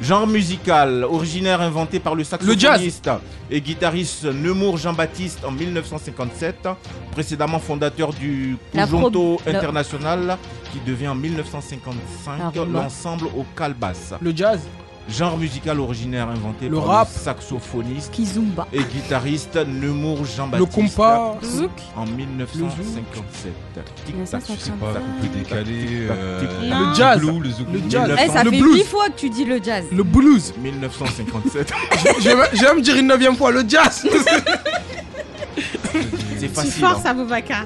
[0.00, 3.08] Genre musical, originaire inventé par le saxophoniste
[3.50, 6.68] et guitariste Nemours Jean-Baptiste en 1957,
[7.12, 10.36] précédemment fondateur du Conjunto International
[10.72, 12.82] qui devient en 1955 La rumba.
[12.82, 14.14] l'ensemble au calbas.
[14.20, 14.60] Le jazz.
[15.06, 17.08] Genre musical originaire inventé Le par rap.
[17.14, 18.66] le saxophoniste Kizumba.
[18.72, 21.36] et guitariste Nemours Le Jean-Baptiste compas.
[21.94, 23.52] en 1957.
[24.06, 25.86] Tic Mais ça, tac, ça tic sonne Pas tac, un tic peu tac, décalé.
[26.10, 26.40] euh.
[26.62, 27.20] Le jazz.
[27.22, 27.66] Le zouk.
[27.72, 28.10] Le jazz.
[28.24, 28.76] Eh, ça Le fait blues.
[28.76, 29.84] 10 fois que tu dis le jazz.
[29.92, 30.54] Le blues.
[30.62, 31.72] 1957.
[32.20, 33.50] je, vais, je vais me dire une neuvième fois.
[33.50, 34.06] Le jazz.
[36.38, 36.72] C'est Tu facile.
[36.72, 37.10] forces hein.
[37.10, 37.64] Aboubacar.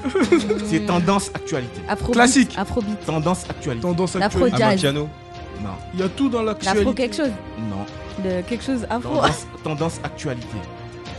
[0.67, 1.81] C'est tendance actualité.
[1.87, 2.13] Afrobeat.
[2.15, 2.53] Classique.
[2.57, 3.05] Afrobeat.
[3.05, 3.81] Tendance actualité.
[3.81, 5.07] Tendance L'afro actuelle.
[5.61, 6.93] Non, Il y a tout dans L'afro l'actualité.
[6.95, 7.31] quelque chose.
[7.69, 7.85] non.
[8.23, 9.15] De quelque chose afro.
[9.15, 10.57] Tendance, tendance actualité.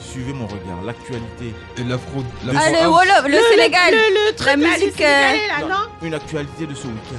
[0.00, 0.82] Suivez mon regard.
[0.84, 1.54] L'actualité.
[1.78, 2.20] Et l'afro.
[2.44, 3.94] Le- Ah, le Wolof, le Sénégal.
[3.94, 6.86] Le, le truc La là, musique, les Sénégalais, là, Non, non Une actualité de ce
[6.88, 7.14] week-end.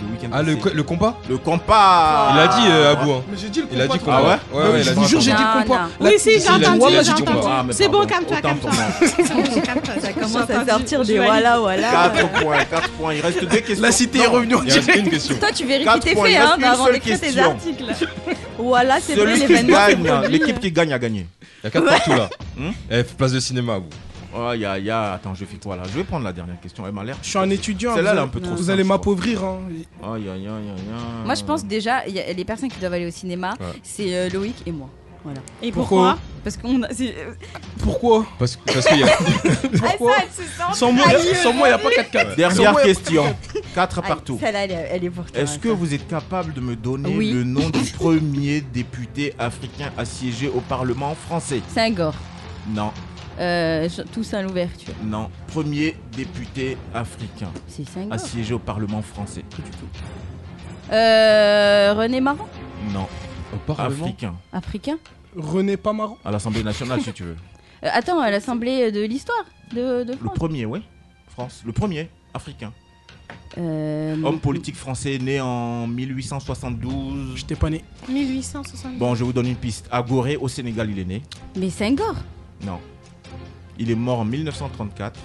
[0.00, 2.30] Le week-end Ah, le, le compas Le compas.
[2.34, 3.12] Il a dit euh, Abou.
[3.12, 3.22] hein.
[3.30, 4.16] Mais j'ai dit le Il a dit compas.
[4.22, 4.38] compas.
[4.52, 4.62] Ah ouais?
[4.64, 5.36] Ouais, ouais, il je a vous dit jure, j'ai dit
[5.66, 5.88] compas.
[6.00, 7.38] Oui, si, j'ai entendu, j'ai entendu.
[7.46, 8.70] Ah, C'est bon, calme-toi, calme-toi.
[8.72, 8.84] moi.
[9.00, 9.94] C'est bon, calme-toi.
[10.02, 11.90] Ça commence à sortir je des voilà voilà.
[12.14, 13.14] 4 points, 4 points.
[13.14, 13.82] Il reste deux questions.
[13.82, 15.04] La cité est revenue en Il reste direct.
[15.04, 15.36] une question.
[15.38, 17.84] Toi, tu vérifies tes faits hein, avant d'écrire tes articles.
[18.58, 21.26] Voilà, c'est vrai, Celui qui l'événement l'équipe qui gagne a gagné.
[21.62, 22.28] Il y a 4 partout là.
[22.56, 23.86] Hmm Eh, place de cinéma, Abou.
[24.38, 25.14] Oh, ya, ya.
[25.14, 25.82] Attends, je fais quoi là?
[25.90, 26.84] Je vais prendre la dernière question.
[26.86, 27.16] Elle m'a l'air.
[27.22, 27.94] Je suis un étudiant.
[27.94, 29.42] Celle-là, vous elle est un peu trop Vous simple, allez m'appauvrir.
[29.44, 29.58] hein.
[30.02, 31.24] Aïe, aïe, aïe, aïe, aïe.
[31.24, 33.66] Moi, je pense déjà, il y a les personnes qui doivent aller au cinéma, Ouais.
[33.82, 34.88] c'est euh, Loïc et moi.
[35.24, 35.40] Voilà.
[35.60, 36.18] Et Pourquoi pourquoi?
[36.44, 36.88] Parce qu'on a.
[36.92, 37.16] c'est-
[37.82, 38.24] Pourquoi?
[38.38, 39.06] Parce, parce qu'il y a.
[39.80, 40.12] Pourquoi?
[40.18, 42.30] Ah, sent Sans moi, trahie sans moi, il n'y a pas 4-4.
[42.30, 43.36] Sans Dernière question.
[43.74, 44.38] 4 Allez, partout.
[44.40, 45.40] Celle-là, elle, est- elle est pour toi.
[45.40, 47.32] Est-ce que vous êtes capable de me donner Oui.
[47.32, 51.60] le nom du premier député africain à siéger au Parlement français?
[51.74, 52.14] Senghor.
[52.72, 52.92] Non,
[53.38, 54.94] Euh, Toussaint l'ouverture.
[55.04, 55.30] non.
[55.48, 59.44] Premier député africain C'est à siéger au Parlement français.
[60.92, 62.48] Euh, René Marant
[62.92, 63.06] Non.
[63.78, 64.34] Africain.
[64.52, 64.98] Africain
[65.36, 65.92] René pas.
[66.24, 67.36] À l'Assemblée nationale, si tu veux.
[67.84, 69.44] Euh, Attends, à l'Assemblée de l'histoire
[69.74, 70.80] de, de Le France premier, oui.
[71.28, 71.62] France.
[71.66, 72.72] Le premier, africain.
[73.58, 77.36] Euh, Homme politique français né en 1872.
[77.36, 77.84] J'étais pas né.
[78.08, 78.98] 1870.
[78.98, 79.88] Bon, je vous donne une piste.
[79.90, 81.20] À Gorée, au Sénégal, il est né.
[81.54, 82.14] Mais Senghor
[82.64, 82.78] Non.
[83.78, 85.18] Il est mort en 1934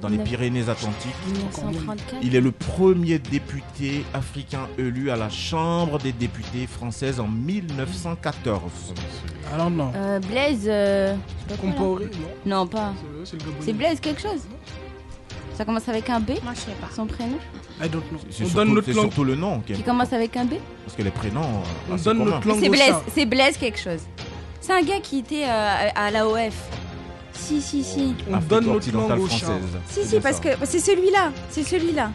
[0.00, 1.14] dans les Pyrénées-Atlantiques.
[1.32, 7.26] 1934 Il est le premier député africain élu à la Chambre des députés française en
[7.28, 8.60] 1914.
[9.54, 9.92] Alors non.
[9.94, 10.64] Euh, Blaise.
[10.66, 11.14] euh,
[11.48, 11.98] pas non.
[12.44, 12.92] Non, pas.
[13.60, 14.42] C'est Blaise quelque chose
[15.56, 16.88] Ça commence avec un B Moi, je sais pas.
[16.94, 17.38] Son prénom
[17.82, 18.18] I don't know.
[18.30, 19.00] C'est On surtout, donne notre langue.
[19.06, 19.60] surtout le nom.
[19.60, 20.54] qui commence avec un B
[20.84, 21.40] Parce que les prénoms.
[21.42, 23.02] euh, On donne notre langue C'est au Blaise, chat.
[23.14, 24.00] c'est Blaise quelque chose.
[24.60, 26.54] C'est un gars qui était euh, à l'AOF.
[27.38, 28.14] Si, si, si.
[28.30, 29.36] On Afrique donne notre langue au chat.
[29.36, 29.62] française.
[29.88, 30.42] Si, C'est si, parce ça.
[30.42, 31.30] que c'est celui-là.
[31.50, 32.10] C'est celui-là.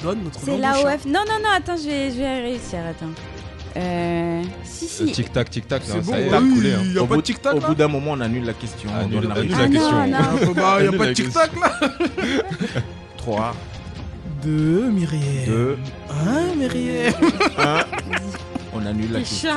[0.00, 0.82] On donne notre C'est langue chat.
[0.84, 1.04] l'AOF.
[1.06, 2.78] Non, non, non, attends, je vais, je vais réussir.
[2.88, 3.12] Attends.
[3.76, 4.42] Euh.
[4.64, 5.12] Si, si.
[5.12, 6.80] Tic tac, tic tac, C'est là, bon, ça y est, oui, ça a coulé, hein.
[6.84, 8.44] il y a Au pas bout- de tic-tac Au là bout d'un moment, on annule
[8.44, 8.90] la question.
[8.92, 9.92] on Annule- la annule Ah, question.
[9.92, 10.16] non, non.
[10.18, 11.90] Ah, bah, bah, y a Annule pas de la tic-tac là.
[13.16, 13.54] 3,
[14.42, 15.20] Deux, Myriam.
[15.46, 15.78] 2,
[16.10, 17.12] Hein, Myriam
[17.58, 17.84] 1.
[18.90, 19.50] Annule la question.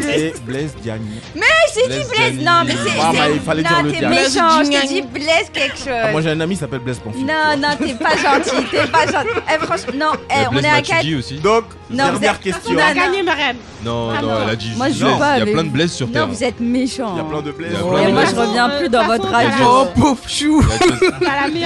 [0.00, 1.02] C'était Blaise Diagne.
[1.34, 2.32] Mais je t'ai dit Blaise.
[2.32, 2.44] Diagne.
[2.44, 2.98] Non, mais c'est.
[3.00, 4.16] Ah, mais il fallait non, dire le t'es dernier.
[4.16, 4.64] méchant.
[4.64, 5.88] Je t'ai dit Blaise quelque chose.
[6.02, 7.26] Ah, moi, j'ai un ami qui s'appelle Blaise Pamphile.
[7.26, 9.28] Non, non, t'es pas gentil, t'es pas gentil.
[9.54, 10.88] Eh, franchement, non, eh, on est à 4.
[10.96, 11.34] Matuidi aussi.
[11.38, 12.72] Donc, Non, dernière êtes- question.
[12.74, 13.22] On a Non, gagné.
[13.22, 14.34] Non, Ah non, non.
[14.44, 15.18] elle a dit Moi, je Blaise.
[15.18, 15.68] pas Il y a plein de.
[15.68, 16.28] Blaise sur Non, Terre.
[16.28, 17.12] vous êtes méchants.
[17.14, 17.72] Il y a plein de Blaise.
[17.72, 19.64] Et de moi, je reviens plus dans votre radio.
[19.68, 20.64] Oh, pauvre chou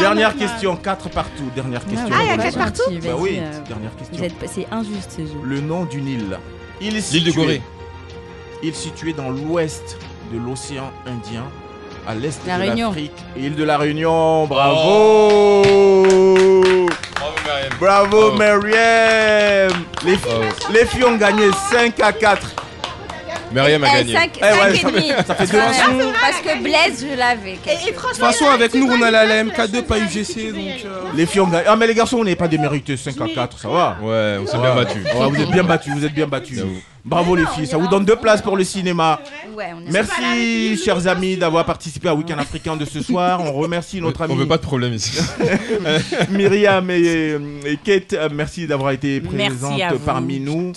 [0.01, 1.45] Dernière question, 4 partout.
[1.55, 2.09] Dernière question.
[2.13, 4.29] Ah, il y a Pas quatre partout Bah oui, euh, dernière question.
[4.53, 5.39] C'est injuste ce jeu.
[5.45, 6.39] Le nom d'une île.
[6.81, 7.63] Il est L'île de situé- Gorée.
[8.63, 9.99] Il est situé dans l'ouest
[10.33, 11.45] de l'océan Indien,
[12.07, 12.89] à l'est La de Réunion.
[12.89, 13.13] l'Afrique.
[13.37, 17.71] Île de la Réunion, bravo Bravo, Mariam.
[17.81, 18.31] Bravo
[20.05, 20.19] les,
[20.73, 22.55] les filles ont gagné 5 à 4.
[23.53, 24.13] Mariam a Eh, gagné.
[24.15, 25.09] cinq- Eh ouais, cinq et ça fait- demi.
[25.27, 26.13] ça fait Quand deux même, façons.
[26.21, 27.51] Parce que Blaise, je l'avais.
[27.53, 30.63] Et, et De franchement, toute façon, avec nous, on a la LMK2, pas UGC, donc.
[30.85, 31.65] euh, Les filles ont gagné.
[31.67, 34.47] Ah mais les garçons, on n'est pas démérité 5 à 4, ça va Ouais, on
[34.47, 34.99] s'est bien battu.
[35.03, 36.61] Ouais, vous êtes bien battus, vous êtes bien battus.
[37.05, 39.21] Bravo les filles, ça vous donne deux places pour le cinéma.
[39.47, 43.41] On Merci chers amis d'avoir participé à Week-end africain de ce soir.
[43.43, 45.19] On remercie notre On ami veut pas de problème ici.
[46.31, 48.13] Myriam et, et Kate.
[48.13, 50.73] Euh, Merci d'avoir été présentes parmi nous.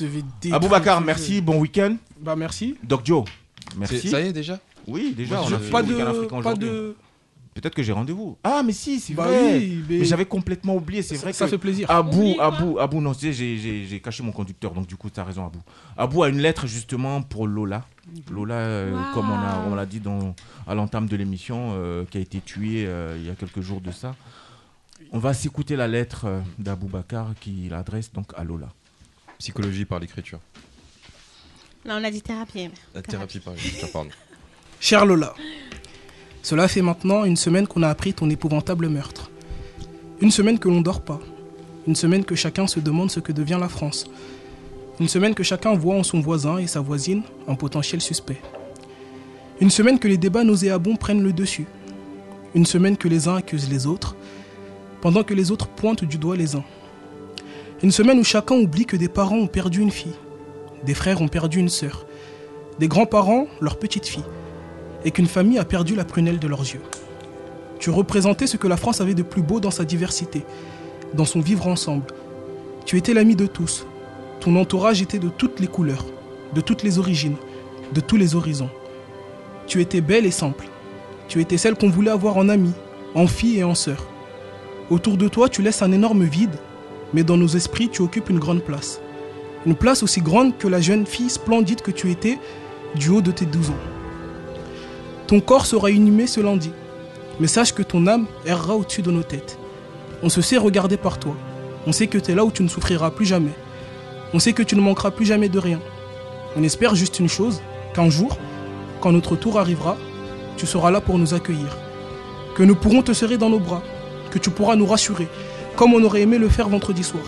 [0.51, 1.95] Aboubacar, merci, bon week-end.
[2.21, 2.75] Bah, merci.
[2.83, 3.25] Doc Joe,
[3.77, 4.09] merci.
[4.09, 5.93] Ça y est déjà Oui, déjà, on a fait Pas de.
[5.93, 6.69] Week-end africain Pas aujourd'hui.
[6.69, 6.95] de.
[7.53, 8.37] Peut-être que j'ai rendez-vous.
[8.43, 9.57] Ah, mais si, c'est Bah vrai.
[9.57, 9.97] oui, mais.
[9.99, 11.89] Mais j'avais complètement oublié, c'est ça, vrai ça que fait plaisir.
[11.91, 15.23] Abou, Abou, Abou, non, tu sais, j'ai- caché mon conducteur, donc du coup, tu as
[15.23, 15.59] raison, Abou.
[15.95, 17.85] Abou a une lettre justement pour Lola.
[18.31, 19.13] Lola, euh, Wow.
[19.13, 19.29] comme
[19.69, 20.35] on l'a dit dans,
[20.67, 23.81] à l'entame de l'émission, euh, qui a été tuée euh, il y a quelques jours
[23.81, 24.15] de ça.
[25.11, 28.69] On va s'écouter la lettre d'Abou Bakar qui l'adresse donc à Lola.
[29.37, 30.39] Psychologie par l'écriture.
[31.85, 32.69] Là, on a dit thérapie.
[32.95, 34.09] La thérapie par l'écriture, pardon.
[34.79, 35.33] Cher Lola,
[36.43, 39.31] cela fait maintenant une semaine qu'on a appris ton épouvantable meurtre.
[40.19, 41.21] Une semaine que l'on dort pas.
[41.87, 44.07] Une semaine que chacun se demande ce que devient la France.
[44.99, 48.41] Une semaine que chacun voit en son voisin et sa voisine un potentiel suspect.
[49.61, 51.65] Une semaine que les débats nauséabonds prennent le dessus.
[52.55, 54.17] Une semaine que les uns accusent les autres,
[54.99, 56.65] pendant que les autres pointent du doigt les uns.
[57.81, 60.15] Une semaine où chacun oublie que des parents ont perdu une fille,
[60.85, 62.05] des frères ont perdu une sœur,
[62.79, 64.25] des grands-parents leur petite fille
[65.05, 66.81] et qu'une famille a perdu la prunelle de leurs yeux.
[67.79, 70.45] Tu représentais ce que la France avait de plus beau dans sa diversité,
[71.13, 72.05] dans son vivre ensemble.
[72.85, 73.85] Tu étais l'ami de tous.
[74.39, 76.05] Ton entourage était de toutes les couleurs,
[76.53, 77.37] de toutes les origines,
[77.93, 78.69] de tous les horizons.
[79.67, 80.67] Tu étais belle et simple.
[81.27, 82.73] Tu étais celle qu'on voulait avoir en amie,
[83.15, 84.05] en fille et en sœur.
[84.89, 86.55] Autour de toi, tu laisses un énorme vide,
[87.13, 88.99] mais dans nos esprits, tu occupes une grande place.
[89.65, 92.37] Une place aussi grande que la jeune fille splendide que tu étais
[92.95, 94.02] du haut de tes 12 ans.
[95.27, 96.71] Ton corps sera inhumé ce lundi,
[97.39, 99.57] mais sache que ton âme errera au-dessus de nos têtes.
[100.21, 101.35] On se sait regarder par toi.
[101.87, 103.53] On sait que tu es là où tu ne souffriras plus jamais.
[104.33, 105.79] On sait que tu ne manqueras plus jamais de rien.
[106.55, 107.61] On espère juste une chose,
[107.93, 108.37] qu'un jour,
[109.01, 109.97] quand notre tour arrivera,
[110.57, 111.77] tu seras là pour nous accueillir.
[112.55, 113.81] Que nous pourrons te serrer dans nos bras,
[114.29, 115.27] que tu pourras nous rassurer,
[115.75, 117.23] comme on aurait aimé le faire vendredi soir.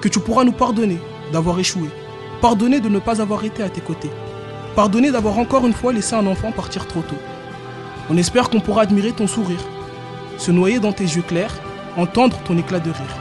[0.00, 0.98] Que tu pourras nous pardonner
[1.32, 1.88] d'avoir échoué,
[2.40, 4.10] pardonner de ne pas avoir été à tes côtés,
[4.74, 7.18] pardonner d'avoir encore une fois laissé un enfant partir trop tôt.
[8.10, 9.64] On espère qu'on pourra admirer ton sourire,
[10.36, 11.54] se noyer dans tes yeux clairs,
[11.96, 13.16] entendre ton éclat de rire.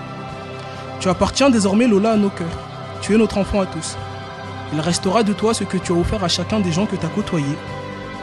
[0.99, 2.59] Tu appartiens désormais Lola à nos cœurs.
[3.01, 3.97] Tu es notre enfant à tous.
[4.73, 7.05] Il restera de toi ce que tu as offert à chacun des gens que tu
[7.05, 7.57] as côtoyés.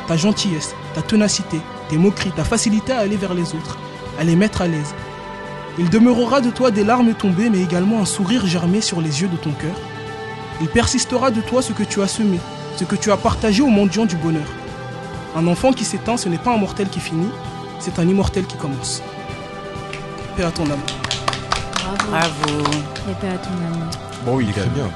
[0.08, 3.78] Ta gentillesse, ta ténacité, tes moqueries, ta facilité à aller vers les autres,
[4.18, 4.94] à les mettre à l'aise.
[5.78, 9.28] Il demeurera de toi des larmes tombées, mais également un sourire germé sur les yeux
[9.28, 9.76] de ton cœur.
[10.60, 12.40] Il persistera de toi ce que tu as semé,
[12.76, 14.46] ce que tu as partagé aux mendiants du bonheur.
[15.36, 17.30] Un enfant qui s'éteint, ce n'est pas un mortel qui finit,
[17.78, 19.02] c'est un immortel qui commence.
[20.36, 20.80] Paix à ton âme.
[21.74, 22.10] Bravo.
[22.10, 22.70] Bravo.
[23.10, 23.90] Et paix à ton âme.
[24.24, 24.90] Bon, oui, Très bien.